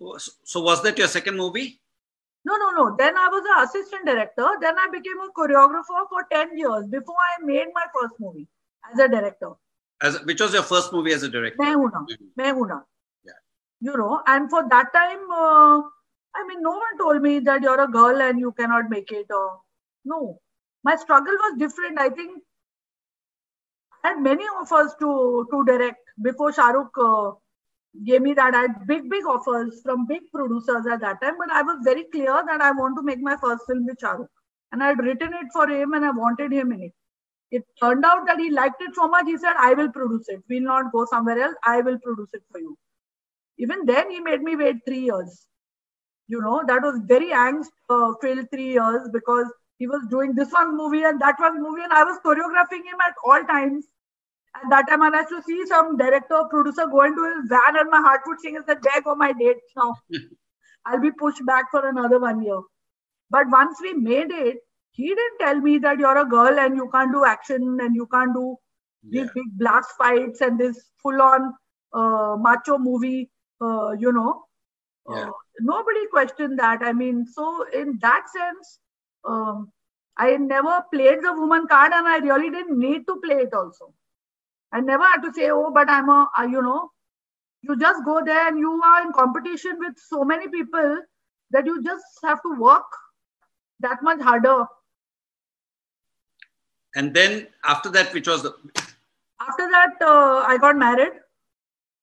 so 0.45 0.61
was 0.61 0.83
that 0.83 0.99
your 0.99 1.09
second 1.09 1.37
movie? 1.37 1.81
No, 2.45 2.57
no, 2.57 2.71
no. 2.71 2.97
Then 2.97 3.17
I 3.17 3.29
was 3.29 3.45
an 3.45 3.65
assistant 3.65 4.07
director. 4.07 4.49
Then 4.61 4.79
I 4.79 4.89
became 4.91 5.21
a 5.21 5.31
choreographer 5.39 6.09
for 6.09 6.27
10 6.33 6.57
years 6.57 6.87
before 6.87 7.17
I 7.17 7.45
made 7.45 7.67
my 7.75 7.85
first 7.95 8.15
movie 8.19 8.49
as 8.91 8.99
a 8.99 9.09
director. 9.09 9.53
As 10.03 10.23
which 10.25 10.41
was 10.41 10.53
your 10.53 10.63
first 10.63 10.93
movie 10.93 11.13
as 11.13 11.23
a 11.23 11.29
director? 11.29 11.57
Main 11.59 11.75
Hoon 11.75 11.91
Na. 11.93 12.05
Main 12.37 12.55
Hoon 12.55 12.69
Na. 12.69 12.81
Yeah. 13.25 13.33
You 13.81 13.97
know, 13.97 14.23
and 14.27 14.51
for 14.51 14.69
that 14.69 14.93
time, 14.93 15.31
uh, 15.31 15.81
I 16.35 16.47
mean, 16.47 16.61
no 16.61 16.71
one 16.71 16.99
told 16.99 17.23
me 17.23 17.39
that 17.41 17.63
you're 17.63 17.81
a 17.81 17.89
girl 17.89 18.21
and 18.21 18.39
you 18.39 18.53
cannot 18.53 18.91
make 18.91 19.11
it. 19.11 19.27
Or 19.31 19.61
no, 20.05 20.39
my 20.85 20.97
struggle 20.97 21.33
was 21.33 21.59
different. 21.59 21.99
I 21.99 22.11
think 22.11 22.43
I 24.05 24.09
had 24.09 24.21
many 24.21 24.45
offers 24.45 24.95
to 25.01 25.47
to 25.51 25.65
direct 25.65 26.01
before 26.23 26.53
Shahrukh 26.53 26.91
uh, 27.03 27.35
gave 28.05 28.21
me 28.21 28.35
that. 28.35 28.55
I 28.55 28.63
had 28.63 28.87
big, 28.87 29.09
big 29.09 29.25
offers 29.25 29.81
from 29.83 30.07
big 30.07 30.31
producers 30.31 30.87
at 30.93 31.01
that 31.01 31.23
time, 31.23 31.39
but 31.39 31.51
I 31.51 31.63
was 31.63 31.79
very 31.85 32.05
clear 32.13 32.45
that 32.47 32.61
I 32.61 32.71
want 32.73 32.97
to 32.99 33.03
make 33.03 33.21
my 33.21 33.37
first 33.39 33.65
film 33.67 33.87
with 33.87 33.99
Shahrukh, 33.99 34.29
and 34.73 34.83
I 34.83 34.89
had 34.89 34.99
written 34.99 35.33
it 35.33 35.47
for 35.55 35.67
him, 35.71 35.95
and 35.95 36.05
I 36.05 36.11
wanted 36.11 36.53
him 36.53 36.73
in 36.73 36.83
it 36.83 36.93
it 37.51 37.65
turned 37.81 38.05
out 38.05 38.27
that 38.27 38.39
he 38.39 38.51
liked 38.51 38.83
it 38.83 38.95
so 38.95 39.09
much, 39.09 39.27
he 39.27 39.37
said, 39.37 39.55
I 39.59 39.75
will 39.75 39.91
produce 39.91 40.29
it. 40.29 40.43
We'll 40.49 40.63
not 40.63 40.93
go 40.93 41.07
somewhere 41.07 41.41
else. 41.41 41.55
I 41.65 41.81
will 41.81 41.99
produce 41.99 42.29
it 42.33 42.43
for 42.51 42.59
you. 42.59 42.77
Even 43.59 43.87
then, 43.87 44.11
he 44.11 44.21
made 44.21 44.43
me 44.43 44.57
wait 44.57 44.77
three 44.87 45.01
years. 45.01 45.47
You 46.29 46.41
know, 46.41 46.63
that 46.67 46.83
was 46.83 47.01
very 47.05 47.31
angst 47.31 47.71
uh, 47.89 48.13
filled 48.21 48.51
three 48.51 48.73
years 48.73 49.09
because 49.13 49.47
he 49.79 49.87
was 49.87 50.07
doing 50.11 50.35
this 50.35 50.51
one 50.53 50.77
movie 50.77 51.05
and 51.05 51.21
that 51.21 51.39
one 51.39 51.63
movie, 51.63 51.83
and 51.83 51.93
I 51.93 52.03
was 52.03 52.19
choreographing 52.25 52.85
him 52.85 53.01
at 53.07 53.15
all 53.25 53.45
times. 53.45 53.87
At 54.57 54.71
that 54.71 54.89
time, 54.89 55.03
I 55.03 55.11
used 55.11 55.29
to 55.29 55.43
see 55.43 55.67
some 55.67 55.97
director 55.97 56.43
producer 56.51 56.87
go 56.87 57.03
into 57.03 57.23
his 57.25 57.49
van, 57.49 57.77
and 57.79 57.91
my 57.91 58.01
heart 58.01 58.23
would 58.27 58.41
sing 58.41 58.57
and 58.57 58.65
said, 58.67 58.83
There 58.83 59.03
go 59.03 59.15
my 59.15 59.33
dates 59.33 59.71
now. 59.77 59.95
I'll 60.87 61.01
be 61.01 61.11
pushed 61.11 61.45
back 61.45 61.71
for 61.71 61.87
another 61.87 62.19
one 62.19 62.43
year. 62.43 62.61
But 63.31 63.49
once 63.51 63.79
we 63.83 63.93
made 63.95 64.31
it, 64.31 64.59
he 64.97 65.09
didn't 65.09 65.39
tell 65.39 65.61
me 65.61 65.77
that 65.79 65.99
you're 65.99 66.19
a 66.19 66.25
girl 66.25 66.59
and 66.59 66.75
you 66.75 66.89
can't 66.91 67.13
do 67.13 67.25
action 67.25 67.79
and 67.81 67.95
you 67.95 68.07
can't 68.07 68.35
do 68.35 68.57
yeah. 69.03 69.23
these 69.23 69.31
big 69.35 69.59
blast 69.59 69.91
fights 69.99 70.41
and 70.41 70.59
this 70.59 70.91
full 71.03 71.21
on 71.21 71.53
uh, 71.93 72.37
macho 72.39 72.79
movie, 72.79 73.31
uh, 73.61 73.93
you 73.93 74.11
know. 74.11 74.45
Yeah. 75.09 75.29
Uh, 75.29 75.33
nobody 75.61 76.07
questioned 76.11 76.59
that. 76.59 76.81
I 76.83 76.95
mean, 76.95 77.27
so 77.27 77.67
in 77.75 77.99
that 78.01 78.25
sense, 78.35 78.79
um, 79.29 79.71
I 80.17 80.39
never 80.39 80.83
played 80.93 81.23
the 81.23 81.35
woman 81.35 81.67
card 81.67 81.93
and 81.95 82.09
I 82.09 82.17
really 82.17 82.51
didn't 82.51 82.79
need 82.79 83.07
to 83.07 83.21
play 83.23 83.37
it 83.37 83.53
also. 83.53 83.93
I 84.73 84.81
never 84.81 85.05
had 85.05 85.21
to 85.23 85.33
say, 85.35 85.51
oh, 85.51 85.71
but 85.75 85.91
I'm 85.91 86.09
a, 86.09 86.27
you 86.49 86.63
know, 86.63 86.91
you 87.61 87.79
just 87.79 88.03
go 88.07 88.25
there 88.25 88.49
and 88.49 88.59
you 88.59 88.81
are 88.83 89.03
in 89.03 89.13
competition 89.13 89.77
with 89.79 89.95
so 89.99 90.25
many 90.25 90.49
people 90.49 91.03
that 91.51 91.67
you 91.67 91.83
just 91.83 92.05
have 92.25 92.43
to 92.43 92.59
work 92.59 92.87
that 93.81 94.03
much 94.03 94.23
harder 94.23 94.65
and 96.97 97.13
then 97.15 97.47
after 97.65 97.91
that, 97.91 98.13
which 98.13 98.27
was 98.27 98.43
the. 98.43 98.53
After 99.41 99.69
that, 99.71 99.95
uh, 100.01 100.45
I 100.49 100.57
got 100.59 100.77
married. 100.77 101.13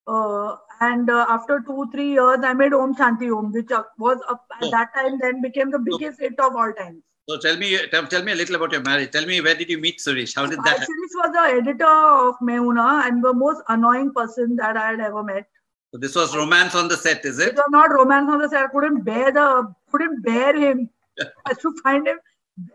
Uh, 0.06 0.56
and 0.82 1.10
uh, 1.10 1.26
after 1.30 1.62
two, 1.66 1.90
three 1.92 2.12
years, 2.12 2.40
I 2.44 2.54
made 2.54 2.74
Om 2.74 2.96
Shanti 2.96 3.36
Om, 3.36 3.52
which 3.52 3.72
uh, 3.72 3.84
was 3.98 4.20
at 4.30 4.38
oh. 4.62 4.70
that 4.70 4.94
time 4.94 5.18
then 5.20 5.42
became 5.42 5.72
the 5.72 5.80
biggest 5.80 6.20
hit 6.20 6.40
of 6.40 6.56
all 6.56 6.72
times. 6.74 7.02
So 7.28 7.38
tell 7.40 7.58
me, 7.58 7.78
tell, 7.90 8.06
tell 8.06 8.22
me 8.22 8.34
a 8.34 8.36
little 8.36 8.56
about 8.56 8.74
your 8.74 8.82
marriage. 8.82 9.12
Tell 9.12 9.26
me 9.26 9.40
where 9.42 9.56
did 9.56 9.70
you 9.70 9.80
meet 9.80 10.00
Suresh? 10.00 10.36
How 10.36 10.46
did 10.46 10.60
that? 10.60 10.68
happen? 10.68 10.84
Suresh 10.84 11.16
was 11.24 11.32
the 11.34 11.58
editor 11.62 11.86
of 11.86 12.36
Main 12.42 12.58
Hoon 12.58 12.76
Na 12.76 13.08
and 13.08 13.24
the 13.24 13.34
most 13.34 13.62
annoying 13.70 14.14
person 14.14 14.58
that 14.58 14.78
I 14.78 14.92
had 14.92 15.00
ever 15.00 15.24
met. 15.24 15.48
So 15.92 16.00
this 16.00 16.16
was 16.16 16.36
romance 16.36 16.76
on 16.76 16.88
the 16.88 16.98
set, 16.98 17.24
is 17.24 17.40
It 17.40 17.50
it? 17.50 17.56
was 17.56 17.66
not 17.70 17.92
romance 17.92 18.30
on 18.30 18.40
the 18.40 18.50
set. 18.50 18.66
I 18.66 18.68
couldn't 18.68 19.04
bear 19.04 19.32
the 19.32 19.74
couldn't 19.90 20.22
bear 20.24 20.56
him. 20.56 20.90
I 21.20 21.52
used 21.52 21.62
to 21.62 21.74
find 21.82 22.08
him 22.08 22.20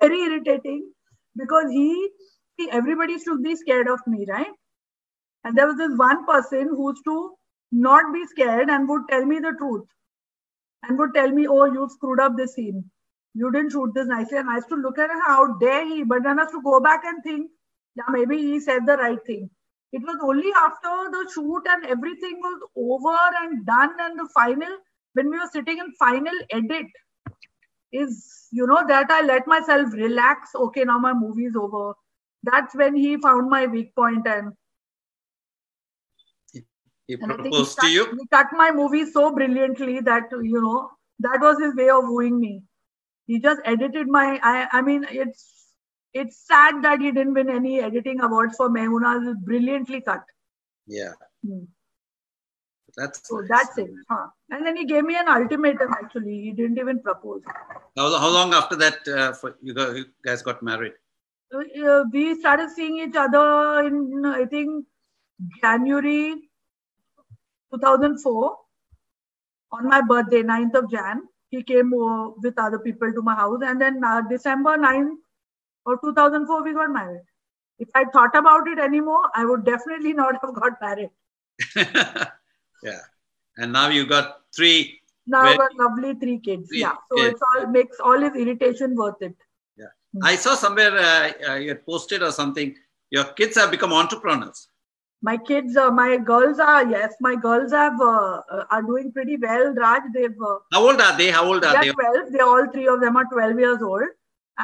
very 0.01 0.23
irritating 0.23 0.91
because 1.37 1.70
he, 1.70 2.09
he 2.57 2.70
everybody 2.70 3.12
used 3.14 3.26
to 3.26 3.39
be 3.41 3.57
scared 3.57 3.89
of 3.89 4.01
me, 4.07 4.26
right? 4.29 4.53
And 5.45 5.57
there 5.57 5.66
was 5.66 5.76
this 5.76 5.97
one 5.97 6.26
person 6.26 6.68
who 6.68 6.91
used 6.91 7.05
to 7.05 7.33
not 7.72 8.12
be 8.12 8.24
scared 8.26 8.68
and 8.70 8.89
would 8.89 9.03
tell 9.11 9.24
me 9.24 9.39
the 9.39 9.55
truth. 9.59 9.85
And 10.83 10.99
would 10.99 11.14
tell 11.14 11.31
me, 11.31 11.47
oh, 11.47 11.64
you 11.64 11.89
screwed 11.91 12.20
up 12.20 12.37
this 12.37 12.55
scene. 12.55 12.85
You 13.35 13.51
didn't 13.53 13.70
shoot 13.70 13.93
this 13.95 14.07
nicely. 14.07 14.39
And 14.39 14.49
I 14.49 14.57
used 14.57 14.68
to 14.68 14.76
look 14.76 14.99
at 14.99 15.11
how 15.26 15.59
dare 15.59 15.87
he? 15.87 16.05
But 16.05 16.22
then 16.22 16.39
I 16.39 16.43
used 16.43 16.55
to 16.55 16.62
go 16.62 16.81
back 16.81 17.03
and 17.05 17.22
think, 17.22 17.51
yeah, 17.97 18.05
maybe 18.11 18.37
he 18.39 18.61
said 18.61 18.87
the 18.87 18.97
right 18.97 19.18
thing. 19.26 19.51
It 19.93 20.03
was 20.03 20.18
only 20.22 20.53
after 20.57 21.11
the 21.11 21.31
shoot 21.35 21.62
and 21.68 21.87
everything 21.87 22.39
was 22.41 22.61
over 22.76 23.18
and 23.43 23.64
done 23.66 23.91
and 24.01 24.18
the 24.18 24.29
final, 24.35 24.68
when 25.14 25.31
we 25.31 25.39
were 25.39 25.49
sitting 25.53 25.79
in 25.79 25.93
final 25.99 26.35
edit, 26.51 26.87
is 27.93 28.49
you 28.51 28.66
know 28.66 28.86
that 28.86 29.11
I 29.11 29.22
let 29.22 29.47
myself 29.47 29.93
relax. 29.93 30.55
Okay, 30.55 30.84
now 30.84 30.99
my 30.99 31.12
movie 31.12 31.47
is 31.47 31.57
over. 31.57 31.95
That's 32.43 32.74
when 32.74 32.95
he 32.95 33.16
found 33.16 33.51
my 33.51 33.66
weak 33.66 33.95
point 33.95 34.26
and, 34.26 34.53
He 37.07 37.14
and 37.14 37.32
I 37.32 37.36
he 37.36 37.43
proposed 37.43 37.76
cut, 37.78 37.86
to 37.86 37.93
you. 37.93 38.05
he 38.07 38.26
cut 38.32 38.47
my 38.53 38.70
movie 38.70 39.05
so 39.07 39.34
brilliantly 39.34 40.01
that 40.01 40.24
you 40.30 40.61
know 40.61 40.91
that 41.20 41.41
was 41.41 41.61
his 41.61 41.74
way 41.74 41.91
of 41.91 42.05
wooing 42.05 42.39
me. 42.39 42.62
He 43.26 43.41
just 43.41 43.61
edited 43.64 44.09
my. 44.09 44.41
I 44.43 44.68
I 44.72 44.82
mean 44.82 45.07
it's 45.11 45.72
it's 46.14 46.47
sad 46.47 46.82
that 46.82 47.01
he 47.01 47.11
didn't 47.12 47.34
win 47.34 47.51
any 47.51 47.80
editing 47.80 48.20
awards 48.20 48.57
for 48.57 48.68
Main 48.70 48.86
Hoon 48.86 49.03
Na. 49.03 49.18
It's 49.30 49.41
brilliantly 49.41 50.01
cut. 50.01 50.22
Yeah. 50.86 51.12
Hmm. 51.47 51.64
That's 52.99 53.21
So 53.29 53.41
nice. 53.41 53.49
that's 53.49 53.79
it. 53.79 53.91
Huh. 54.11 54.27
And 54.51 54.67
then 54.67 54.77
he 54.77 54.85
gave 54.85 55.05
me 55.05 55.17
an 55.17 55.29
ultimatum. 55.29 55.93
Actually, 55.93 56.41
he 56.43 56.53
didn't 56.53 56.79
even 56.79 57.01
propose. 57.01 57.43
How, 57.97 58.19
how 58.19 58.29
long 58.29 58.55
after 58.55 58.77
that 58.77 59.07
uh, 59.09 59.33
for 59.33 59.57
you, 59.63 59.75
you 59.99 60.05
guys 60.25 60.43
got 60.43 60.63
married? 60.63 60.93
uh, 61.55 62.05
we 62.13 62.39
started 62.41 62.71
seeing 62.71 62.99
each 62.99 63.17
other 63.17 63.87
in 63.87 64.25
I 64.27 64.45
think 64.45 64.85
January 65.63 66.35
2004 67.73 68.57
on 69.73 69.89
my 69.89 70.01
birthday, 70.01 70.43
9th 70.43 70.75
of 70.75 70.91
Jan. 70.91 71.23
He 71.51 71.63
came 71.63 71.93
uh, 71.95 72.31
with 72.43 72.59
other 72.59 72.79
people 72.79 73.13
to 73.13 73.23
my 73.23 73.35
house, 73.35 73.61
and 73.63 73.81
then 73.81 74.03
uh, 74.05 74.23
December 74.29 74.77
9th 74.77 75.17
or 75.87 75.99
2004 76.03 76.63
we 76.65 76.75
got 76.75 76.91
married. 76.91 77.23
If 77.79 77.89
I 77.95 78.05
thought 78.13 78.35
about 78.37 78.67
it 78.69 78.79
anymore, 78.79 79.31
I 79.35 79.45
would 79.45 79.65
definitely 79.65 80.13
not 80.13 80.35
have 80.43 80.55
got 80.55 80.81
married. 80.81 81.11
yeah. 82.83 83.01
And 83.57 83.72
now 83.72 83.89
you 83.89 84.07
got 84.07 84.41
three. 84.55 85.01
Now 85.26 85.43
Very- 85.45 85.57
got 85.59 85.74
lovely 85.76 86.14
three 86.14 86.39
kids. 86.39 86.68
Three 86.68 86.81
Yeah, 86.81 86.95
so 87.11 87.16
kids. 87.16 87.31
it's 87.35 87.43
all 87.55 87.66
makes 87.66 88.01
all 88.01 88.18
his 88.20 88.35
irritation 88.35 88.95
worth 88.97 89.20
it. 89.20 89.37
Yeah. 89.76 89.93
I 90.22 90.37
saw 90.37 90.55
somewhere 90.55 90.97
uh, 90.97 91.33
uh, 91.51 91.55
you 91.57 91.68
had 91.70 91.85
posted 91.85 92.22
or 92.22 92.33
something. 92.33 92.74
Your 93.11 93.24
kids 93.41 93.57
have 93.57 93.70
become 93.70 93.93
entrepreneurs. 94.03 94.68
my 95.29 95.33
kids 95.47 95.76
uh, 95.83 95.91
my 95.95 96.11
girls 96.26 96.59
are 96.64 96.83
yes 96.91 97.14
my 97.26 97.31
girls 97.45 97.72
have 97.76 98.03
uh, 98.09 98.35
uh, 98.57 98.64
are 98.74 98.83
doing 98.91 99.07
pretty 99.14 99.37
well 99.45 99.64
raj 99.85 100.05
they've 100.16 100.45
uh, 100.51 100.53
How 100.74 100.83
old 100.91 101.01
are 101.07 101.16
they? 101.20 101.26
How 101.37 101.41
old 101.53 101.64
are 101.68 101.72
they're 101.76 101.89
they? 102.03 102.11
12 102.18 102.29
they 102.35 102.45
all 102.51 102.68
three 102.74 102.85
of 102.93 103.01
them 103.05 103.16
are 103.22 103.24
12 103.33 103.59
years 103.64 103.83
old 103.89 104.12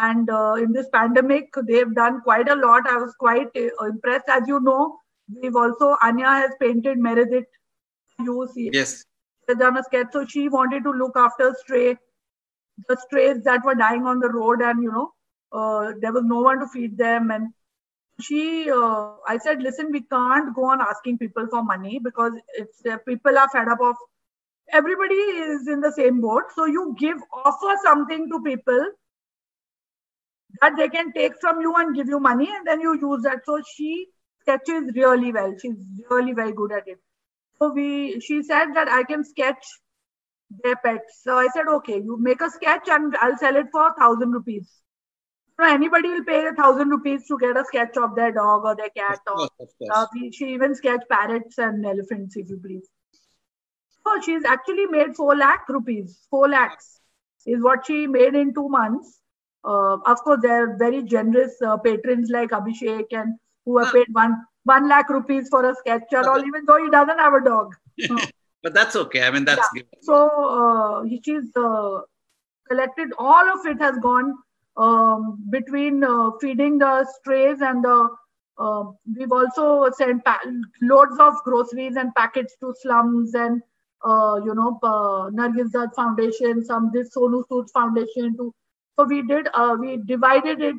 and 0.03 0.31
uh, 0.43 0.53
in 0.67 0.77
this 0.77 0.87
pandemic 0.99 1.59
they've 1.71 1.97
done 1.99 2.21
quite 2.29 2.53
a 2.55 2.57
lot 2.61 2.87
i 2.93 2.95
was 3.07 3.17
quite 3.25 3.59
uh, 3.65 3.87
impressed 3.89 4.31
as 4.37 4.53
you 4.53 4.61
know 4.69 4.79
we've 5.41 5.59
also 5.65 5.91
anya 6.11 6.37
has 6.43 6.55
painted 6.63 7.03
meredith 7.09 7.51
you 8.21 8.49
see. 8.55 8.71
Yes. 8.73 9.05
has 9.49 9.59
done 9.59 9.77
a 9.77 9.83
sketch 9.83 10.09
so 10.13 10.25
she 10.27 10.49
wanted 10.49 10.85
to 10.85 10.91
look 10.91 11.17
after 11.17 11.55
stray 11.59 11.97
the 12.89 12.97
strays 12.97 13.43
that 13.45 13.65
were 13.65 13.75
dying 13.75 14.07
on 14.07 14.19
the 14.19 14.29
road 14.29 14.61
and 14.61 14.83
you 14.83 14.91
know 14.91 15.13
uh, 15.53 15.93
there 16.01 16.13
was 16.13 16.25
no 16.25 16.41
one 16.41 16.59
to 16.59 16.67
feed 16.69 16.99
them. 16.99 17.31
And 17.31 17.53
she 18.21 18.71
uh, 18.71 19.11
i 19.27 19.37
said 19.39 19.61
listen 19.61 19.91
we 19.91 20.01
can't 20.03 20.55
go 20.55 20.67
on 20.71 20.81
asking 20.81 21.19
people 21.19 21.47
for 21.51 21.65
money 21.65 22.01
because 22.03 22.33
it's 22.55 22.85
uh, 22.87 22.97
people 22.99 23.37
are 23.37 23.49
fed 23.49 23.67
up 23.67 23.81
of 23.81 23.97
everybody 24.73 25.15
is 25.15 25.69
in 25.69 25.81
the 25.81 25.93
same 25.93 26.21
boat. 26.21 26.45
So 26.55 26.65
you 26.67 26.95
give 26.99 27.19
offer 27.33 27.77
something 27.85 28.29
to 28.31 28.43
people 28.43 28.91
that 30.61 30.77
they 30.77 30.89
can 30.89 31.13
take 31.13 31.33
from 31.41 31.61
you 31.61 31.75
and 31.75 31.95
give 31.95 32.09
you 32.09 32.21
money 32.21 32.49
and 32.49 32.67
then 32.67 32.81
you 32.81 32.99
use 33.01 33.23
that. 33.25 33.45
So 33.45 33.61
she 33.77 34.07
sketches 34.41 34.93
really 34.95 35.33
well. 35.33 35.55
She's 35.61 35.77
really 36.11 36.33
very 36.33 36.53
good 36.53 36.73
at 36.73 36.87
it 36.87 36.99
so 37.59 37.73
we 37.73 38.21
she 38.21 38.43
said 38.43 38.73
that 38.75 38.89
i 38.89 39.03
can 39.03 39.25
sketch 39.25 39.67
their 40.63 40.77
pets 40.77 41.21
so 41.23 41.37
i 41.39 41.49
said 41.55 41.67
okay 41.67 41.97
you 41.97 42.17
make 42.21 42.41
a 42.41 42.51
sketch 42.51 42.89
and 42.89 43.17
i'll 43.21 43.37
sell 43.39 43.57
it 43.57 43.67
for 43.73 43.93
thousand 43.99 44.33
rupees 44.33 44.81
so 45.59 45.67
anybody 45.67 46.09
will 46.09 46.25
pay 46.25 46.47
a 46.47 46.53
thousand 46.53 46.89
rupees 46.89 47.27
to 47.29 47.39
get 47.39 47.57
a 47.57 47.65
sketch 47.65 47.97
of 47.97 48.17
their 48.17 48.33
dog 48.33 48.65
or 48.65 48.75
their 48.75 48.91
cat 48.91 49.21
Of 49.29 49.51
or 49.51 49.67
uh, 49.95 50.07
she 50.33 50.47
even 50.53 50.75
sketched 50.75 51.09
parrots 51.09 51.59
and 51.59 51.87
elephants, 51.87 52.37
if 52.37 52.49
you 52.49 52.59
please. 52.59 52.89
So 54.05 54.21
she's 54.21 54.45
actually 54.45 54.87
made 54.87 55.15
4 55.15 55.37
lakh 55.37 55.69
rupees. 55.69 56.27
4 56.31 56.49
lakhs 56.49 57.01
is 57.47 57.63
what 57.63 57.87
she 57.87 58.07
made 58.07 58.35
in 58.35 58.53
two 58.53 58.69
months. 58.69 59.21
Uh, 59.65 59.99
of 60.07 60.19
course, 60.25 60.41
there 60.43 60.65
are 60.65 60.77
very 60.77 61.05
generous 61.05 61.55
uh, 61.63 61.77
patrons 61.79 62.31
like 62.31 62.51
Abhishek 62.51 63.07
and 63.13 63.39
who 63.65 63.79
have 63.79 63.95
paid 63.95 64.09
one, 64.13 64.35
1 64.65 64.89
lakh 64.89 65.09
rupees 65.11 65.49
for 65.49 65.65
a 65.69 65.75
sketch 65.75 66.13
or 66.13 66.29
all, 66.29 66.45
even 66.45 66.65
though 66.67 66.83
he 66.83 66.91
doesn't 66.91 67.19
have 67.19 67.35
a 67.35 67.45
dog. 67.45 67.75
but 68.63 68.75
that's 68.75 68.97
okay. 68.97 69.23
I 69.27 69.31
mean, 69.31 69.45
that's 69.45 69.69
So 70.01 70.17
uh, 70.61 71.03
he- 71.03 71.21
she's 71.25 71.57
uh, 71.57 72.01
collected 72.69 73.11
all 73.19 73.49
of 73.53 73.67
it 73.67 73.81
has 73.81 73.99
gone 73.99 74.35
um, 74.77 75.39
between 75.51 76.03
uh, 76.05 76.31
feeding 76.41 76.79
the 76.79 77.07
strays 77.21 77.61
and 77.61 77.85
the. 77.85 78.09
Uh, 78.57 78.85
we've 79.17 79.33
also 79.33 79.91
sent 79.91 80.25
pa- 80.25 80.41
loads 80.83 81.19
of 81.19 81.35
groceries 81.45 81.97
and 81.97 82.15
packets 82.15 82.55
to 82.61 82.73
slums 82.83 83.35
and 83.35 83.61
uh, 84.05 84.41
you 84.45 84.55
know 84.55 84.79
uh, 84.83 85.29
Nargis 85.31 85.73
Dutt 85.73 85.95
Foundation, 85.97 86.65
some 86.65 86.91
this 86.93 87.15
Sonu 87.17 87.43
Sood 87.51 87.69
Foundation 87.73 88.37
too. 88.37 88.55
So 88.97 89.05
we 89.05 89.23
did 89.23 89.49
uh, 89.55 89.77
we 89.81 89.97
divided 90.07 90.63
it 90.63 90.77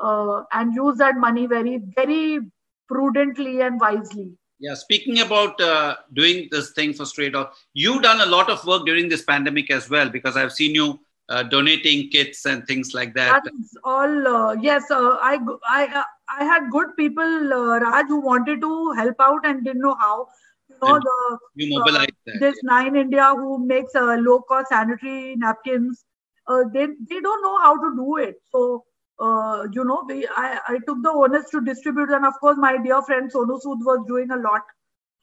uh, 0.00 0.42
and 0.52 0.74
used 0.74 0.98
that 0.98 1.16
money 1.16 1.46
very 1.46 1.80
very 1.96 2.40
prudently 2.88 3.60
and 3.60 3.80
wisely. 3.80 4.32
Yeah, 4.60 4.74
speaking 4.74 5.20
about 5.20 5.60
uh, 5.60 5.96
doing 6.14 6.48
this 6.50 6.72
thing 6.72 6.92
for 6.92 7.06
Stray 7.06 7.30
Dog, 7.30 7.50
you've 7.74 8.02
done 8.02 8.20
a 8.20 8.26
lot 8.26 8.50
of 8.50 8.64
work 8.66 8.86
during 8.86 9.08
this 9.08 9.22
pandemic 9.22 9.70
as 9.70 9.88
well 9.88 10.08
because 10.08 10.36
I've 10.36 10.52
seen 10.52 10.74
you 10.74 10.98
uh, 11.28 11.44
donating 11.44 12.08
kits 12.10 12.44
and 12.46 12.66
things 12.66 12.94
like 12.94 13.14
that. 13.14 13.42
That's 13.44 13.76
all. 13.84 14.26
Uh, 14.26 14.54
yes, 14.54 14.90
uh, 14.90 15.16
I 15.20 15.38
I 15.68 15.84
uh, 15.86 16.02
I 16.40 16.44
had 16.44 16.70
good 16.70 16.96
people, 16.96 17.52
uh, 17.52 17.78
Raj, 17.78 18.06
who 18.08 18.20
wanted 18.20 18.60
to 18.62 18.92
help 18.92 19.16
out 19.20 19.46
and 19.46 19.64
didn't 19.64 19.82
know 19.82 19.94
how. 19.94 20.26
You 20.68 20.76
know 20.82 20.98
the 20.98 21.38
You 21.54 21.78
mobilized 21.78 22.12
that. 22.26 22.40
this 22.40 22.58
Nine 22.62 22.96
India 22.96 23.32
who 23.36 23.64
makes 23.64 23.94
uh, 23.94 24.16
low 24.18 24.40
cost 24.40 24.68
sanitary 24.70 25.36
napkins. 25.36 26.04
Uh, 26.46 26.64
they 26.72 26.86
they 27.08 27.20
don't 27.20 27.42
know 27.42 27.58
how 27.62 27.76
to 27.76 27.94
do 27.96 28.16
it. 28.16 28.36
So 28.50 28.84
uh, 29.20 29.66
you 29.72 29.84
know, 29.84 30.04
we 30.06 30.26
I, 30.36 30.58
I 30.68 30.78
took 30.86 31.02
the 31.02 31.10
onus 31.10 31.50
to 31.50 31.60
distribute, 31.60 32.10
and 32.10 32.24
of 32.26 32.34
course, 32.40 32.56
my 32.58 32.76
dear 32.78 33.02
friend 33.02 33.30
Sonu 33.32 33.58
Sood 33.64 33.84
was 33.90 34.04
doing 34.06 34.30
a 34.30 34.36
lot. 34.36 34.62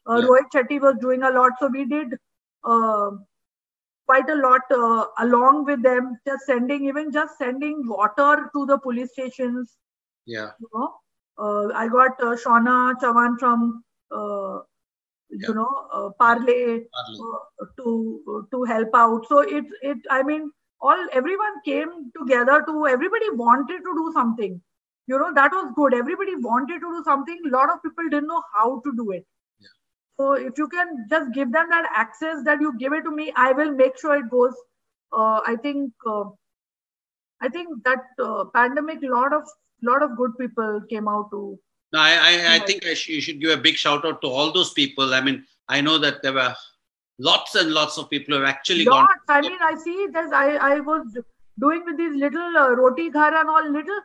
Uh, 0.06 0.20
Yeah. 0.20 0.26
Rohit 0.26 0.50
Shetty 0.54 0.80
was 0.80 0.96
doing 1.00 1.22
a 1.22 1.30
lot. 1.30 1.52
So 1.60 1.68
we 1.68 1.84
did 1.86 2.14
uh, 2.64 3.10
quite 4.06 4.28
a 4.30 4.34
lot 4.36 4.62
uh, 4.70 5.06
along 5.18 5.64
with 5.64 5.82
them. 5.82 6.16
Just 6.26 6.46
sending, 6.46 6.86
even 6.86 7.12
just 7.12 7.38
sending 7.38 7.82
water 7.86 8.50
to 8.54 8.66
the 8.66 8.78
police 8.78 9.12
stations. 9.12 9.76
Yeah. 10.26 10.50
You 10.60 10.68
know, 10.74 10.94
uh, 11.38 11.72
I 11.74 11.88
got 11.88 12.20
uh, 12.22 12.36
Shauna 12.46 12.94
Chauhan 13.02 13.38
from. 13.38 13.82
Uh, 14.10 14.60
Yeah. 15.30 15.48
you 15.48 15.54
know, 15.54 15.70
uh, 15.98 16.08
Parle 16.20 16.44
Parle. 16.96 17.16
uh, 17.62 17.64
to 17.78 18.44
to 18.52 18.58
help 18.70 18.94
out. 18.94 19.24
So 19.30 19.38
it 19.40 19.64
it 19.90 19.98
I 20.16 20.22
mean 20.28 20.44
all 20.80 21.06
everyone 21.12 21.60
came 21.64 22.10
together 22.18 22.62
to 22.66 22.86
everybody 22.86 23.30
wanted 23.30 23.78
to 23.78 23.94
do 24.00 24.10
something. 24.14 24.60
You 25.06 25.18
know 25.18 25.32
that 25.34 25.52
was 25.52 25.72
good. 25.76 25.94
Everybody 25.94 26.36
wanted 26.36 26.80
to 26.80 26.92
do 26.96 27.02
something. 27.04 27.38
A 27.46 27.50
lot 27.50 27.70
of 27.70 27.82
people 27.82 28.04
didn't 28.10 28.28
know 28.28 28.42
how 28.54 28.80
to 28.84 28.96
do 28.96 29.10
it. 29.12 29.26
yeah. 29.60 29.68
So 30.18 30.32
if 30.32 30.58
you 30.58 30.68
can 30.68 31.06
just 31.10 31.32
give 31.32 31.52
them 31.52 31.68
that 31.70 31.88
access 31.94 32.42
that 32.44 32.60
you 32.60 32.76
give 32.78 32.92
it 32.92 33.02
to 33.02 33.10
me, 33.10 33.32
I 33.36 33.52
will 33.52 33.72
make 33.72 33.98
sure 33.98 34.16
it 34.16 34.30
goes. 34.30 34.54
Uh, 35.12 35.40
I 35.46 35.56
think 35.62 35.92
uh, 36.06 36.24
I 37.40 37.48
think 37.48 37.84
that 37.84 38.04
uh, 38.22 38.44
pandemic, 38.54 38.98
lot 39.02 39.32
of 39.32 39.44
lot 39.82 40.02
of 40.02 40.16
good 40.16 40.36
people 40.38 40.80
came 40.90 41.08
out 41.08 41.30
to 41.30 41.58
No, 41.92 42.00
I, 42.00 42.12
I, 42.12 42.54
I 42.54 42.58
think 42.60 42.84
I 42.86 42.94
sh- 42.94 43.08
you 43.08 43.20
should 43.20 43.40
give 43.40 43.50
a 43.56 43.62
big 43.62 43.76
shout 43.76 44.04
out 44.04 44.20
to 44.22 44.28
all 44.28 44.52
those 44.52 44.72
people. 44.72 45.14
I 45.14 45.20
mean, 45.20 45.44
I 45.68 45.80
know 45.80 45.98
that 45.98 46.22
there 46.22 46.32
were 46.32 46.54
lots 47.18 47.54
and 47.54 47.72
lots 47.72 47.98
of 47.98 48.10
people 48.10 48.34
have 48.34 48.44
actually 48.44 48.84
gone. 48.84 49.06
I 49.28 49.40
mean, 49.42 49.58
I 49.60 49.74
see 49.74 50.06
this. 50.12 50.30
I, 50.32 50.56
I 50.56 50.80
was 50.80 51.16
doing 51.58 51.84
with 51.84 51.96
these 51.96 52.14
little 52.14 52.56
uh, 52.56 52.70
roti 52.70 53.10
ghar 53.10 53.34
and 53.34 53.48
all 53.48 53.70
little 53.70 54.00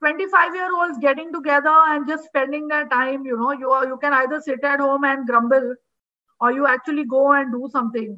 25 0.00 0.54
year 0.54 0.68
olds 0.80 0.98
getting 0.98 1.32
together 1.32 1.74
and 1.88 2.06
just 2.06 2.24
spending 2.26 2.68
their 2.68 2.86
time 2.88 3.24
you 3.26 3.36
know 3.36 3.50
you 3.52 3.70
are, 3.70 3.86
you 3.86 3.96
can 3.98 4.12
either 4.12 4.40
sit 4.40 4.62
at 4.62 4.78
home 4.78 5.02
and 5.04 5.26
grumble 5.26 5.74
or 6.40 6.52
you 6.52 6.66
actually 6.68 7.04
go 7.04 7.32
and 7.32 7.50
do 7.52 7.68
something 7.72 8.16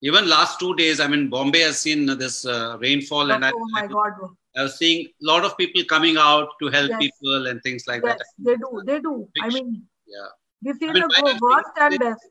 even 0.00 0.26
last 0.26 0.58
two 0.58 0.74
days 0.76 0.98
i 0.98 1.06
mean 1.06 1.28
bombay 1.28 1.60
has 1.60 1.78
seen 1.78 2.06
this 2.06 2.46
uh, 2.46 2.78
rainfall 2.80 3.30
and 3.30 3.44
oh 3.44 3.48
I, 3.48 3.52
my 3.82 3.86
god 3.86 4.12
I 4.56 4.62
was 4.62 4.78
seeing 4.78 5.06
a 5.06 5.26
lot 5.30 5.44
of 5.44 5.58
people 5.58 5.84
coming 5.84 6.16
out 6.16 6.48
to 6.60 6.68
help 6.68 6.88
Yes. 6.88 6.98
people 7.00 7.46
and 7.48 7.62
things 7.62 7.86
like 7.86 8.02
yes 8.02 8.16
that 8.18 8.26
they 8.38 8.56
do 8.56 8.82
they 8.86 8.98
do 9.00 9.28
i 9.42 9.50
mean 9.50 9.82
yeah 10.06 10.28
we've 10.64 10.76
seen 10.76 10.90
I 10.90 10.94
mean, 10.94 11.02
the 11.02 11.08
why 11.08 11.20
go- 11.20 11.32
not? 11.32 11.42
worst 11.42 11.76
and 11.76 11.98
best 11.98 12.30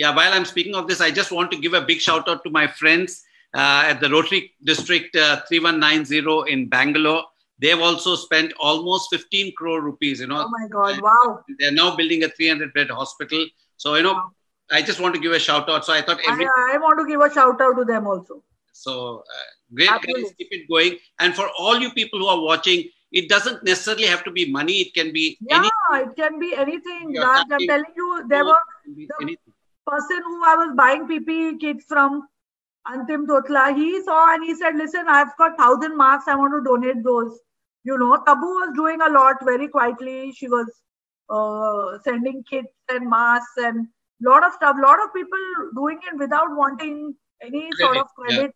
Yeah, 0.00 0.16
while 0.16 0.32
I'm 0.32 0.46
speaking 0.46 0.74
of 0.74 0.88
this, 0.88 1.00
I 1.02 1.10
just 1.10 1.30
want 1.30 1.50
to 1.52 1.58
give 1.58 1.74
a 1.74 1.82
big 1.82 2.00
shout 2.00 2.26
out 2.26 2.42
to 2.44 2.50
my 2.50 2.66
friends 2.66 3.22
uh, 3.54 3.82
at 3.90 4.00
the 4.00 4.08
Rotary 4.08 4.52
District 4.64 5.14
uh, 5.14 5.42
3190 5.48 6.50
in 6.52 6.68
Bangalore. 6.68 7.24
They've 7.58 7.78
also 7.78 8.16
spent 8.16 8.54
almost 8.58 9.10
15 9.10 9.52
crore 9.56 9.82
rupees. 9.82 10.20
You 10.20 10.28
know, 10.28 10.44
oh 10.46 10.48
my 10.48 10.68
god 10.68 11.02
wow 11.02 11.44
they're 11.58 11.76
now 11.82 11.94
building 11.96 12.24
a 12.24 12.28
300 12.28 12.72
bed 12.72 12.88
hospital. 12.88 13.46
So, 13.76 13.96
you 13.96 14.02
know, 14.02 14.14
Wow. 14.14 14.30
I 14.72 14.80
just 14.80 15.00
want 15.00 15.14
to 15.16 15.20
give 15.20 15.32
a 15.32 15.38
shout 15.38 15.68
out. 15.68 15.84
So 15.84 15.92
I 15.92 16.00
thought 16.00 16.20
every 16.26 16.46
I, 16.46 16.72
I 16.74 16.78
want 16.78 16.98
to 17.00 17.06
give 17.06 17.20
a 17.20 17.30
shout 17.34 17.60
out 17.60 17.74
to 17.74 17.84
them 17.84 18.06
also 18.06 18.42
so 18.72 18.94
uh, 19.18 19.48
great 19.74 19.92
Absolutely. 19.92 20.22
guys, 20.22 20.32
keep 20.38 20.48
it 20.52 20.68
going. 20.68 20.98
And 21.18 21.34
for 21.34 21.50
all 21.58 21.78
you 21.78 21.92
people 21.92 22.18
who 22.20 22.26
are 22.26 22.40
watching, 22.40 22.88
it 23.12 23.28
doesn't 23.28 23.62
necessarily 23.64 24.06
have 24.06 24.24
to 24.24 24.30
be 24.30 24.50
money. 24.50 24.76
It 24.84 24.94
can 24.94 25.12
be 25.12 25.36
yeah 25.40 25.58
any, 25.58 25.70
it 26.04 26.16
can 26.16 26.38
be 26.38 26.54
anything 26.64 27.14
i'm 27.18 27.48
telling 27.48 27.94
you 27.96 28.08
there 28.28 28.44
were 28.44 28.52
it 28.52 28.84
can 28.84 28.94
be 28.94 29.06
the- 29.06 29.22
anything. 29.22 29.49
Person 29.90 30.22
who 30.24 30.44
I 30.44 30.54
was 30.56 30.74
buying 30.76 31.08
PPE 31.08 31.60
kits 31.60 31.84
from, 31.88 32.28
Antim 32.88 33.26
Totla, 33.26 33.76
he 33.76 34.02
saw 34.02 34.34
and 34.34 34.44
he 34.44 34.54
said, 34.54 34.74
Listen, 34.76 35.04
I've 35.08 35.36
got 35.38 35.58
thousand 35.58 35.96
marks, 35.96 36.28
I 36.28 36.34
want 36.36 36.54
to 36.54 36.64
donate 36.64 37.04
those. 37.04 37.38
You 37.84 37.98
know, 37.98 38.22
Tabu 38.26 38.46
was 38.46 38.72
doing 38.74 39.00
a 39.00 39.10
lot 39.10 39.36
very 39.44 39.68
quietly. 39.68 40.32
She 40.32 40.48
was 40.48 40.66
uh, 41.28 41.98
sending 42.04 42.42
kits 42.48 42.72
and 42.90 43.08
masks 43.08 43.52
and 43.58 43.86
lot 44.22 44.44
of 44.44 44.52
stuff. 44.52 44.76
lot 44.82 45.02
of 45.02 45.12
people 45.14 45.38
doing 45.74 45.98
it 46.10 46.18
without 46.18 46.48
wanting 46.56 47.14
any 47.42 47.70
sort 47.78 47.96
of 47.96 48.06
Credit, 48.16 48.42
yeah. 48.42 48.48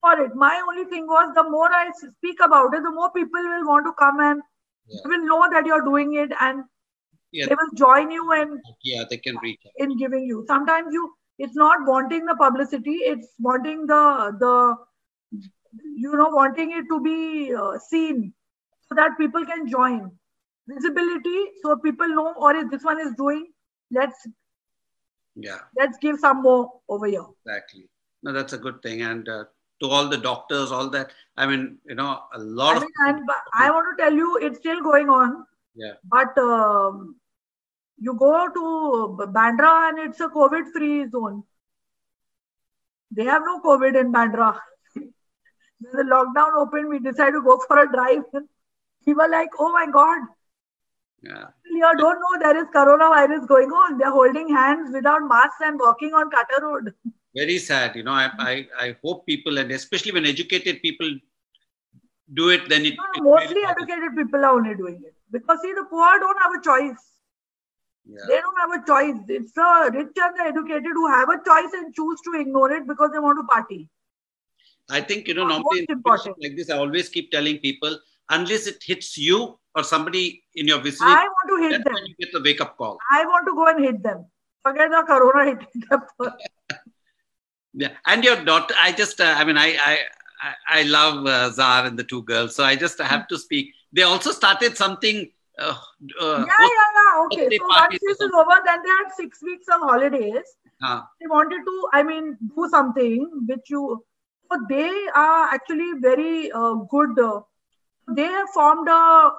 for 0.00 0.24
it. 0.24 0.34
My 0.34 0.62
only 0.68 0.84
thing 0.84 1.06
was 1.06 1.34
the 1.34 1.42
more 1.48 1.70
I 1.70 1.90
speak 1.96 2.38
about 2.44 2.74
it, 2.74 2.82
the 2.82 2.90
more 2.90 3.10
people 3.12 3.40
will 3.42 3.66
want 3.66 3.86
to 3.86 3.92
come 3.98 4.20
and 4.20 4.42
Yeah. 4.86 5.00
will 5.04 5.24
know 5.26 5.48
that 5.50 5.66
you're 5.66 5.84
doing 5.84 6.14
it 6.14 6.32
and 6.40 6.64
Yeah. 7.32 7.46
they 7.48 7.54
will 7.54 7.74
join 7.76 8.10
you 8.10 8.32
and 8.32 8.60
Yeah, 8.82 9.04
they 9.08 9.16
can 9.16 9.36
reach 9.42 9.60
out. 9.66 9.72
in 9.86 9.96
giving 9.96 10.24
you 10.24 10.44
sometimes 10.46 10.92
you 10.92 11.04
it's 11.38 11.56
not 11.56 11.86
wanting 11.86 12.26
the 12.26 12.34
publicity 12.36 12.96
it's 13.12 13.28
wanting 13.48 13.86
the 13.86 14.02
the 14.44 14.54
you 16.04 16.12
know 16.16 16.28
wanting 16.28 16.72
it 16.72 16.84
to 16.88 17.00
be 17.00 17.54
uh, 17.54 17.78
seen 17.78 18.32
so 18.88 18.94
that 18.94 19.16
people 19.18 19.44
can 19.44 19.66
join 19.68 20.10
visibility 20.68 21.40
so 21.62 21.76
people 21.76 22.08
know 22.08 22.32
or 22.34 22.54
if 22.54 22.70
this 22.70 22.84
one 22.84 23.00
is 23.00 23.12
doing 23.16 23.46
let's 23.90 24.26
Yeah. 25.34 25.60
let's 25.76 25.98
give 25.98 26.18
some 26.18 26.42
more 26.42 26.70
over 26.88 27.06
here 27.06 27.24
Exactly. 27.46 27.88
No, 28.22 28.32
that's 28.32 28.52
a 28.52 28.58
good 28.58 28.82
thing. 28.82 29.02
And 29.02 29.28
uh, 29.28 29.44
to 29.82 29.88
all 29.88 30.08
the 30.08 30.16
doctors, 30.18 30.70
all 30.70 30.88
that. 30.90 31.10
I 31.36 31.46
mean, 31.46 31.78
you 31.84 31.94
know, 31.94 32.20
a 32.32 32.38
lot 32.38 32.74
I 32.74 32.76
of 32.76 32.82
mean, 32.82 32.90
and 33.06 33.30
I 33.54 33.70
want 33.70 33.96
to 33.96 34.02
tell 34.02 34.12
you 34.12 34.38
it's 34.38 34.58
still 34.58 34.80
going 34.82 35.08
on 35.08 35.44
yeah, 35.74 35.94
but 36.04 36.36
um, 36.38 37.16
you 37.98 38.14
go 38.14 38.48
to 38.48 39.26
Bandra 39.32 39.88
and 39.88 39.98
it's 39.98 40.20
a 40.20 40.28
COVID 40.28 40.72
free 40.72 41.08
zone. 41.08 41.44
They 43.10 43.24
have 43.24 43.42
no 43.44 43.60
COVID 43.60 44.00
in 44.00 44.12
Bandra. 44.12 44.58
when 44.94 45.12
the 45.92 46.04
lockdown 46.04 46.54
opened, 46.56 46.88
we 46.88 46.98
decided 46.98 47.32
to 47.32 47.42
go 47.42 47.58
for 47.66 47.78
a 47.78 47.90
drive. 47.90 48.24
We 49.04 49.14
were 49.14 49.28
like, 49.28 49.48
oh 49.58 49.72
my 49.72 49.86
God, 49.90 50.20
yeah, 51.22 51.46
here 51.64 51.94
don't 51.98 52.20
know 52.20 52.38
there 52.40 52.56
is 52.56 52.68
coronavirus 52.74 53.46
going 53.46 53.70
on. 53.70 53.98
They're 53.98 54.10
holding 54.10 54.48
hands 54.48 54.90
without 54.92 55.22
masks 55.22 55.60
and 55.60 55.78
walking 55.78 56.14
on 56.14 56.30
Carter 56.30 56.64
Road. 56.64 56.94
very 57.34 57.58
sad. 57.58 57.96
You 57.96 58.02
know, 58.02 58.12
I, 58.12 58.30
I, 58.38 58.66
I 58.78 58.96
hope 59.04 59.26
people, 59.26 59.58
and 59.58 59.70
especially 59.70 60.12
when 60.12 60.26
educated 60.26 60.82
people 60.82 61.14
do 62.34 62.50
it, 62.50 62.68
then 62.68 62.86
it, 62.86 62.94
No, 62.96 63.04
it 63.14 63.22
mostly 63.22 63.62
educated 63.68 64.16
people 64.16 64.44
are 64.44 64.56
only 64.56 64.74
doing 64.74 65.00
it. 65.04 65.14
Because 65.30 65.60
see, 65.62 65.72
the 65.72 65.84
poor 65.88 66.18
don't 66.18 66.38
have 66.42 66.52
a 66.54 66.62
choice. 66.62 67.02
Yeah. 68.04 68.18
They 68.28 68.40
don't 68.40 68.58
have 68.58 68.82
a 68.82 68.86
choice. 68.86 69.22
It's 69.28 69.52
the 69.52 69.90
rich 69.94 70.16
and 70.16 70.36
the 70.36 70.42
educated 70.42 70.92
who 70.92 71.08
have 71.08 71.28
a 71.28 71.36
choice 71.44 71.72
and 71.72 71.94
choose 71.94 72.20
to 72.24 72.40
ignore 72.40 72.72
it 72.72 72.86
because 72.86 73.10
they 73.12 73.18
want 73.18 73.38
to 73.38 73.44
party. 73.44 73.88
I 74.90 75.00
think, 75.00 75.28
you 75.28 75.34
know, 75.34 75.46
normally 75.46 75.86
like 76.40 76.56
this, 76.56 76.68
I 76.68 76.76
always 76.76 77.08
keep 77.08 77.30
telling 77.30 77.58
people, 77.58 77.96
unless 78.28 78.66
it 78.66 78.82
hits 78.84 79.16
you 79.16 79.58
or 79.74 79.84
somebody 79.84 80.42
in 80.54 80.66
your 80.66 80.80
vicinity, 80.80 81.14
I 81.16 81.24
want 81.26 81.48
to 81.48 81.68
hit 81.68 81.70
that's 81.70 81.84
them. 81.84 81.94
when 81.94 82.06
you 82.06 82.14
get 82.18 82.32
the 82.32 82.42
wake 82.42 82.60
up 82.60 82.76
call. 82.76 82.98
I 83.10 83.24
want 83.24 83.46
to 83.46 83.54
go 83.54 83.66
and 83.68 83.84
hit 83.84 84.02
them. 84.02 84.26
Forget 84.64 84.90
the 84.90 85.02
corona 85.06 85.50
hitting 85.50 85.82
them. 85.88 86.02
Yeah, 87.74 87.88
and 88.04 88.22
your 88.22 88.44
daughter. 88.44 88.74
I 88.82 88.92
just, 88.92 89.18
uh, 89.18 89.34
I 89.34 89.44
mean, 89.44 89.56
I, 89.56 89.68
I, 89.80 89.98
I, 90.42 90.80
I 90.80 90.82
love 90.82 91.26
uh, 91.26 91.50
Czar 91.52 91.86
and 91.86 91.98
the 91.98 92.04
two 92.04 92.22
girls. 92.24 92.54
So 92.54 92.64
I 92.64 92.76
just 92.76 93.00
have 93.00 93.26
to 93.28 93.38
speak. 93.38 93.72
They 93.94 94.02
also 94.02 94.30
started 94.30 94.76
something. 94.76 95.30
Uh, 95.58 95.74
uh, 96.20 96.44
yeah, 96.46 96.68
yeah, 96.76 96.90
yeah. 96.98 97.24
Okay. 97.26 97.48
So 97.58 97.66
once 97.68 97.98
this 98.00 98.20
is 98.20 98.30
over, 98.34 98.56
then 98.64 98.82
they 98.82 98.90
had 98.90 99.12
six 99.16 99.42
weeks 99.42 99.66
of 99.68 99.80
holidays. 99.80 100.56
uh, 100.82 101.02
They 101.20 101.26
wanted 101.26 101.64
to, 101.64 101.88
I 101.92 102.02
mean, 102.02 102.36
do 102.56 102.68
something 102.70 103.28
which 103.46 103.68
you. 103.70 104.04
So 104.50 104.58
they 104.68 104.90
are 105.14 105.48
actually 105.54 105.92
very 106.00 106.50
uh, 106.52 106.74
good. 106.90 107.18
Uh, 107.18 107.40
they 108.08 108.24
have 108.24 108.48
formed 108.50 108.88
a 108.88 109.30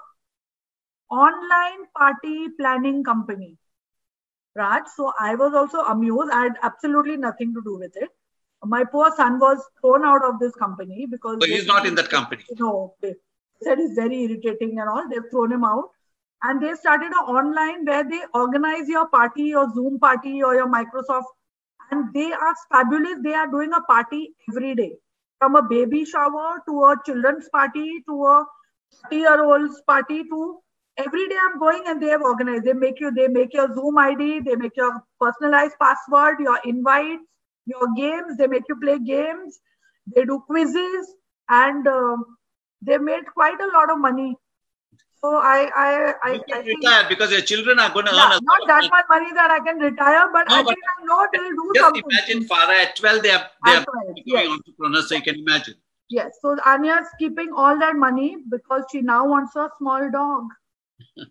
online 1.09 1.85
party 1.97 2.49
planning 2.59 3.03
company. 3.03 3.57
right? 4.55 4.87
So 4.95 5.11
I 5.19 5.35
was 5.35 5.53
also 5.53 5.79
amused. 5.79 6.31
I 6.31 6.43
had 6.43 6.53
absolutely 6.63 7.17
nothing 7.17 7.53
to 7.53 7.61
do 7.63 7.77
with 7.77 7.95
it. 7.95 8.09
My 8.63 8.83
poor 8.85 9.11
son 9.15 9.39
was 9.39 9.61
thrown 9.81 10.05
out 10.05 10.23
of 10.23 10.39
this 10.39 10.53
company 10.55 11.05
because 11.05 11.37
so 11.41 11.47
he's 11.47 11.65
not 11.65 11.85
in 11.85 11.95
that 11.95 12.09
company. 12.09 12.43
No, 12.59 12.95
they 13.01 13.13
said 13.61 13.77
he's 13.77 13.93
very 13.95 14.23
irritating 14.23 14.79
and 14.79 14.89
all. 14.89 15.09
They've 15.09 15.29
thrown 15.31 15.51
him 15.51 15.63
out. 15.65 15.89
And 16.43 16.61
they 16.61 16.73
started 16.75 17.07
an 17.07 17.25
online 17.37 17.85
where 17.85 18.03
they 18.03 18.21
organize 18.33 18.87
your 18.87 19.07
party, 19.07 19.43
your 19.43 19.71
Zoom 19.73 19.99
party 19.99 20.43
or 20.43 20.55
your 20.55 20.67
Microsoft. 20.69 21.31
And 21.91 22.13
they 22.13 22.31
are 22.31 22.55
fabulous. 22.71 23.19
They 23.23 23.33
are 23.33 23.47
doing 23.47 23.71
a 23.73 23.81
party 23.81 24.35
every 24.49 24.75
day. 24.75 24.93
From 25.39 25.55
a 25.55 25.63
baby 25.63 26.05
shower 26.05 26.61
to 26.67 26.83
a 26.85 26.95
children's 27.05 27.49
party 27.49 28.03
to 28.07 28.25
a 28.25 28.45
30 29.03 29.15
year 29.17 29.43
old's 29.43 29.81
party 29.87 30.23
to 30.23 30.59
every 30.97 31.27
day 31.27 31.35
I'm 31.43 31.59
going 31.59 31.83
and 31.87 32.01
they 32.01 32.07
have 32.07 32.21
organized. 32.21 32.65
They 32.65 32.73
make 32.73 32.99
you, 32.99 33.11
they 33.11 33.27
make 33.27 33.53
your 33.53 33.73
Zoom 33.73 33.97
ID, 33.97 34.41
they 34.41 34.55
make 34.55 34.75
your 34.75 35.01
personalized 35.19 35.75
password, 35.81 36.39
your 36.39 36.59
invites, 36.65 37.23
your 37.65 37.87
games, 37.95 38.37
they 38.37 38.47
make 38.47 38.63
you 38.69 38.75
play 38.81 38.99
games, 38.99 39.59
they 40.15 40.25
do 40.25 40.41
quizzes, 40.47 41.15
and 41.49 41.87
um, 41.87 42.25
they 42.81 42.97
made 42.97 43.23
quite 43.33 43.59
a 43.59 43.67
lot 43.67 43.89
of 43.89 43.99
money. 43.99 44.35
So 45.23 45.35
I, 45.37 45.69
I, 45.73 46.13
I, 46.21 46.39
I 46.53 46.59
retire 46.59 47.05
because 47.07 47.31
your 47.31 47.39
children 47.41 47.79
are 47.79 47.89
going 47.93 48.05
to 48.07 48.11
yeah, 48.13 48.25
earn 48.25 48.31
a 48.33 48.39
not 48.41 48.59
lot 48.59 48.67
that 48.67 48.89
much 48.91 49.05
money 49.09 49.31
that 49.33 49.51
I 49.51 49.59
can 49.59 49.77
retire, 49.77 50.29
but 50.33 50.49
No, 50.49 50.55
I 50.55 50.63
but 50.63 50.75
think 50.75 50.79
I 50.99 51.05
know 51.05 51.27
they'll 51.31 51.49
do 51.49 51.71
Just 51.73 51.85
something. 51.85 52.03
imagine 52.09 52.43
Farah 52.49 52.83
at 52.83 52.95
12, 52.97 53.23
they 53.23 53.29
are, 53.31 53.49
they 53.65 53.71
At 53.71 53.77
are 53.77 53.85
12, 53.85 54.15
becoming 54.15 54.25
yes. 54.25 54.49
entrepreneurs, 54.51 55.07
so 55.07 55.15
you 55.15 55.21
can 55.21 55.39
imagine. 55.39 55.75
Yes. 56.09 56.31
So 56.41 56.57
Anya's 56.65 57.07
keeping 57.19 57.53
all 57.55 57.79
that 57.79 57.95
money 57.95 58.35
because 58.49 58.83
she 58.91 58.99
now 59.01 59.25
wants 59.25 59.55
a 59.55 59.69
small 59.77 60.11
dog. 60.11 60.43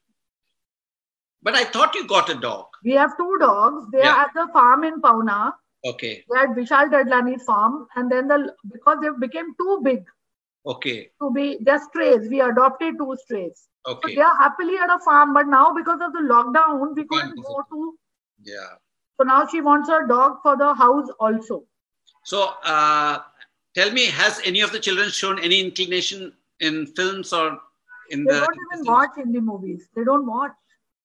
But 1.43 1.55
I 1.55 1.65
thought 1.65 1.95
you 1.95 2.07
got 2.07 2.31
a 2.31 2.35
dog. 2.35 2.67
We 2.85 2.93
have 2.93 3.15
two 3.19 3.37
dogs. 3.41 3.91
They 3.93 3.99
Yeah. 3.99 4.15
are 4.15 4.21
at 4.25 4.31
the 4.35 4.49
farm 4.55 4.85
in 4.85 5.03
Pauna. 5.03 5.53
Okay, 5.85 6.25
They 6.31 6.39
are 6.39 6.45
at 6.51 6.57
Vishal 6.57 6.89
Dadlani's 6.89 7.45
farm. 7.45 7.87
And 7.97 8.11
then 8.11 8.29
the 8.29 8.55
because 8.73 8.99
they 9.03 9.11
became 9.21 9.55
too 9.61 9.81
big 9.85 10.05
okay, 10.67 11.11
to 11.21 11.31
be 11.31 11.59
they're 11.61 11.83
strays. 11.83 12.29
We 12.29 12.41
adopted 12.41 12.95
two 12.99 13.17
strays. 13.25 13.69
So 13.87 13.93
okay. 13.95 14.15
they 14.15 14.21
are 14.21 14.37
happily 14.39 14.77
at 14.77 14.95
a 14.95 14.99
farm, 15.05 15.35
but 15.35 15.47
now 15.49 15.73
because 15.75 16.01
of 16.01 16.13
the 16.13 16.21
lockdown, 16.21 16.95
we 16.95 17.05
couldn't 17.05 17.37
go 17.37 17.63
to. 17.71 17.99
Yeah. 18.43 18.75
So 19.19 19.25
now 19.25 19.47
she 19.47 19.61
wants 19.61 19.89
a 19.89 20.07
dog 20.09 20.39
for 20.43 20.57
the 20.57 20.75
house 20.75 21.09
also. 21.19 21.65
So 22.25 22.55
uh, 22.65 23.19
tell 23.75 23.91
me, 23.91 24.07
has 24.07 24.41
any 24.45 24.61
of 24.61 24.73
the 24.73 24.79
children 24.79 25.11
shown 25.11 25.39
any 25.41 25.61
inclination 25.61 26.33
in 26.61 26.87
films 26.87 27.33
or 27.33 27.59
in 28.11 28.25
They 28.25 28.35
the. 28.35 28.41
don't 28.41 28.59
even 28.73 28.93
watch 28.93 29.11
Hindi 29.17 29.41
movies. 29.41 29.89
They 29.97 30.05
don't 30.05 30.27
watch. 30.27 30.53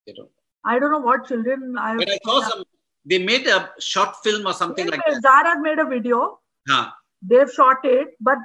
They 0.05 0.13
don't. 0.13 0.29
I 0.65 0.79
don't 0.79 0.91
know 0.91 0.99
what 0.99 1.27
children. 1.27 1.75
I 1.79 1.95
But 1.97 2.09
I 2.09 2.19
saw 2.23 2.41
some, 2.41 2.63
they 3.05 3.19
made 3.19 3.47
a 3.47 3.69
short 3.79 4.15
film 4.23 4.45
or 4.45 4.53
something 4.53 4.87
like 4.87 5.01
that. 5.07 5.21
Zara 5.21 5.59
made 5.61 5.79
a 5.79 5.85
video. 5.85 6.39
Huh. 6.67 6.91
They've 7.21 7.51
shot 7.51 7.77
it, 7.83 8.09
but 8.19 8.37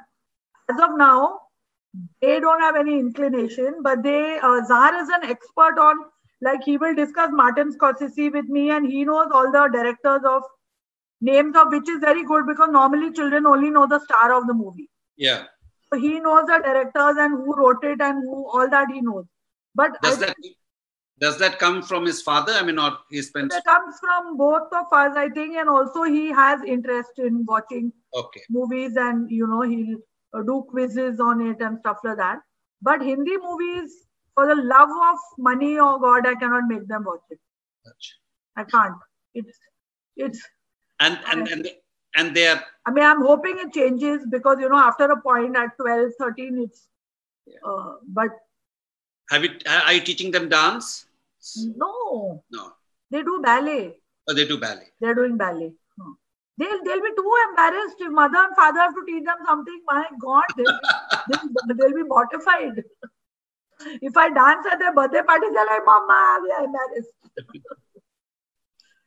as 0.71 0.79
of 0.81 0.97
now, 0.97 1.41
they 2.21 2.41
don't 2.41 2.61
have 2.61 2.77
any 2.77 2.99
inclination. 2.99 3.77
But 3.83 4.03
they, 4.03 4.39
uh, 4.39 4.65
Czar 4.67 4.95
is 5.03 5.09
an 5.09 5.25
expert 5.25 5.79
on, 5.79 5.97
like, 6.41 6.63
he 6.65 6.77
will 6.77 6.95
discuss 6.95 7.31
Martin 7.33 7.73
Scorsese 7.73 8.33
with 8.33 8.47
me, 8.47 8.71
and 8.71 8.87
he 8.87 9.05
knows 9.05 9.29
all 9.33 9.51
the 9.51 9.69
directors 9.73 10.23
of 10.25 10.43
names 11.21 11.57
of 11.57 11.69
which 11.71 11.89
is 11.89 12.01
very 12.01 12.25
good 12.25 12.47
because 12.47 12.69
normally 12.71 13.13
children 13.13 13.47
only 13.47 13.71
know 13.71 13.87
the 13.87 14.01
star 14.01 14.33
of 14.35 14.47
the 14.47 14.55
movie. 14.55 14.91
Yeah. 15.17 15.45
So 15.93 16.01
he 16.01 16.19
knows 16.21 16.47
the 16.47 16.59
directors 16.65 17.17
and 17.19 17.37
who 17.37 17.55
wrote 17.55 17.85
it 17.85 18.01
and 18.01 18.23
who 18.25 18.51
all 18.51 18.69
that 18.69 18.91
he 18.91 19.01
knows. 19.01 19.27
But 19.75 19.93
Does 20.03 20.23
I 20.23 20.27
that 20.27 20.37
does 21.21 21.39
that 21.39 21.59
come 21.59 21.83
from 21.83 22.05
his 22.05 22.21
father? 22.21 22.53
I 22.53 22.63
mean, 22.65 22.79
or 22.79 22.99
he 23.11 23.23
spends. 23.23 23.55
That 23.55 23.65
comes 23.65 23.95
from 24.01 24.37
both 24.37 24.73
of 24.73 24.87
us, 24.93 25.17
I 25.17 25.29
think, 25.29 25.55
and 25.57 25.69
also 25.69 26.03
he 26.03 26.31
has 26.31 26.61
interest 26.63 27.13
in 27.19 27.45
watching 27.47 27.93
Okay. 28.15 28.41
movies 28.51 28.97
and 28.97 29.31
you 29.31 29.47
know 29.47 29.63
he'll 29.63 29.97
uh, 29.97 30.01
do 30.47 30.65
quizzes 30.69 31.21
on 31.21 31.41
it 31.47 31.61
and 31.61 31.79
stuff 31.81 31.99
like 32.05 32.17
that. 32.17 32.39
But 32.81 33.03
Hindi 33.03 33.37
movies, 33.39 33.93
for 34.35 34.47
the 34.47 34.55
love 34.63 34.89
of 34.89 35.19
money, 35.39 35.79
oh 35.79 35.99
God, 35.99 36.27
I 36.27 36.35
cannot 36.35 36.65
make 36.69 36.89
them 36.89 37.05
watch 37.05 37.21
it. 37.31 37.39
Gotcha. 37.85 38.15
I 38.57 38.65
can't. 38.65 38.97
It's 39.35 39.59
it's. 40.17 40.41
And 41.01 41.19
and 41.31 41.49
and 41.49 41.69
and 42.17 42.37
they 42.37 42.47
are 42.47 42.63
I 42.87 42.91
mean, 42.91 43.05
I'm 43.05 43.23
hoping 43.23 43.59
it 43.59 43.73
changes 43.73 44.27
because 44.31 44.59
you 44.61 44.69
know 44.69 44.77
after 44.79 45.05
a 45.05 45.21
point 45.21 45.57
at 45.57 45.77
12, 45.79 46.13
13, 46.19 46.59
it's. 46.65 46.89
Uh, 47.67 47.95
but 48.07 48.31
have 49.31 49.45
you 49.45 49.51
are 49.69 49.93
you 49.93 50.01
teaching 50.01 50.31
them 50.31 50.49
dance? 50.49 51.07
no, 51.57 52.45
No. 52.51 52.73
they 53.11 53.23
do 53.23 53.41
ballet. 53.43 53.97
Oh, 54.29 54.35
they 54.35 54.47
do 54.47 54.59
ballet. 54.59 54.89
They're 55.01 55.15
doing 55.15 55.37
ballet. 55.37 55.73
They'll, 56.59 56.85
they'll 56.85 57.03
be 57.03 57.13
too 57.17 57.35
embarrassed 57.49 57.97
if 57.99 58.13
mother 58.13 58.39
and 58.39 58.55
father 58.55 58.81
have 58.81 58.95
to 58.95 59.05
teach 59.07 59.25
them 59.25 59.39
something. 59.47 59.81
My 59.87 60.05
God, 60.21 60.45
they'll, 60.57 60.79
they'll, 61.29 61.77
they'll 61.77 61.95
be 61.95 62.03
mortified. 62.03 62.85
If 64.01 64.17
I 64.17 64.29
dance 64.31 64.67
at 64.71 64.79
their 64.79 64.95
birthday 64.95 65.23
party, 65.23 65.47
they're 65.53 65.67
like, 65.67 65.85
Mama, 65.85 66.41
we 66.43 66.51
are 66.51 66.65
embarrassed. 66.65 67.11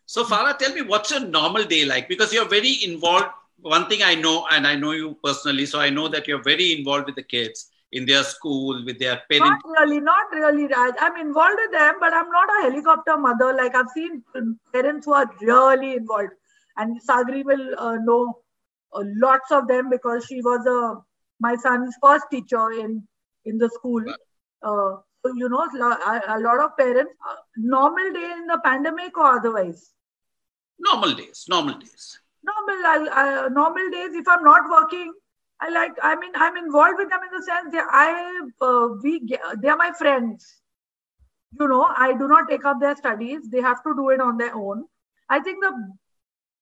So 0.05 0.23
Farah, 0.23 0.57
tell 0.57 0.73
me 0.73 0.81
what's 0.81 1.11
your 1.11 1.21
normal 1.21 1.63
day 1.63 1.85
like? 1.85 2.07
Because 2.07 2.33
you're 2.33 2.47
very 2.47 2.83
involved. 2.83 3.27
One 3.61 3.87
thing 3.87 4.01
I 4.03 4.15
know, 4.15 4.45
and 4.51 4.67
I 4.67 4.75
know 4.75 4.91
you 4.91 5.17
personally, 5.23 5.65
so 5.65 5.79
I 5.79 5.89
know 5.89 6.07
that 6.09 6.27
you're 6.27 6.43
very 6.43 6.77
involved 6.77 7.05
with 7.07 7.15
the 7.15 7.23
kids 7.23 7.71
in 7.91 8.05
their 8.05 8.23
school, 8.23 8.83
with 8.85 8.99
their 8.99 9.21
parents. 9.31 9.63
Not 9.65 9.79
really, 9.79 9.99
not 9.99 10.31
really, 10.31 10.67
Raj. 10.67 10.93
I'm 10.99 11.17
involved 11.17 11.57
with 11.57 11.71
them, 11.71 11.95
but 11.99 12.13
I'm 12.13 12.29
not 12.29 12.49
a 12.59 12.61
helicopter 12.63 13.17
mother. 13.17 13.53
Like 13.53 13.73
I've 13.75 13.89
seen 13.89 14.23
parents 14.73 15.05
who 15.05 15.13
are 15.13 15.31
really 15.41 15.95
involved, 15.95 16.33
and 16.77 16.99
Sagri 17.01 17.43
will 17.43 17.79
uh, 17.79 17.95
know 17.95 18.39
uh, 18.93 19.03
lots 19.17 19.51
of 19.51 19.67
them 19.67 19.89
because 19.89 20.25
she 20.25 20.41
was 20.41 20.65
a 20.65 21.01
my 21.39 21.55
son's 21.55 21.95
first 22.01 22.25
teacher 22.31 22.71
in 22.71 23.07
in 23.45 23.57
the 23.57 23.69
school. 23.69 24.03
Uh, 24.63 24.97
so 25.25 25.33
you 25.35 25.49
know, 25.49 25.59
a, 25.59 26.37
a 26.37 26.39
lot 26.39 26.59
of 26.59 26.77
parents. 26.77 27.11
Uh, 27.27 27.35
normal 27.57 28.13
day 28.13 28.31
in 28.31 28.45
the 28.47 28.59
pandemic 28.63 29.17
or 29.17 29.37
otherwise. 29.37 29.91
Normal 30.79 31.13
days, 31.13 31.45
normal 31.49 31.75
days. 31.79 32.19
Normal, 32.43 32.85
I, 32.85 33.07
I, 33.11 33.47
normal 33.49 33.89
days. 33.91 34.13
If 34.13 34.27
I'm 34.27 34.43
not 34.43 34.69
working, 34.69 35.11
I 35.59 35.69
like. 35.69 35.93
I 36.01 36.15
mean, 36.15 36.31
I'm 36.35 36.57
involved 36.57 36.95
with 36.97 37.09
them 37.09 37.21
in 37.23 37.37
the 37.37 37.43
sense 37.43 37.71
that 37.71 37.87
I 37.89 38.49
uh, 38.61 38.87
we 39.01 39.25
they 39.61 39.69
are 39.69 39.77
my 39.77 39.91
friends. 39.97 40.61
You 41.59 41.67
know, 41.69 41.87
I 41.97 42.13
do 42.13 42.27
not 42.27 42.49
take 42.49 42.65
up 42.65 42.79
their 42.79 42.95
studies. 42.95 43.49
They 43.49 43.61
have 43.61 43.81
to 43.83 43.95
do 43.95 44.09
it 44.09 44.19
on 44.19 44.37
their 44.37 44.53
own. 44.53 44.85
I 45.29 45.39
think 45.39 45.63
the 45.63 45.71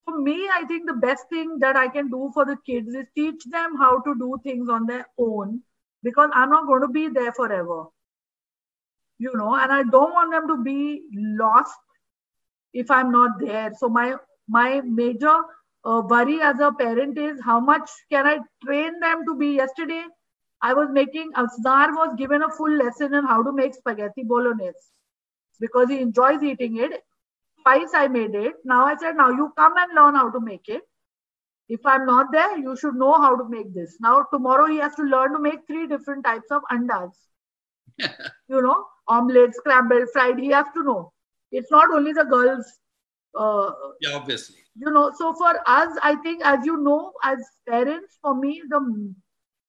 for 0.06 0.20
me, 0.20 0.49
I 0.54 0.66
think 0.66 0.88
the 0.88 0.93
best 0.93 1.30
thing 1.30 1.60
that 1.60 1.76
I 1.76 1.88
can 1.88 2.10
do 2.10 2.32
for 2.34 2.45
the 2.45 2.58
kids 2.66 2.93
is 2.93 3.06
teach 3.16 3.43
them 3.45 3.78
how 3.78 3.99
to 4.01 4.16
do 4.16 4.39
things 4.43 4.70
on 4.70 4.86
their 4.86 5.08
own 5.18 5.62
because 6.04 6.30
I'm 6.34 6.49
not 6.49 6.68
going 6.68 6.82
to 6.82 6.88
be 6.88 7.08
there 7.10 7.32
forever. 7.34 7.86
You 9.20 9.32
know, 9.36 9.56
and 9.56 9.72
I 9.72 9.84
don't 9.84 10.14
want 10.14 10.32
them 10.32 10.47
to 10.47 10.64
be 10.64 11.04
lost 11.14 11.78
if 12.74 12.91
I'm 12.91 13.12
not 13.12 13.39
there. 13.39 13.72
So 13.78 13.88
my 13.89 14.16
my 14.47 14.82
major 14.82 15.36
uh, 15.86 16.01
worry 16.06 16.41
as 16.41 16.60
a 16.60 16.72
parent 16.72 17.18
is 17.18 17.39
how 17.43 17.60
much 17.60 17.89
can 18.12 18.26
I 18.28 18.39
train 18.66 18.99
them 18.99 19.24
to 19.28 19.36
be. 19.36 19.56
Yesterday, 19.56 20.04
I 20.62 20.74
was 20.74 20.89
making 20.91 21.32
Asdar 21.34 21.93
was 21.95 22.16
given 22.18 22.41
a 22.41 22.49
full 22.49 22.76
lesson 22.76 23.14
on 23.14 23.26
how 23.26 23.43
to 23.43 23.51
make 23.54 23.76
spaghetti 23.76 24.24
bolognese 24.24 24.91
because 25.60 25.89
he 25.89 25.99
enjoys 25.99 26.43
eating 26.43 26.78
it. 26.78 27.04
Twice 27.64 27.93
I 27.93 28.07
made 28.07 28.36
it. 28.36 28.53
Now 28.66 28.86
I 28.86 28.95
said, 28.97 29.16
now 29.16 29.30
you 29.30 29.51
come 29.57 29.74
and 29.78 29.93
learn 29.95 30.16
how 30.16 30.30
to 30.30 30.39
make 30.39 30.68
it. 30.68 30.82
If 31.70 31.86
I'm 31.86 32.05
not 32.05 32.32
there, 32.32 32.57
you 32.57 32.76
should 32.76 32.95
know 32.95 33.14
how 33.14 33.36
to 33.36 33.49
make 33.49 33.74
this. 33.74 33.97
Now 33.99 34.26
tomorrow 34.32 34.68
he 34.68 34.78
has 34.78 34.95
to 34.95 35.03
learn 35.03 35.34
to 35.34 35.39
make 35.39 35.66
three 35.66 35.88
different 35.88 36.26
types 36.26 36.51
of 36.51 36.61
andas. 36.72 37.14
you 37.97 38.61
know, 38.61 38.86
omelette, 39.07 39.55
scrambled, 39.55 40.09
fried. 40.11 40.39
He 40.39 40.49
has 40.49 40.66
to 40.76 40.84
know. 40.84 41.14
It's 41.51 41.72
not 41.72 41.89
only 41.93 42.14
the 42.14 42.26
girls. 42.26 42.66
Uh, 43.38 43.72
yeah, 44.01 44.16
obviously. 44.16 44.57
You 44.76 44.91
know, 44.91 45.11
so 45.18 45.34
for 45.34 45.53
us, 45.68 45.97
I 46.03 46.16
think, 46.24 46.41
as 46.43 46.66
you 46.66 46.78
know, 46.78 47.14
as 47.24 47.39
parents, 47.68 48.18
for 48.22 48.36
me, 48.36 48.61
the 48.70 49.14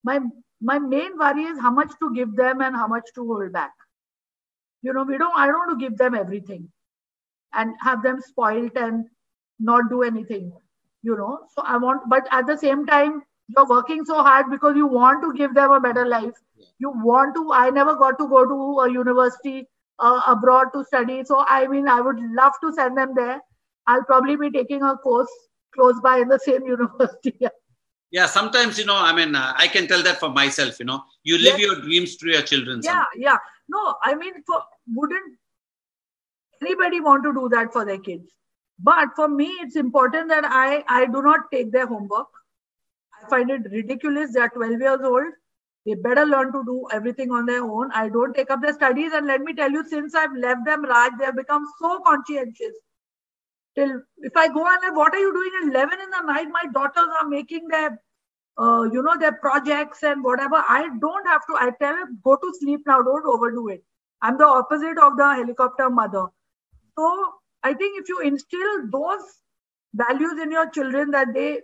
my 0.02 0.20
my 0.60 0.78
main 0.78 1.16
worry 1.18 1.44
is 1.44 1.60
how 1.60 1.70
much 1.70 1.92
to 2.00 2.12
give 2.14 2.34
them 2.36 2.60
and 2.60 2.74
how 2.74 2.86
much 2.86 3.04
to 3.14 3.26
hold 3.26 3.52
back. 3.52 3.72
You 4.82 4.92
know, 4.92 5.04
we 5.04 5.18
don't. 5.18 5.36
I 5.36 5.46
don't 5.46 5.58
want 5.58 5.78
to 5.78 5.88
give 5.88 5.96
them 5.98 6.14
everything, 6.14 6.70
and 7.56 7.74
have 7.80 8.02
them 8.02 8.20
spoiled 8.20 8.72
and 8.76 9.04
not 9.60 9.88
do 9.90 10.02
anything. 10.02 10.52
You 11.02 11.16
know, 11.16 11.40
so 11.54 11.62
I 11.66 11.76
want, 11.76 12.02
but 12.08 12.26
at 12.30 12.46
the 12.46 12.56
same 12.56 12.86
time, 12.86 13.22
you're 13.48 13.68
working 13.68 14.04
so 14.06 14.22
hard 14.22 14.46
because 14.50 14.74
you 14.76 14.86
want 14.86 15.22
to 15.22 15.34
give 15.38 15.54
them 15.54 15.70
a 15.70 15.80
better 15.80 16.06
life. 16.06 16.32
You 16.78 16.92
want 17.04 17.34
to. 17.34 17.52
I 17.52 17.70
never 17.70 17.94
got 17.94 18.18
to 18.18 18.28
go 18.28 18.44
to 18.46 18.80
a 18.80 18.90
university 18.90 19.68
uh, 19.98 20.20
abroad 20.26 20.68
to 20.74 20.84
study. 20.84 21.22
So, 21.24 21.44
I 21.46 21.66
mean, 21.66 21.88
I 21.88 22.00
would 22.00 22.18
love 22.20 22.52
to 22.62 22.72
send 22.72 22.96
them 22.96 23.12
there. 23.14 23.40
I'll 23.86 24.04
probably 24.04 24.36
be 24.36 24.50
taking 24.50 24.82
a 24.82 24.96
course 24.96 25.28
close 25.74 26.00
by 26.02 26.18
in 26.20 26.28
the 26.28 26.38
same 26.38 26.64
university. 26.66 27.38
yeah, 28.10 28.26
sometimes, 28.26 28.78
you 28.78 28.86
know, 28.86 28.96
I 28.96 29.12
mean, 29.14 29.34
uh, 29.34 29.52
I 29.56 29.68
can 29.68 29.86
tell 29.88 30.02
that 30.02 30.18
for 30.20 30.30
myself, 30.30 30.78
you 30.78 30.86
know, 30.86 31.02
you 31.22 31.36
live 31.38 31.58
Yes. 31.58 31.60
your 31.60 31.80
dreams 31.80 32.16
to 32.16 32.28
your 32.30 32.42
children. 32.42 32.80
Yeah, 32.82 32.90
sometimes. 32.92 33.08
yeah. 33.16 33.36
No, 33.68 33.96
I 34.02 34.14
mean, 34.14 34.34
for 34.46 34.62
wouldn't 34.94 35.36
anybody 36.62 37.00
want 37.00 37.24
to 37.24 37.32
do 37.32 37.48
that 37.50 37.72
for 37.72 37.84
their 37.84 37.98
kids? 37.98 38.30
But 38.78 39.08
for 39.14 39.28
me, 39.28 39.46
it's 39.60 39.76
important 39.76 40.28
that 40.28 40.44
I 40.46 40.84
I 40.88 41.06
do 41.06 41.22
not 41.22 41.50
take 41.52 41.70
their 41.72 41.86
homework. 41.86 42.28
I 43.22 43.28
find 43.28 43.50
it 43.50 43.70
ridiculous. 43.70 44.32
They 44.32 44.40
are 44.40 44.48
12 44.48 44.80
years 44.80 45.00
old. 45.02 45.32
They 45.86 45.94
better 45.94 46.24
learn 46.24 46.50
to 46.52 46.64
do 46.64 46.88
everything 46.92 47.30
on 47.30 47.44
their 47.46 47.62
own. 47.62 47.90
I 47.92 48.08
don't 48.08 48.34
take 48.34 48.50
up 48.50 48.62
their 48.62 48.72
studies. 48.72 49.12
And 49.12 49.26
let 49.26 49.42
me 49.42 49.54
tell 49.54 49.70
you, 49.70 49.84
since 49.86 50.14
I've 50.14 50.34
left 50.34 50.64
them, 50.64 50.84
Raj, 50.84 51.12
they 51.18 51.26
have 51.26 51.36
become 51.36 51.66
so 51.78 52.00
conscientious. 52.00 52.74
Till 53.76 54.00
if 54.18 54.36
I 54.36 54.48
go 54.48 54.66
and 54.66 54.82
like, 54.82 54.96
what 54.96 55.14
are 55.14 55.18
you 55.18 55.32
doing 55.32 55.50
at 55.62 55.68
11 55.74 56.00
in 56.00 56.10
the 56.10 56.32
night? 56.32 56.48
My 56.50 56.64
daughters 56.72 57.08
are 57.20 57.28
making 57.28 57.68
their, 57.68 58.00
uh, 58.56 58.84
you 58.92 59.02
know, 59.02 59.18
their 59.18 59.32
projects 59.32 60.02
and 60.02 60.24
whatever. 60.24 60.56
I 60.56 60.88
don't 61.00 61.26
have 61.26 61.42
to. 61.48 61.56
I 61.56 61.70
tell 61.80 61.94
them, 61.96 62.18
go 62.24 62.36
to 62.36 62.52
sleep 62.60 62.80
now. 62.86 63.02
Don't 63.02 63.26
overdo 63.26 63.68
it. 63.68 63.84
I'm 64.22 64.38
the 64.38 64.46
opposite 64.46 64.98
of 64.98 65.16
the 65.18 65.34
helicopter 65.34 65.90
mother. 65.90 66.26
So 66.98 67.32
I 67.62 67.74
think 67.74 68.00
if 68.00 68.08
you 68.08 68.20
instill 68.20 68.88
those 68.90 69.22
values 69.94 70.40
in 70.42 70.50
your 70.50 70.68
children 70.70 71.10
that 71.10 71.28
they 71.34 71.60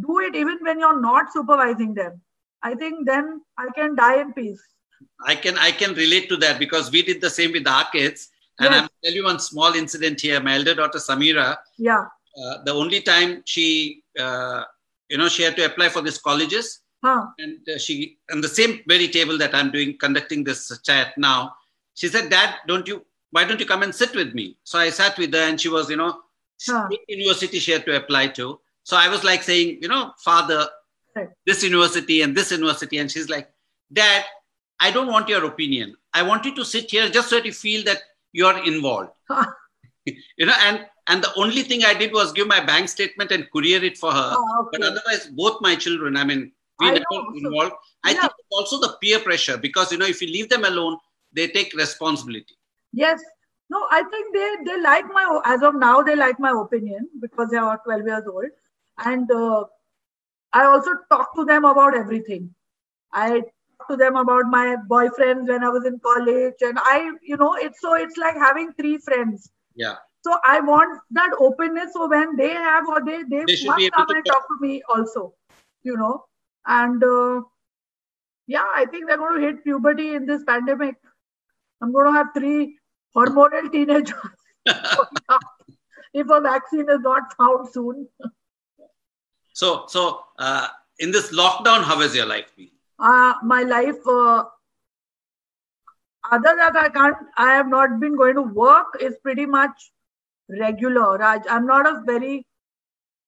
do 0.00 0.18
it 0.20 0.34
even 0.34 0.58
when 0.62 0.78
you're 0.80 1.00
not 1.00 1.32
supervising 1.32 1.94
them, 1.94 2.20
I 2.62 2.74
think 2.74 3.06
then 3.06 3.40
I 3.58 3.68
can 3.74 3.94
die 3.94 4.20
in 4.20 4.32
peace. 4.32 4.60
I 5.26 5.34
can 5.34 5.58
I 5.58 5.70
can 5.70 5.94
relate 5.94 6.28
to 6.30 6.36
that 6.38 6.58
because 6.58 6.90
we 6.90 7.02
did 7.02 7.20
the 7.20 7.30
same 7.30 7.52
with 7.52 7.66
our 7.66 7.84
kids. 7.90 8.30
And 8.60 8.72
Yes. 8.72 8.82
I'll 8.82 8.88
tell 9.04 9.12
you 9.12 9.24
one 9.24 9.40
small 9.40 9.74
incident 9.74 10.20
here. 10.20 10.40
My 10.40 10.54
elder 10.54 10.74
daughter 10.74 10.98
Samira, 10.98 11.56
Yeah. 11.76 12.04
uh, 12.40 12.62
the 12.64 12.72
only 12.72 13.00
time 13.00 13.42
she, 13.44 14.02
uh, 14.18 14.62
you 15.08 15.18
know, 15.18 15.28
she 15.28 15.42
had 15.42 15.56
to 15.56 15.64
apply 15.64 15.88
for 15.88 16.02
these 16.02 16.18
colleges, 16.18 16.80
Huh. 17.04 17.26
and 17.38 17.58
uh, 17.68 17.78
she 17.78 18.18
on 18.32 18.40
the 18.40 18.48
same 18.48 18.80
very 18.86 19.08
table 19.08 19.36
that 19.38 19.54
I'm 19.54 19.70
doing 19.72 19.98
conducting 19.98 20.44
this 20.44 20.60
chat 20.84 21.18
now. 21.18 21.54
She 21.94 22.08
said, 22.08 22.30
"Dad, 22.30 22.54
don't 22.68 22.86
you? 22.86 23.04
Why 23.34 23.42
don't 23.44 23.60
you 23.62 23.66
come 23.72 23.82
and 23.86 23.94
sit 24.02 24.14
with 24.20 24.32
me?" 24.38 24.46
So 24.70 24.78
I 24.78 24.90
sat 25.00 25.18
with 25.22 25.32
her, 25.38 25.44
and 25.50 25.60
she 25.60 25.70
was, 25.76 25.90
you 25.92 25.96
know, 26.02 26.12
Huh. 26.68 26.88
university 27.08 27.58
she 27.64 27.72
had 27.76 27.84
to 27.86 27.96
apply 28.00 28.24
to. 28.38 28.46
So 28.90 28.96
I 28.96 29.08
was 29.14 29.24
like 29.28 29.42
saying, 29.50 29.68
you 29.82 29.88
know, 29.92 30.02
Father, 30.28 30.60
Right. 31.16 31.28
this 31.48 31.62
university 31.64 32.22
and 32.22 32.36
this 32.38 32.50
university, 32.58 32.98
and 33.02 33.10
she's 33.14 33.28
like, 33.34 33.46
Dad, 34.00 34.24
I 34.86 34.90
don't 34.96 35.10
want 35.14 35.28
your 35.32 35.44
opinion. 35.52 35.96
I 36.20 36.22
want 36.30 36.44
you 36.46 36.54
to 36.60 36.64
sit 36.74 36.90
here 36.94 37.08
just 37.16 37.28
so 37.30 37.36
that 37.36 37.46
you 37.50 37.52
feel 37.52 37.82
that 37.90 38.02
you're 38.32 38.58
involved. 38.72 39.10
you 40.06 40.46
know, 40.46 40.58
and 40.68 40.86
and 41.12 41.22
the 41.22 41.32
only 41.44 41.62
thing 41.70 41.84
I 41.84 41.92
did 42.02 42.12
was 42.18 42.32
give 42.32 42.46
my 42.56 42.60
bank 42.72 42.88
statement 42.88 43.30
and 43.36 43.48
courier 43.54 43.82
it 43.90 43.98
for 44.02 44.10
her. 44.18 44.28
Oh, 44.36 44.68
But 44.72 44.82
otherwise, 44.90 45.26
both 45.42 45.60
my 45.60 45.74
children, 45.86 46.16
I 46.16 46.24
mean, 46.30 46.42
we 46.80 46.86
I 46.88 46.92
never 46.92 47.04
know. 47.12 47.22
So- 47.30 47.36
involved. 47.42 47.74
I 48.04 48.12
Yeah. 48.12 48.20
think 48.22 48.32
also 48.58 48.80
the 48.84 48.92
peer 49.02 49.20
pressure 49.28 49.56
because 49.68 49.92
you 49.92 49.98
know 50.02 50.06
if 50.14 50.22
you 50.22 50.28
leave 50.36 50.48
them 50.54 50.64
alone, 50.72 50.98
they 51.32 51.46
take 51.48 51.74
responsibility. 51.84 52.56
Yes. 52.94 53.22
No, 53.70 53.86
I 53.90 54.02
think 54.04 54.34
they 54.34 54.56
they 54.66 54.80
like 54.82 55.06
my 55.12 55.40
as 55.44 55.62
of 55.62 55.74
now 55.76 56.02
they 56.02 56.16
like 56.16 56.38
my 56.40 56.52
opinion 56.60 57.08
because 57.20 57.50
they 57.50 57.58
are 57.58 57.80
12 57.84 58.06
years 58.06 58.24
old, 58.32 58.50
and 59.04 59.30
uh, 59.32 59.64
I 60.52 60.64
also 60.66 60.92
talk 61.10 61.34
to 61.36 61.44
them 61.44 61.64
about 61.64 61.96
everything. 61.96 62.54
I 63.12 63.40
talk 63.40 63.88
to 63.90 63.96
them 63.96 64.16
about 64.16 64.44
my 64.50 64.76
boyfriends 64.90 65.48
when 65.48 65.64
I 65.64 65.68
was 65.70 65.86
in 65.86 65.98
college, 66.00 66.54
and 66.62 66.78
I, 66.82 67.10
you 67.22 67.36
know, 67.36 67.54
it's 67.54 67.80
so 67.80 67.94
it's 67.94 68.16
like 68.18 68.36
having 68.36 68.72
three 68.80 68.98
friends. 68.98 69.50
Yeah. 69.74 69.96
So 70.22 70.36
I 70.44 70.60
want 70.60 71.00
that 71.12 71.30
openness. 71.38 71.92
So 71.94 72.08
when 72.08 72.36
they 72.36 72.52
have 72.52 72.88
or 72.88 73.04
they 73.04 73.22
they, 73.30 73.44
They 73.46 73.56
must 73.64 73.90
come 73.96 74.10
and 74.14 74.26
talk. 74.26 74.34
talk 74.34 74.48
to 74.48 74.56
me 74.60 74.82
also, 74.88 75.34
you 75.82 75.96
know, 75.96 76.24
and 76.66 77.02
uh, 77.02 77.42
Yeah, 78.46 78.66
I 78.74 78.86
think 78.86 79.06
they're 79.08 79.18
going 79.18 79.40
to 79.40 79.46
hit 79.46 79.64
puberty 79.64 80.14
in 80.14 80.26
this 80.26 80.44
pandemic. 80.44 80.96
I'm 81.82 81.92
going 81.92 82.06
to 82.06 82.12
have 82.12 82.28
three 82.36 82.78
hormonal 83.14 83.70
teenagers 83.70 84.14
if 86.14 86.30
a 86.30 86.40
vaccine 86.40 86.88
is 86.88 87.00
not 87.00 87.32
found 87.36 87.68
soon. 87.68 88.08
So, 89.52 89.84
so 89.88 90.24
uh, 90.38 90.68
in 90.98 91.10
this 91.10 91.32
lockdown, 91.32 91.84
how 91.84 92.00
has 92.00 92.14
your 92.14 92.26
life 92.26 92.50
been? 92.56 92.70
Uh, 92.98 93.34
my 93.42 93.62
life, 93.62 94.06
uh, 94.06 94.44
other 96.30 96.56
than 96.56 96.76
I 96.76 96.88
can't, 96.88 97.16
I 97.36 97.52
have 97.54 97.68
not 97.68 98.00
been 98.00 98.16
going 98.16 98.34
to 98.36 98.42
work, 98.42 98.96
is 99.00 99.16
pretty 99.22 99.46
much 99.46 99.92
regular. 100.48 101.18
Raj, 101.18 101.42
I'm 101.48 101.66
not 101.66 101.86
a 101.86 102.02
very, 102.04 102.46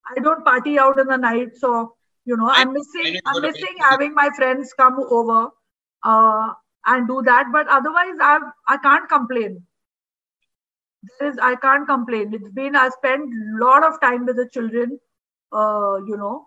I 0.09 0.21
don't 0.21 0.45
party 0.45 0.79
out 0.79 0.99
in 0.99 1.07
the 1.07 1.17
night, 1.17 1.57
so 1.57 1.95
you 2.25 2.37
know, 2.37 2.51
I'm 2.51 2.73
missing, 2.73 3.21
I'm 3.25 3.41
missing 3.41 3.77
having 3.79 4.13
my 4.13 4.31
friends 4.37 4.73
come 4.77 4.99
over 4.99 5.51
uh, 6.03 6.53
and 6.87 7.07
do 7.07 7.23
that. 7.23 7.47
But 7.53 7.69
otherwise, 7.69 8.17
I 8.21 8.41
I 8.67 8.77
can't 8.79 9.09
complain. 9.09 9.63
There 11.19 11.31
is, 11.31 11.39
I 11.39 11.55
can't 11.57 11.87
complain. 11.87 12.35
It's 12.35 12.51
been 12.51 12.77
I 12.77 12.89
spent 12.89 13.23
a 13.23 13.65
lot 13.65 13.85
of 13.85 14.01
time 14.01 14.27
with 14.27 14.37
the 14.37 14.49
children, 14.49 14.99
uh, 15.53 15.97
you 16.07 16.17
know, 16.17 16.47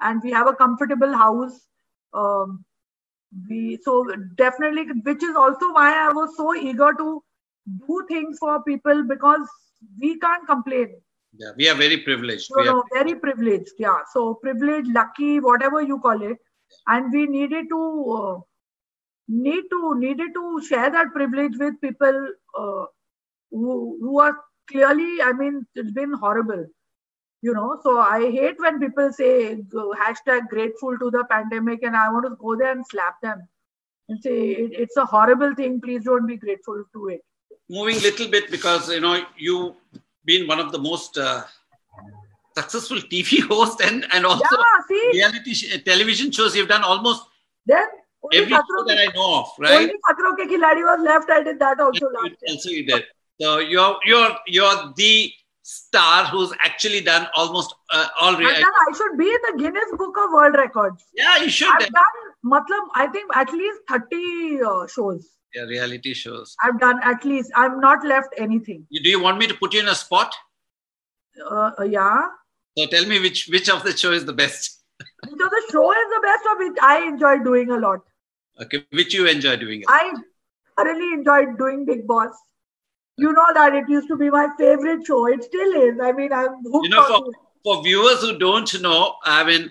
and 0.00 0.20
we 0.22 0.30
have 0.32 0.46
a 0.46 0.54
comfortable 0.54 1.12
house. 1.12 1.68
Um, 2.12 2.64
we 3.48 3.78
so 3.82 4.04
definitely, 4.36 4.86
which 5.04 5.22
is 5.22 5.36
also 5.36 5.72
why 5.72 6.06
I 6.06 6.12
was 6.12 6.36
so 6.36 6.54
eager 6.54 6.92
to 6.98 7.22
do 7.86 8.04
things 8.08 8.38
for 8.38 8.62
people 8.64 9.04
because 9.04 9.48
we 10.00 10.18
can't 10.18 10.46
complain. 10.46 10.94
Yeah, 11.34 11.52
we 11.56 11.68
are 11.68 11.74
very 11.74 11.98
privileged. 11.98 12.50
No, 12.54 12.62
we 12.62 12.68
are 12.68 12.74
no, 12.74 12.84
very 12.92 13.14
privileged. 13.14 13.72
Yeah, 13.78 13.98
so 14.12 14.34
privileged, 14.34 14.88
lucky, 14.88 15.40
whatever 15.40 15.80
you 15.80 15.98
call 15.98 16.20
it, 16.22 16.36
and 16.88 17.12
we 17.12 17.26
needed 17.26 17.68
to 17.70 18.12
uh, 18.18 18.40
need 19.28 19.64
to 19.70 19.94
needed 19.98 20.34
to 20.34 20.60
share 20.68 20.90
that 20.90 21.12
privilege 21.12 21.52
with 21.58 21.80
people 21.80 22.28
uh, 22.58 22.84
who 23.52 23.98
who 24.00 24.18
are 24.18 24.36
clearly. 24.68 25.22
I 25.22 25.32
mean, 25.32 25.66
it's 25.74 25.92
been 25.92 26.12
horrible 26.12 26.66
you 27.42 27.52
know. 27.52 27.78
So 27.82 27.98
i 27.98 28.20
hate 28.30 28.58
when 28.58 28.78
people 28.80 29.12
say 29.12 29.56
hashtag 30.02 30.48
grateful 30.48 30.98
to 30.98 31.10
the 31.10 31.24
pandemic 31.30 31.82
and 31.82 31.96
i 31.96 32.10
want 32.10 32.26
to 32.26 32.36
go 32.36 32.56
there 32.56 32.72
and 32.72 32.86
slap 32.86 33.20
them 33.20 33.42
and 34.08 34.22
say 34.22 34.36
it, 34.50 34.72
it's 34.72 34.96
a 34.96 35.04
horrible 35.04 35.54
thing. 35.54 35.80
Please 35.80 36.04
don't 36.04 36.26
be 36.26 36.36
grateful 36.36 36.84
to 36.92 37.08
it. 37.08 37.24
Moving 37.68 38.00
little 38.02 38.28
bit 38.28 38.50
because 38.50 38.90
you 38.90 39.00
know 39.00 39.24
you've 39.36 39.74
been 40.24 40.46
one 40.46 40.60
of 40.60 40.72
the 40.72 40.78
most 40.78 41.18
uh, 41.18 41.42
successful 42.56 42.98
tv 43.12 43.42
hosts 43.48 43.82
and 43.82 44.06
and 44.12 44.26
also 44.26 44.56
yeah, 44.90 45.10
reality 45.12 45.54
sh- 45.54 45.82
television 45.84 46.30
shows. 46.30 46.56
You've 46.56 46.68
done 46.68 46.84
almost 46.84 47.26
then 47.66 47.86
every 48.32 48.50
show 48.50 48.84
that 48.86 48.98
i 48.98 49.06
know 49.14 49.40
of 49.40 49.48
right? 49.58 49.90
only 50.18 50.44
Ke 50.44 50.48
Khiladi 50.50 50.84
was 50.90 51.00
left. 51.02 51.30
I 51.30 51.42
did 51.42 51.58
that 51.58 51.80
also 51.80 52.06
you, 52.06 52.12
last 52.14 52.36
also 52.48 52.70
you 52.70 52.86
did 52.86 53.04
so 53.40 53.58
you're 53.58 53.96
you're 54.04 54.30
you're 54.46 54.92
the 54.96 55.32
star 55.62 56.26
who's 56.26 56.52
actually 56.64 57.00
done 57.00 57.26
almost 57.34 57.74
uh, 57.90 58.08
all 58.20 58.34
I've 58.34 58.42
I 58.42 58.96
should 58.96 59.18
be 59.18 59.26
in 59.26 59.38
the 59.48 59.54
Guinness 59.58 59.90
Book 59.96 60.16
of 60.18 60.32
World 60.32 60.54
Records. 60.54 61.04
Yeah, 61.14 61.38
you 61.38 61.50
should. 61.50 61.68
I've 61.72 61.88
done, 61.88 62.18
matlab, 62.44 62.88
I 62.94 63.06
think 63.06 63.30
at 63.34 63.52
least 63.52 63.80
30 63.88 64.62
uh, 64.62 64.86
shows. 64.86 65.28
Yeah, 65.54 65.62
reality 65.62 66.14
shows. 66.14 66.56
I've 66.62 66.80
done 66.80 67.00
at 67.02 67.24
least. 67.24 67.52
I've 67.54 67.78
not 67.78 68.04
left 68.04 68.34
anything. 68.38 68.86
You, 68.90 69.02
do 69.02 69.10
you 69.10 69.22
want 69.22 69.38
me 69.38 69.46
to 69.46 69.54
put 69.54 69.74
you 69.74 69.80
in 69.80 69.88
a 69.88 69.94
spot? 69.94 70.34
Uh, 71.50 71.70
uh, 71.78 71.84
yeah. 71.84 72.22
So 72.76 72.86
tell 72.86 73.06
me 73.06 73.20
which 73.20 73.48
which 73.48 73.68
of 73.68 73.82
the 73.82 73.96
show 73.96 74.12
is 74.12 74.24
the 74.24 74.32
best. 74.32 74.82
which 74.98 75.32
of 75.32 75.50
the 75.50 75.62
show 75.70 75.92
is 75.92 76.08
the 76.14 76.20
best 76.22 76.46
of 76.50 76.58
which 76.58 76.78
I 76.82 77.06
enjoy 77.06 77.38
doing 77.44 77.70
a 77.70 77.76
lot. 77.76 78.00
Okay, 78.60 78.84
which 78.92 79.14
you 79.14 79.26
enjoy 79.26 79.56
doing? 79.56 79.82
I 79.88 80.14
thoroughly 80.76 81.12
enjoyed 81.12 81.58
doing 81.58 81.84
Bigg 81.84 82.06
Boss 82.06 82.30
you 83.16 83.32
know 83.32 83.46
that 83.54 83.74
it 83.74 83.88
used 83.88 84.08
to 84.08 84.16
be 84.16 84.30
my 84.30 84.48
favorite 84.58 85.06
show. 85.06 85.26
It 85.26 85.44
still 85.44 85.72
is. 85.82 85.98
I 86.00 86.12
mean, 86.12 86.32
I'm 86.32 86.62
hooked 86.64 86.84
you 86.84 86.90
know, 86.90 87.04
for, 87.06 87.32
for 87.64 87.82
viewers 87.82 88.20
who 88.20 88.38
don't 88.38 88.80
know, 88.80 89.14
I 89.24 89.44
mean, 89.44 89.70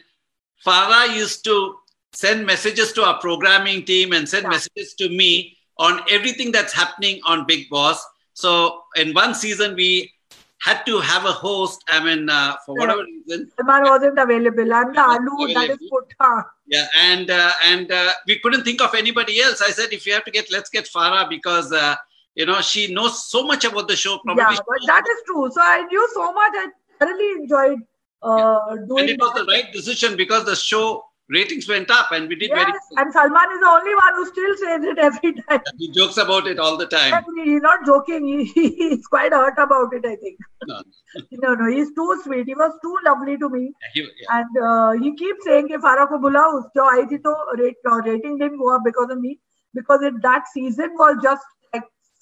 Farah 0.65 1.15
used 1.15 1.43
to 1.45 1.75
send 2.13 2.45
messages 2.45 2.91
to 2.93 3.03
our 3.03 3.19
programming 3.19 3.83
team 3.85 4.13
and 4.13 4.27
send 4.27 4.43
yeah. 4.43 4.49
messages 4.49 4.93
to 4.95 5.09
me 5.09 5.57
on 5.77 6.01
everything 6.09 6.51
that's 6.51 6.73
happening 6.73 7.19
on 7.25 7.45
Bigg 7.47 7.69
Boss. 7.69 8.05
So 8.33 8.83
in 8.95 9.13
one 9.13 9.33
season, 9.33 9.75
we 9.75 10.11
had 10.59 10.85
to 10.85 10.99
have 10.99 11.25
a 11.25 11.31
host. 11.31 11.83
I 11.87 12.03
mean, 12.03 12.29
uh, 12.29 12.55
for 12.65 12.75
whatever 12.75 13.01
yeah. 13.01 13.35
reason, 13.37 13.51
Salman 13.57 13.83
wasn't 13.89 14.19
available. 14.19 14.73
I'm 14.73 14.93
the 14.93 15.01
alu 15.01 15.53
that 15.53 15.69
is 15.71 15.89
put. 15.89 16.13
Yeah, 16.67 16.87
and 16.97 17.29
uh, 17.29 17.51
and 17.65 17.91
uh, 17.91 18.11
we 18.27 18.39
couldn't 18.39 18.63
think 18.63 18.81
of 18.81 18.95
anybody 18.95 19.41
else. 19.41 19.61
I 19.61 19.71
said, 19.71 19.91
if 19.91 20.05
you 20.05 20.13
have 20.13 20.23
to 20.23 20.31
get, 20.31 20.49
let's 20.53 20.69
get 20.69 20.85
Farah 20.85 21.27
because 21.29 21.73
uh, 21.73 21.95
you 22.35 22.45
know, 22.45 22.61
she 22.61 22.93
knows 22.93 23.29
so 23.29 23.43
much 23.43 23.65
about 23.65 23.87
the 23.87 23.95
show. 23.95 24.17
Probably 24.19 24.43
yeah, 24.43 24.57
but 24.67 24.87
that 24.87 25.03
is 25.09 25.23
true. 25.25 25.49
So 25.51 25.61
I 25.61 25.83
knew 25.83 26.07
so 26.13 26.31
much. 26.31 26.53
I 26.55 26.67
thoroughly 26.99 27.31
enjoyed 27.41 27.79
uh, 28.23 28.59
yeah. 28.69 28.75
doing 28.87 29.01
And 29.01 29.09
it 29.09 29.19
was 29.19 29.33
that. 29.33 29.45
the 29.45 29.51
right 29.51 29.71
decision 29.73 30.15
because 30.15 30.45
the 30.45 30.55
show 30.55 31.03
ratings 31.29 31.67
went 31.67 31.89
up 31.89 32.11
and 32.11 32.27
we 32.27 32.35
did 32.35 32.49
yes, 32.49 32.59
very 32.59 32.71
well. 32.71 33.03
And 33.03 33.13
Salman 33.13 33.51
is 33.53 33.59
the 33.59 33.67
only 33.67 33.95
one 33.95 34.13
who 34.15 34.25
still 34.27 34.57
says 34.57 34.83
it 34.83 34.97
every 34.97 35.33
time. 35.49 35.61
He 35.77 35.91
jokes 35.91 36.17
about 36.17 36.47
it 36.47 36.59
all 36.59 36.77
the 36.77 36.85
time. 36.85 37.23
He's 37.43 37.61
not 37.61 37.85
joking. 37.85 38.27
He, 38.27 38.45
he's 38.77 39.07
quite 39.07 39.31
hurt 39.31 39.57
about 39.57 39.93
it, 39.93 40.05
I 40.05 40.15
think. 40.15 40.37
No. 40.67 40.81
no, 41.31 41.55
no, 41.55 41.71
he's 41.71 41.93
too 41.93 42.21
sweet. 42.23 42.45
He 42.45 42.55
was 42.55 42.71
too 42.81 42.97
lovely 43.05 43.37
to 43.37 43.49
me. 43.49 43.73
Yeah, 43.81 43.89
he, 43.93 44.01
yeah. 44.01 44.39
And 44.39 44.63
uh, 44.63 45.03
he 45.03 45.15
keeps 45.15 45.43
saying, 45.45 45.69
"If 45.69 45.81
Farah 45.81 46.07
ko 46.07 46.19
bula, 46.19 46.43
jo 46.75 46.83
aayi 46.83 47.21
to 47.23 47.35
rate, 47.61 47.75
uh, 47.89 48.01
rating 48.05 48.37
didn't 48.37 48.57
go 48.57 48.75
up 48.75 48.83
because 48.85 49.09
of 49.09 49.19
me. 49.19 49.39
Because 49.73 50.01
it, 50.01 50.21
that 50.21 50.47
season 50.53 50.91
was 50.95 51.17
just 51.23 51.43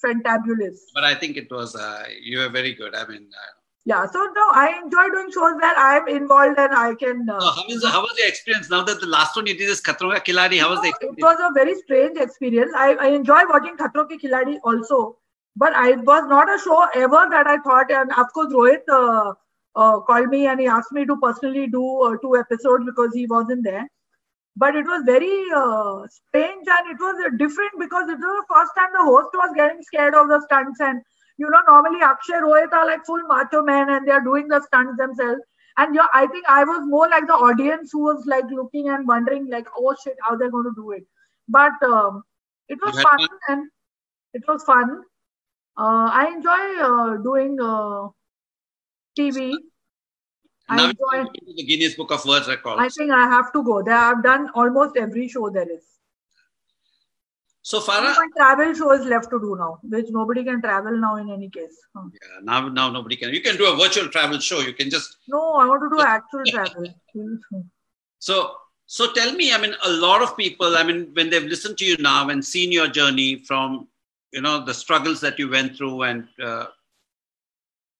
fantabulous. 0.04 0.78
But 0.94 1.04
I 1.04 1.14
think 1.14 1.36
it 1.36 1.50
was, 1.50 1.74
uh, 1.74 2.04
you 2.20 2.38
were 2.38 2.48
very 2.48 2.74
good. 2.74 2.94
I 2.94 3.06
mean, 3.06 3.28
uh, 3.32 3.60
yeah, 3.86 4.06
so 4.06 4.18
no, 4.18 4.46
I 4.52 4.78
enjoy 4.84 5.08
doing 5.08 5.30
shows 5.32 5.54
where 5.60 5.74
I'm 5.76 6.06
involved 6.06 6.58
and 6.58 6.74
I 6.74 6.94
can. 6.94 7.28
Uh, 7.28 7.40
so 7.40 7.50
how, 7.50 7.64
is, 7.68 7.84
how 7.84 8.00
was 8.02 8.14
your 8.18 8.28
experience 8.28 8.68
now 8.70 8.82
that 8.82 9.00
the 9.00 9.06
last 9.06 9.34
one 9.36 9.46
you 9.46 9.56
did 9.56 9.70
is 9.70 9.80
Khatron 9.80 10.14
Ke 10.18 10.24
Khiladi? 10.24 10.60
How 10.60 10.70
was 10.70 10.82
the 10.82 10.88
experience? 10.88 11.18
It 11.18 11.24
was 11.24 11.38
a 11.40 11.52
very 11.54 11.74
strange 11.76 12.18
experience. 12.18 12.72
I, 12.76 12.92
I 12.94 13.06
enjoy 13.08 13.40
watching 13.48 13.76
Khatron 13.76 14.06
Ke 14.06 14.20
Khiladi 14.22 14.58
also, 14.64 15.16
but 15.56 15.72
I 15.74 15.92
was 15.92 16.28
not 16.28 16.52
a 16.54 16.58
show 16.58 16.86
ever 16.94 17.26
that 17.30 17.46
I 17.46 17.56
thought, 17.58 17.90
and 17.90 18.10
of 18.12 18.32
course, 18.34 18.52
Rohit 18.52 18.82
uh, 18.88 19.32
uh, 19.74 20.00
called 20.00 20.28
me 20.28 20.46
and 20.46 20.60
he 20.60 20.66
asked 20.66 20.92
me 20.92 21.06
to 21.06 21.16
personally 21.16 21.66
do 21.66 22.02
uh, 22.02 22.16
two 22.22 22.36
episodes 22.36 22.84
because 22.84 23.14
he 23.14 23.26
wasn't 23.26 23.64
there 23.64 23.88
but 24.56 24.74
it 24.74 24.84
was 24.84 25.02
very 25.06 25.44
uh, 25.54 26.06
strange 26.08 26.66
and 26.66 26.90
it 26.90 26.98
was 27.00 27.16
uh, 27.24 27.30
different 27.38 27.72
because 27.78 28.08
it 28.08 28.18
was 28.18 28.44
the 28.44 28.54
first 28.54 28.72
time 28.76 28.90
the 28.92 29.04
host 29.04 29.28
was 29.34 29.52
getting 29.56 29.82
scared 29.82 30.14
of 30.14 30.28
the 30.28 30.40
stunts 30.42 30.80
and 30.80 31.00
you 31.38 31.48
know 31.50 31.62
normally 31.66 32.02
Akshay 32.02 32.34
Rohit 32.34 32.72
are 32.72 32.86
like 32.86 33.04
full 33.04 33.22
macho 33.28 33.62
men 33.62 33.88
and 33.90 34.06
they 34.06 34.12
are 34.12 34.20
doing 34.20 34.48
the 34.48 34.60
stunts 34.66 34.96
themselves. 34.98 35.40
And 35.76 35.94
yeah, 35.94 36.08
I 36.12 36.26
think 36.26 36.44
I 36.48 36.64
was 36.64 36.82
more 36.84 37.08
like 37.08 37.26
the 37.26 37.34
audience 37.34 37.90
who 37.92 38.00
was 38.00 38.24
like 38.26 38.44
looking 38.50 38.88
and 38.88 39.06
wondering 39.06 39.48
like 39.48 39.66
oh 39.76 39.94
shit 40.02 40.16
how 40.22 40.36
they're 40.36 40.50
going 40.50 40.64
to 40.64 40.74
do 40.74 40.90
it. 40.90 41.04
But 41.48 41.72
um, 41.82 42.24
it 42.68 42.78
was 42.84 43.00
fun, 43.00 43.18
fun 43.18 43.28
and 43.48 43.70
it 44.34 44.42
was 44.46 44.62
fun. 44.64 45.02
Uh, 45.78 46.10
I 46.12 46.32
enjoy 46.34 46.82
uh, 46.82 47.16
doing 47.22 47.58
uh, 47.60 48.08
TV 49.18 49.54
now 50.76 50.90
enjoy 50.90 51.30
the 51.56 51.62
Guinness 51.62 51.94
Book 51.94 52.10
of 52.12 52.24
World 52.24 52.46
Records. 52.48 52.76
I 52.78 52.88
think 52.88 53.10
I 53.10 53.24
have 53.24 53.52
to 53.52 53.62
go 53.62 53.82
there. 53.82 53.94
I've 53.94 54.22
done 54.22 54.50
almost 54.54 54.96
every 54.96 55.28
show 55.28 55.50
there 55.50 55.70
is. 55.70 55.84
So 57.62 57.80
Farah, 57.80 58.16
one 58.16 58.32
travel 58.36 58.74
show 58.74 58.92
is 58.92 59.04
left 59.06 59.30
to 59.30 59.38
do 59.38 59.54
now, 59.58 59.80
which 59.82 60.06
nobody 60.08 60.44
can 60.44 60.62
travel 60.62 60.96
now 60.96 61.16
in 61.16 61.30
any 61.30 61.50
case. 61.50 61.76
Huh. 61.94 62.08
Yeah, 62.12 62.40
now 62.42 62.68
now 62.68 62.90
nobody 62.90 63.16
can. 63.16 63.34
You 63.34 63.42
can 63.42 63.56
do 63.56 63.70
a 63.70 63.76
virtual 63.76 64.08
travel 64.08 64.38
show. 64.38 64.60
You 64.60 64.72
can 64.72 64.88
just. 64.88 65.18
No, 65.28 65.54
I 65.54 65.66
want 65.66 65.82
to 65.82 65.96
do 65.96 66.02
actual 66.02 66.42
travel. 66.46 66.86
So 68.18 68.56
so 68.90 69.12
tell 69.12 69.32
me, 69.34 69.52
I 69.52 69.58
mean, 69.60 69.72
a 69.84 69.90
lot 69.92 70.20
of 70.20 70.36
people, 70.36 70.76
I 70.76 70.82
mean, 70.82 71.10
when 71.12 71.30
they've 71.30 71.44
listened 71.44 71.78
to 71.78 71.84
you 71.84 71.96
now 72.00 72.28
and 72.28 72.44
seen 72.44 72.72
your 72.72 72.88
journey 72.88 73.36
from, 73.36 73.86
you 74.32 74.40
know, 74.40 74.64
the 74.64 74.74
struggles 74.74 75.20
that 75.20 75.38
you 75.38 75.48
went 75.48 75.76
through 75.76 76.02
and, 76.02 76.26
uh, 76.42 76.66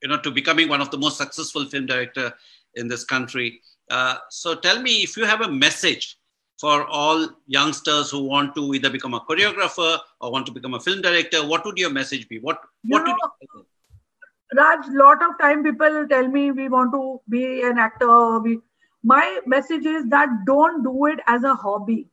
you 0.03 0.09
know, 0.09 0.19
to 0.19 0.33
becoming 0.33 0.69
one 0.69 0.81
of 0.81 0.91
the 0.91 0.99
most 0.99 1.17
successful 1.17 1.65
film 1.67 1.87
director 1.87 2.35
in 2.75 2.89
this 2.89 3.05
country. 3.05 3.61
Uh, 3.91 4.17
so 4.31 4.55
tell 4.55 4.81
me 4.81 5.03
if 5.03 5.17
you 5.17 5.25
have 5.25 5.41
a 5.41 5.51
message 5.51 6.17
for 6.61 6.87
all 6.87 7.29
youngsters 7.47 8.11
who 8.11 8.23
want 8.23 8.55
to 8.55 8.75
either 8.75 8.91
become 8.91 9.15
a 9.15 9.21
choreographer 9.21 9.99
or 10.21 10.31
want 10.31 10.47
to 10.47 10.53
become 10.53 10.75
a 10.75 10.81
film 10.81 11.01
director, 11.01 11.47
what 11.47 11.65
would 11.65 11.79
your 11.79 11.91
message 11.91 12.29
be? 12.29 12.39
What 12.39 12.61
what 12.85 13.07
you 13.07 13.15
know, 13.55 13.65
Raj, 14.57 14.87
lot 14.91 15.23
of 15.23 15.39
time 15.41 15.63
people 15.63 16.07
tell 16.09 16.27
me 16.27 16.51
we 16.51 16.69
want 16.69 16.93
to 16.93 17.21
be 17.29 17.63
an 17.63 17.79
actor. 17.79 18.41
We, 18.41 18.59
my 19.03 19.41
message 19.47 19.87
is 19.87 20.09
that 20.11 20.29
don't 20.45 20.83
do 20.83 21.07
it 21.07 21.21
as 21.27 21.45
a 21.45 21.55
hobby. 21.55 22.09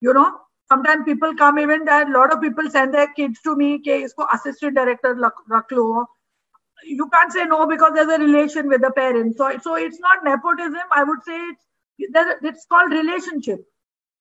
You 0.00 0.14
know, 0.14 0.32
sometimes 0.68 1.04
people 1.04 1.34
come 1.34 1.58
even 1.58 1.84
that 1.84 2.08
a 2.08 2.12
lot 2.12 2.32
of 2.32 2.40
people 2.40 2.70
send 2.70 2.94
their 2.94 3.12
kids 3.12 3.40
to 3.42 3.54
me, 3.54 3.78
isko 3.78 4.26
assistant 4.32 4.76
director 4.76 5.14
rakh 5.14 5.70
lo 5.70 6.06
you 6.84 7.08
can't 7.08 7.32
say 7.32 7.44
no 7.44 7.66
because 7.66 7.92
there's 7.94 8.08
a 8.08 8.18
relation 8.22 8.68
with 8.68 8.80
the 8.82 8.90
parents. 8.90 9.38
So, 9.38 9.58
so 9.62 9.74
it's 9.76 9.98
not 10.00 10.24
nepotism. 10.24 10.82
I 10.94 11.04
would 11.04 11.22
say 11.24 11.36
it's 11.36 11.64
it's 12.42 12.66
called 12.66 12.92
relationship. 12.92 13.60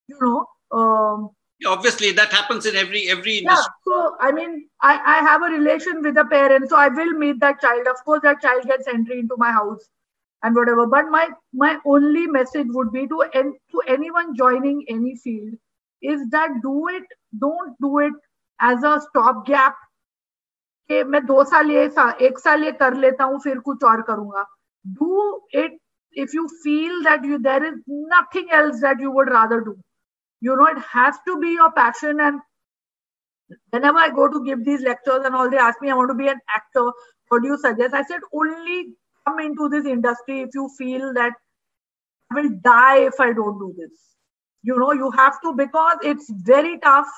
You 0.08 0.18
know, 0.22 0.46
Um, 0.72 1.30
obviously 1.68 2.12
that 2.12 2.32
happens 2.32 2.66
in 2.66 2.76
every 2.76 3.10
every 3.10 3.38
industry. 3.40 3.46
Yeah, 3.46 3.64
so 3.88 4.16
I 4.20 4.32
mean, 4.32 4.68
I, 4.82 4.94
I 5.06 5.18
have 5.20 5.42
a 5.42 5.46
relation 5.46 6.02
with 6.02 6.18
a 6.18 6.26
parent, 6.26 6.70
so 6.70 6.78
I 6.78 6.88
will 6.90 7.12
meet 7.14 7.40
that 7.40 7.62
child. 7.62 7.88
Of 7.88 8.04
course, 8.06 8.22
that 8.24 8.42
child 8.42 8.66
gets 8.66 8.88
entry 8.88 9.20
into 9.20 9.36
my 9.38 9.52
house 9.52 9.88
and 10.44 10.56
whatever. 10.56 10.88
But 10.88 11.06
my 11.10 11.30
my 11.54 11.78
only 11.86 12.28
message 12.28 12.68
would 12.70 12.92
be 12.92 13.08
to 13.08 13.22
en- 13.34 13.56
to 13.72 13.82
anyone 13.88 14.36
joining 14.36 14.86
any 14.90 15.16
field 15.16 15.56
is 16.02 16.28
that 16.30 16.62
do 16.62 16.88
it, 16.88 17.04
don't 17.40 17.76
do 17.82 18.00
it 18.00 18.14
as 18.60 18.84
a 18.84 19.02
stopgap. 19.10 19.76
कि 20.91 21.03
मैं 21.05 21.25
दो 21.27 21.45
साल 21.45 21.71
ये 21.71 21.89
सा, 21.91 22.11
एक 22.23 22.39
साल 22.39 22.65
ये 22.65 22.73
कर 22.83 22.95
लेता 23.05 23.25
हूँ 23.25 23.41
फिर 23.45 23.59
कुछ 23.69 23.85
और 23.93 24.03
करूंगा 24.11 24.47
do 24.99 25.49
it 25.65 25.79
if 26.23 26.33
you 26.37 26.43
feel 26.63 26.95
that 27.05 27.25
you 27.31 27.37
there 27.47 27.65
is 27.67 27.75
nothing 28.13 28.49
else 28.59 28.81
that 28.85 29.01
you 29.05 29.11
would 29.17 29.29
rather 29.35 29.59
do 29.67 29.75
you 30.49 30.57
know 30.61 30.67
it 30.75 30.81
has 30.93 31.19
to 31.29 31.37
be 31.45 31.51
your 31.59 31.69
passion 31.79 32.21
and 32.29 32.41
whenever 33.71 33.99
i 33.99 34.09
go 34.19 34.29
to 34.35 34.43
give 34.45 34.65
these 34.65 34.83
lectures 34.89 35.25
and 35.25 35.35
all 35.35 35.51
they 35.51 35.59
ask 35.59 35.81
me 35.83 35.91
i 35.91 35.95
want 36.01 36.11
to 36.11 36.19
be 36.23 36.29
an 36.29 36.41
actor 36.59 36.85
what 37.29 37.43
do 37.43 37.49
you 37.49 37.59
suggest 37.59 37.95
i 37.95 38.03
said 38.13 38.21
only 38.43 38.79
come 39.27 39.41
into 39.41 39.69
this 39.69 39.87
industry 39.87 40.41
if 40.43 40.61
you 40.61 40.69
feel 40.79 41.13
that 41.15 41.33
i 42.31 42.41
will 42.41 42.51
die 42.69 42.99
if 43.13 43.21
i 43.21 43.33
don't 43.41 43.59
do 43.65 43.73
this 43.79 43.93
you 44.65 44.79
know 44.79 44.93
you 44.93 45.11
have 45.13 45.41
to 45.47 45.55
because 45.63 46.09
it's 46.13 46.31
very 46.53 46.79
tough 46.81 47.13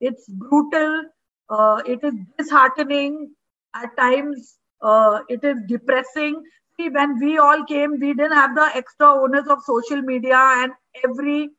it's 0.00 0.26
brutal 0.46 1.02
uh, 1.51 1.81
it 1.85 2.03
is 2.03 2.13
disheartening 2.37 3.31
at 3.75 3.95
times 3.97 4.57
uh, 4.81 5.19
it 5.29 5.43
is 5.43 5.57
depressing 5.67 6.41
See, 6.79 6.89
when 6.89 7.19
we 7.19 7.37
all 7.37 7.63
came 7.65 7.99
we 7.99 8.13
didn't 8.13 8.33
have 8.33 8.55
the 8.55 8.69
extra 8.75 9.07
onus 9.23 9.47
of 9.47 9.63
social 9.63 10.01
media 10.01 10.37
and 10.37 10.73
every 11.05 11.49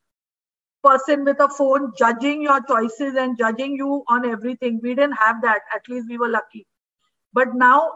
person 0.84 1.24
with 1.24 1.40
a 1.40 1.48
phone 1.48 1.92
judging 1.98 2.42
your 2.42 2.60
choices 2.64 3.14
and 3.16 3.38
judging 3.38 3.74
you 3.76 4.04
on 4.08 4.26
everything. 4.28 4.80
We 4.82 4.94
didn't 4.94 5.14
have 5.14 5.42
that. 5.42 5.62
At 5.74 5.88
least 5.88 6.08
we 6.08 6.18
were 6.18 6.28
lucky. 6.28 6.66
But 7.34 7.54
now, 7.54 7.92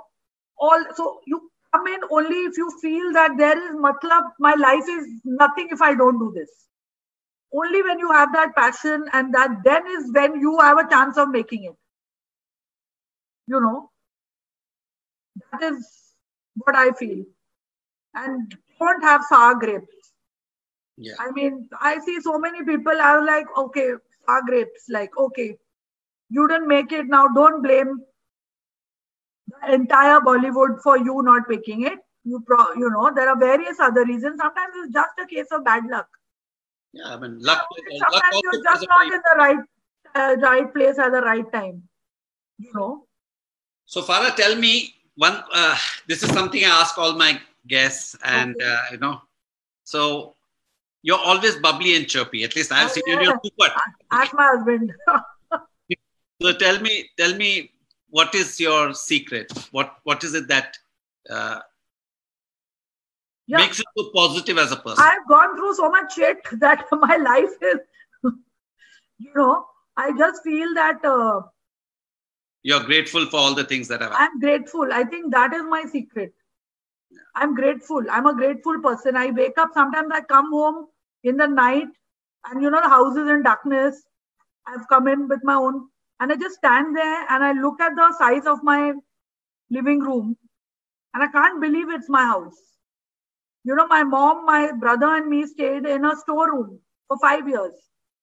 all 0.59 0.85
so 0.95 1.21
you 1.27 1.51
come 1.75 1.87
in 1.89 2.01
only 2.11 2.39
if 2.51 2.59
you 2.59 2.71
feel 2.83 3.13
that 3.15 3.37
there 3.39 3.59
is 3.59 3.77
matlab, 3.77 4.25
my 4.41 4.55
life 4.55 4.89
is 4.89 5.07
nothing 5.25 5.69
if 5.73 5.83
I 5.83 5.95
don't 5.95 6.19
do 6.19 6.33
this. 6.35 6.51
Only 7.55 7.83
when 7.83 7.99
you 7.99 8.11
have 8.13 8.33
that 8.35 8.55
passion 8.57 9.07
and 9.13 9.35
that 9.35 9.63
then 9.65 9.87
is 9.89 10.13
when 10.13 10.41
you 10.41 10.59
have 10.61 10.79
a 10.79 10.89
chance 10.89 11.19
of 11.19 11.31
making 11.31 11.65
it. 11.65 11.77
You 13.47 13.61
know, 13.61 13.91
that 15.53 15.63
is 15.63 15.87
what 16.57 16.75
I 16.75 16.93
feel. 16.93 17.25
And 18.15 18.55
don't 18.81 19.03
have 19.03 19.23
sour 19.29 19.55
grapes 19.55 20.13
Yeah. 20.97 21.15
I 21.21 21.31
mean, 21.33 21.69
I 21.81 21.99
see 22.01 22.21
so 22.21 22.39
many 22.39 22.65
people 22.65 23.01
are 23.01 23.25
like, 23.25 23.47
okay, 23.57 23.93
sour 24.27 24.43
grapes, 24.47 24.87
like, 24.89 25.17
okay, 25.19 25.57
you 26.31 26.49
didn't 26.49 26.69
make 26.69 26.93
it 26.93 27.07
now. 27.07 27.29
Don't 27.29 27.63
blame 27.63 28.01
the 29.49 29.75
entire 29.75 30.21
Bollywood 30.21 30.81
for 30.83 30.99
you 30.99 31.23
not 31.23 31.43
making 31.49 31.83
it. 31.83 31.99
You 32.25 32.41
pro, 32.41 32.73
you 32.75 32.91
know, 32.91 33.13
there 33.15 33.29
are 33.29 33.39
various 33.39 33.79
other 33.81 34.05
reasons. 34.05 34.41
Sometimes 34.41 34.75
it's 34.77 34.93
just 34.93 35.19
a 35.23 35.27
case 35.27 35.47
of 35.53 35.65
bad 35.65 35.85
luck. 35.87 36.09
Yeah, 36.93 37.15
I 37.15 37.19
mean, 37.19 37.39
luck. 37.41 37.67
luck 37.71 37.93
Sometimes 37.99 38.35
also 38.35 38.41
you're 38.43 38.65
just 38.65 38.87
not 38.89 39.07
in 39.07 39.21
the 39.29 39.35
right 39.39 39.59
uh, 40.15 40.37
right 40.41 40.75
place 40.75 40.99
at 40.99 41.13
the 41.13 41.21
right 41.21 41.53
time. 41.53 41.83
You 42.59 42.73
know. 42.75 43.06
So, 43.87 44.03
Farah, 44.03 44.35
tell 44.35 44.57
me 44.57 44.95
one. 45.17 45.43
Uh, 45.53 45.77
this 46.09 46.23
is 46.23 46.31
something 46.31 46.65
I 46.65 46.69
ask 46.81 46.99
all 46.99 47.15
my 47.15 47.41
guests, 47.69 48.17
and 48.25 48.55
Okay. 48.61 48.65
uh, 48.73 48.83
you 48.93 48.99
know, 48.99 49.23
so 49.85 50.35
you're 51.03 51.19
always 51.19 51.57
bubbly 51.57 51.97
and 51.97 52.09
chirpy. 52.09 52.43
At 52.45 52.57
least 52.57 52.73
I've 52.73 52.91
Oh, 52.91 52.93
seen 52.93 53.05
you. 53.07 53.17
in 53.17 53.23
your. 53.23 53.39
Cooper. 53.39 53.73
Ask 54.11 54.35
my 54.35 54.45
husband. 54.55 54.93
So, 56.43 56.53
tell 56.53 56.79
me, 56.81 57.09
tell 57.17 57.35
me, 57.35 57.71
what 58.11 58.35
is 58.35 58.61
your 58.61 58.93
secret? 58.93 59.51
What 59.71 59.97
What 60.03 60.23
is 60.23 60.35
it 60.35 60.49
that 60.49 60.77
uh, 61.31 61.61
yeah. 63.47 63.57
makes 63.57 63.79
you 63.79 63.85
so 63.97 64.11
positive 64.15 64.59
as 64.59 64.71
a 64.71 64.77
person? 64.77 65.03
I've 65.03 65.27
gone 65.27 65.57
through 65.57 65.75
so 65.77 65.89
much 65.89 66.15
shit 66.15 66.37
that 66.61 66.85
my 66.93 67.17
life 67.17 67.55
is, 67.63 67.79
you 69.19 69.33
know, 69.35 69.65
I 69.97 70.13
just 70.19 70.43
feel 70.43 70.75
that 70.75 71.03
uh, 71.07 71.41
you're 72.67 72.83
grateful 72.83 73.27
for 73.27 73.37
all 73.39 73.55
the 73.55 73.65
things 73.65 73.87
that 73.89 74.01
have 74.03 74.11
happened. 74.11 74.29
I'm 74.33 74.41
grateful. 74.41 74.89
I 74.93 75.05
think 75.05 75.33
that 75.33 75.55
is 75.55 75.63
my 75.63 75.85
secret. 75.91 76.33
I'm 77.37 77.55
grateful. 77.55 78.03
I'm 78.11 78.27
a 78.27 78.35
grateful 78.35 78.81
person. 78.81 79.17
I 79.17 79.31
wake 79.31 79.57
up, 79.57 79.71
sometimes 79.73 80.11
I 80.13 80.23
come 80.23 80.51
home 80.51 80.87
in 81.23 81.37
the 81.37 81.47
night 81.47 81.87
and 82.51 82.61
you 82.61 82.71
know, 82.71 82.81
the 82.83 82.89
house 82.89 83.17
is 83.17 83.29
in 83.29 83.45
darkness. 83.45 84.03
I've 84.67 84.89
come 84.89 85.07
in 85.07 85.29
with 85.29 85.45
my 85.45 85.55
own, 85.55 85.89
and 86.19 86.33
I 86.33 86.37
just 86.37 86.57
stand 86.57 86.97
there 86.97 87.27
and 87.31 87.45
I 87.45 87.53
look 87.53 87.81
at 87.81 87.95
the 87.95 88.13
size 88.19 88.47
of 88.47 88.65
my 88.65 88.95
living 89.71 90.01
room 90.01 90.37
and 91.15 91.23
I 91.23 91.29
can't 91.29 91.61
believe 91.61 91.89
it's 91.91 92.09
my 92.09 92.25
house. 92.25 92.59
You 93.65 93.77
know, 93.77 93.87
my 93.87 94.03
mom, 94.03 94.45
my 94.45 94.73
brother, 94.73 95.07
and 95.07 95.29
me 95.29 95.47
stayed 95.47 95.87
in 95.87 96.05
a 96.05 96.17
storeroom 96.17 96.81
for 97.07 97.19
five 97.21 97.49
years. 97.49 97.75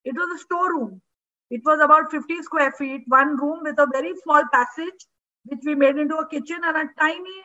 It 0.03 0.15
was 0.15 0.37
a 0.37 0.43
storeroom. 0.43 1.01
It 1.53 1.61
was 1.63 1.79
about 1.79 2.09
50 2.09 2.41
square 2.41 2.71
feet, 2.71 3.03
one 3.07 3.37
room 3.37 3.59
with 3.61 3.77
a 3.77 3.87
very 3.93 4.13
small 4.23 4.43
passage, 4.51 5.05
which 5.45 5.59
we 5.63 5.75
made 5.75 5.97
into 5.97 6.15
a 6.15 6.27
kitchen 6.27 6.61
and 6.63 6.77
a 6.77 6.89
tiny 6.99 7.41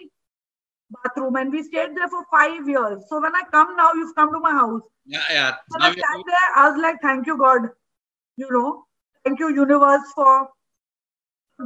bathroom. 0.90 1.36
And 1.36 1.52
we 1.52 1.62
stayed 1.62 1.94
there 1.94 2.08
for 2.08 2.24
five 2.30 2.66
years. 2.66 3.04
So 3.10 3.20
when 3.20 3.36
I 3.36 3.42
come 3.52 3.76
now, 3.76 3.92
you've 3.92 4.14
come 4.14 4.32
to 4.32 4.40
my 4.40 4.52
house. 4.52 4.80
Yeah, 5.04 5.24
yeah. 5.30 5.56
When 5.68 5.82
I 5.82 5.90
stand 5.92 6.24
there, 6.26 6.48
I 6.56 6.70
was 6.70 6.80
like, 6.80 6.96
thank 7.02 7.26
you, 7.26 7.36
God. 7.36 7.68
You 8.38 8.48
know, 8.50 8.84
thank 9.24 9.40
you, 9.40 9.50
universe, 9.50 10.10
for 10.14 10.48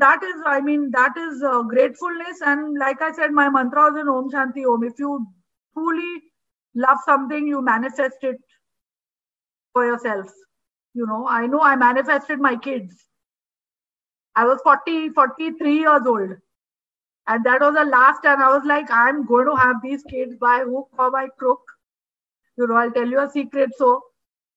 that 0.00 0.22
is, 0.24 0.42
I 0.44 0.60
mean, 0.60 0.90
that 0.90 1.16
is 1.16 1.42
uh, 1.44 1.62
gratefulness. 1.62 2.40
And 2.44 2.76
like 2.76 3.00
I 3.02 3.12
said, 3.12 3.30
my 3.30 3.50
mantra 3.50 3.92
was 3.92 4.00
in 4.00 4.08
Om 4.08 4.30
Shanti 4.32 4.66
Om. 4.66 4.82
If 4.82 4.98
you 4.98 5.28
truly 5.74 6.22
love 6.74 6.98
something, 7.04 7.46
you 7.46 7.62
manifest 7.62 8.16
it 8.22 8.38
for 9.74 9.86
yourself. 9.86 10.26
You 10.94 11.06
know, 11.06 11.26
I 11.26 11.46
know 11.46 11.60
I 11.60 11.76
manifested 11.76 12.38
my 12.38 12.56
kids. 12.56 12.94
I 14.34 14.44
was 14.44 14.60
40, 14.62 15.10
43 15.10 15.78
years 15.78 16.02
old. 16.06 16.30
And 17.28 17.44
that 17.44 17.60
was 17.60 17.74
the 17.74 17.84
last 17.84 18.24
And 18.24 18.42
I 18.42 18.48
was 18.48 18.64
like, 18.64 18.90
I'm 18.90 19.26
going 19.26 19.46
to 19.46 19.54
have 19.54 19.76
these 19.82 20.02
kids 20.04 20.36
by 20.36 20.60
hook 20.60 20.88
or 20.98 21.10
by 21.10 21.28
crook. 21.38 21.60
You 22.58 22.66
know, 22.66 22.74
I'll 22.74 22.90
tell 22.90 23.08
you 23.08 23.20
a 23.20 23.30
secret. 23.30 23.70
So 23.76 24.02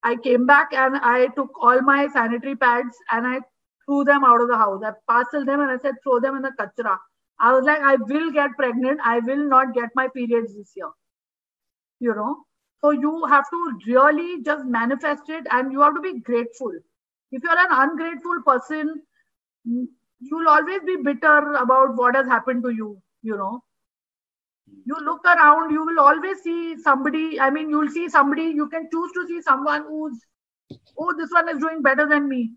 I 0.03 0.15
came 0.15 0.45
back 0.45 0.73
and 0.73 0.97
I 0.97 1.27
took 1.27 1.51
all 1.61 1.81
my 1.81 2.07
sanitary 2.07 2.55
pads 2.55 2.97
and 3.11 3.25
I 3.25 3.39
threw 3.85 4.03
them 4.03 4.23
out 4.23 4.41
of 4.41 4.49
the 4.49 4.57
house. 4.57 4.81
I 4.83 4.91
parceled 5.07 5.47
them 5.47 5.61
and 5.61 5.71
I 5.71 5.77
said, 5.77 5.95
throw 6.03 6.19
them 6.19 6.35
in 6.35 6.41
the 6.41 6.51
kachra. 6.59 6.97
I 7.39 7.53
was 7.53 7.65
like, 7.65 7.79
I 7.79 7.95
will 7.95 8.31
get 8.31 8.51
pregnant. 8.57 8.99
I 9.03 9.19
will 9.19 9.47
not 9.47 9.73
get 9.73 9.89
my 9.95 10.07
periods 10.07 10.55
this 10.55 10.71
year. 10.75 10.89
You 11.99 12.15
know, 12.15 12.37
so 12.85 12.91
you 12.91 13.25
have 13.25 13.49
to 13.49 13.79
really 13.87 14.43
just 14.43 14.65
manifest 14.65 15.29
it 15.29 15.47
and 15.51 15.71
you 15.71 15.81
have 15.81 15.95
to 15.95 16.01
be 16.01 16.19
grateful. 16.19 16.71
If 17.31 17.41
you're 17.43 17.59
an 17.59 17.71
ungrateful 17.71 18.43
person, 18.45 19.01
you'll 19.63 20.47
always 20.47 20.81
be 20.85 20.97
bitter 21.03 21.53
about 21.53 21.95
what 21.95 22.15
has 22.15 22.27
happened 22.27 22.63
to 22.63 22.69
you, 22.69 23.01
you 23.23 23.37
know. 23.37 23.63
You 24.85 24.97
look 25.03 25.25
around, 25.25 25.71
you 25.71 25.83
will 25.83 25.99
always 25.99 26.43
see 26.43 26.77
somebody. 26.77 27.39
I 27.39 27.49
mean, 27.49 27.71
you'll 27.71 27.89
see 27.89 28.07
somebody, 28.07 28.43
you 28.43 28.69
can 28.69 28.87
choose 28.91 29.11
to 29.13 29.27
see 29.27 29.41
someone 29.41 29.85
who's, 29.87 30.19
oh, 30.99 31.13
this 31.17 31.31
one 31.31 31.49
is 31.49 31.57
doing 31.57 31.81
better 31.81 32.07
than 32.07 32.29
me. 32.29 32.51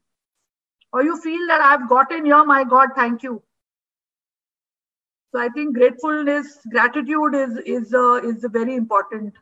Or 0.93 1.03
you 1.03 1.19
feel 1.23 1.47
that 1.47 1.63
I've 1.63 1.89
gotten 1.89 2.27
here, 2.27 2.45
my 2.45 2.65
God, 2.65 2.91
thank 2.95 3.23
you. 3.23 3.43
So 5.33 5.41
I 5.41 5.49
think 5.49 5.75
gratefulness, 5.75 6.59
gratitude 6.71 7.35
is 7.35 7.59
is 7.67 7.95
uh, 7.95 8.21
is 8.25 8.45
very 8.51 8.75
important 8.75 9.35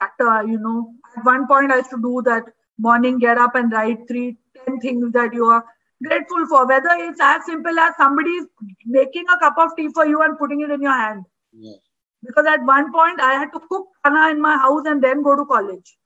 factor. 0.00 0.28
Uh, 0.28 0.42
you 0.42 0.58
know, 0.58 0.94
at 1.16 1.24
one 1.24 1.46
point 1.46 1.72
I 1.72 1.76
used 1.76 1.90
to 1.90 2.02
do 2.02 2.22
that 2.24 2.44
morning 2.78 3.18
get 3.18 3.38
up 3.38 3.54
and 3.54 3.72
write 3.72 4.08
three, 4.08 4.36
ten 4.64 4.80
things 4.80 5.12
that 5.12 5.34
you 5.34 5.44
are 5.44 5.64
grateful 6.02 6.46
for. 6.46 6.66
Whether 6.66 6.96
it's 7.08 7.20
as 7.20 7.44
simple 7.46 7.78
as 7.78 7.94
somebody 7.96 8.30
is 8.30 8.46
making 8.86 9.26
a 9.28 9.38
cup 9.38 9.58
of 9.58 9.76
tea 9.76 9.88
for 9.94 10.06
you 10.06 10.22
and 10.22 10.38
putting 10.38 10.62
it 10.62 10.70
in 10.70 10.82
your 10.82 10.98
hand. 11.04 11.24
Yeah. 11.52 11.76
Because 12.22 12.46
at 12.46 12.64
one 12.64 12.92
point 12.92 13.20
I 13.20 13.32
had 13.34 13.52
to 13.52 13.60
cook 13.68 13.86
khana 14.04 14.30
in 14.30 14.40
my 14.40 14.56
house 14.56 14.82
and 14.86 15.02
then 15.02 15.22
go 15.22 15.36
to 15.36 15.44
college. 15.44 15.96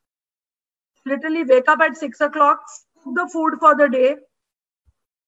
Literally 1.07 1.45
wake 1.45 1.69
up 1.69 1.81
at 1.81 1.97
six 1.97 2.21
o'clock, 2.21 2.61
cook 3.03 3.15
the 3.15 3.29
food 3.33 3.55
for 3.61 3.75
the 3.77 3.89
day, 3.89 4.17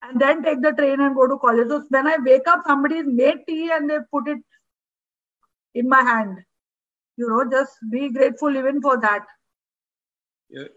and 0.02 0.20
then 0.20 0.42
take 0.42 0.62
the 0.62 0.72
train 0.72 1.00
and 1.00 1.14
go 1.14 1.26
to 1.26 1.38
college. 1.38 1.68
So 1.68 1.84
when 1.90 2.06
I 2.06 2.16
wake 2.24 2.46
up, 2.48 2.62
somebody's 2.66 3.04
made 3.06 3.46
tea 3.46 3.70
and 3.72 3.90
they 3.90 3.98
put 4.12 4.28
it 4.28 4.38
in 5.74 5.88
my 5.88 6.02
hand. 6.02 6.38
You 7.16 7.28
know, 7.28 7.44
just 7.50 7.76
be 7.90 8.10
grateful 8.10 8.56
even 8.56 8.80
for 8.80 8.98
that. 9.00 9.26
you- 10.48 10.68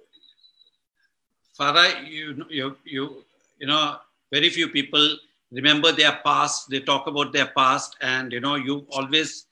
Farah, 1.59 2.07
you, 2.09 2.45
you, 2.49 2.75
you, 2.85 3.23
you 3.59 3.67
know, 3.67 3.97
very 4.31 4.49
few 4.49 4.69
people 4.69 5.17
remember 5.51 5.91
their 5.91 6.19
past. 6.23 6.69
They 6.69 6.79
talk 6.79 7.07
about 7.07 7.33
their 7.33 7.47
past, 7.47 7.95
and 8.01 8.31
you 8.31 8.39
know, 8.39 8.55
you 8.55 8.85
always 8.91 9.45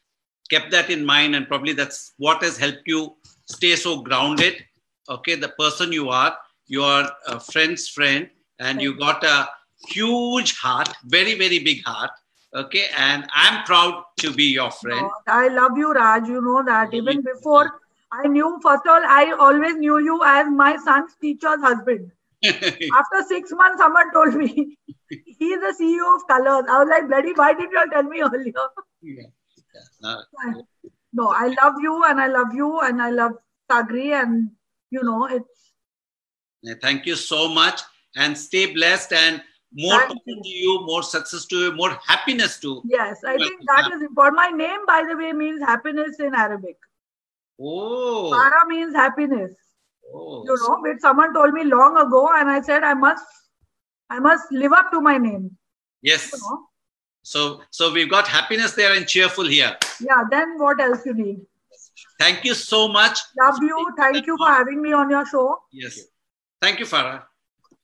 kept 0.50 0.72
that 0.72 0.90
in 0.90 1.06
mind, 1.06 1.36
and 1.36 1.48
probably 1.48 1.74
that's 1.74 2.14
what 2.18 2.42
has 2.44 2.58
helped 2.58 2.84
you 2.86 3.16
stay 3.46 3.76
so 3.76 4.02
grounded. 4.02 4.64
Okay, 5.10 5.36
the 5.36 5.50
person 5.50 5.92
you 5.92 6.10
are, 6.10 6.38
You 6.68 6.84
are 6.84 7.12
a 7.28 7.40
friend's 7.40 7.88
friend, 7.90 8.30
and 8.60 8.82
you 8.82 8.98
got 8.98 9.24
a 9.24 9.50
huge 9.90 10.58
heart, 10.58 10.90
very, 11.06 11.34
very 11.36 11.60
big 11.60 11.84
heart. 11.86 12.12
Okay, 12.56 12.86
and 12.98 13.28
I'm 13.34 13.64
proud 13.66 14.04
to 14.20 14.32
be 14.34 14.46
your 14.46 14.72
friend. 14.72 15.02
No, 15.02 15.12
I 15.28 15.48
love 15.50 15.78
you, 15.78 15.94
Raj. 15.94 16.28
You 16.28 16.42
know 16.42 16.64
that. 16.64 16.94
Even 16.94 17.22
before 17.22 17.80
I 18.12 18.28
knew, 18.28 18.60
first 18.64 18.86
of 18.86 18.92
all, 18.92 19.02
I 19.04 19.36
always 19.38 19.76
knew 19.76 20.00
you 20.00 20.22
as 20.26 20.48
my 20.50 20.78
son's 20.78 21.12
teacher's 21.22 21.62
husband. 21.62 22.12
After 22.46 23.24
six 23.28 23.52
months, 23.52 23.80
someone 23.80 24.14
told 24.14 24.36
me 24.36 24.78
he's 25.10 25.60
the 25.60 25.76
CEO 25.80 26.16
of 26.16 26.28
Colors. 26.28 26.66
I 26.70 26.80
was 26.84 26.88
like, 26.90 27.08
bloody, 27.08 27.34
why 27.34 27.54
did 27.54 27.70
you 27.72 27.80
all 27.80 27.88
tell 27.88 28.04
me 28.04 28.22
earlier? 28.22 28.54
Yeah. 29.02 29.24
Yeah. 30.02 30.10
Uh, 30.10 30.54
No, 31.14 31.30
I 31.30 31.54
love 31.62 31.76
you 31.82 32.04
and 32.06 32.20
I 32.22 32.28
love 32.28 32.54
you 32.54 32.80
and 32.80 33.02
I 33.02 33.10
love 33.10 33.34
Sagri 33.70 34.14
and 34.14 34.52
you 34.92 35.04
know 35.04 35.26
it's 35.26 35.68
Thank 36.82 37.06
you 37.06 37.16
so 37.16 37.48
much, 37.48 37.82
and 38.16 38.38
stay 38.38 38.74
blessed 38.74 39.14
and 39.14 39.42
more 39.74 40.08
to 40.08 40.16
you, 40.44 40.82
more 40.86 41.04
success 41.04 41.46
to 41.46 41.56
you, 41.58 41.72
more 41.74 42.00
happiness 42.06 42.60
to. 42.60 42.82
yes, 42.86 43.18
I 43.26 43.38
think 43.38 43.62
that 43.68 43.92
is 43.94 44.02
important. 44.02 44.36
My 44.36 44.50
name, 44.50 44.86
by 44.86 45.06
the 45.08 45.16
way, 45.16 45.34
means 45.34 45.62
happiness 45.62 46.20
in 46.20 46.34
Arabic. 46.34 46.78
Oh, 47.60 48.32
Farah 48.34 48.68
means 48.68 48.96
happiness. 48.96 49.52
oh. 50.14 50.44
You 50.46 50.56
know, 50.56 50.78
which 50.82 51.00
someone 51.00 51.34
told 51.34 51.54
me 51.54 51.64
long 51.64 51.98
ago, 51.98 52.30
and 52.34 52.50
I 52.50 52.62
said 52.62 52.84
I 52.84 52.94
must 52.94 53.26
I 54.10 54.20
must 54.20 54.52
live 54.52 54.74
up 54.74 54.92
to 54.92 55.02
my 55.02 55.18
name. 55.18 55.58
yes. 56.02 56.32
You 56.32 56.40
know? 56.40 56.68
So, 57.24 57.62
so 57.72 57.92
we've 57.92 58.10
got 58.10 58.26
happiness 58.26 58.72
there 58.72 58.96
and 58.96 59.06
cheerful 59.06 59.46
here. 59.46 59.76
Yeah, 60.00 60.24
then 60.32 60.58
what 60.58 60.80
else 60.80 61.06
you 61.06 61.14
need? 61.14 61.42
Thank 62.18 62.46
you 62.46 62.54
so 62.54 62.88
much. 62.88 63.20
Love 63.38 63.58
you. 63.62 63.90
Thank 63.98 64.26
you 64.26 64.38
for 64.38 64.48
having 64.48 64.82
me 64.82 64.94
on 64.94 65.10
your 65.10 65.26
show. 65.26 65.60
Yes. 65.74 66.00
Thank 66.62 66.80
you, 66.80 66.86
Farah. 66.86 67.24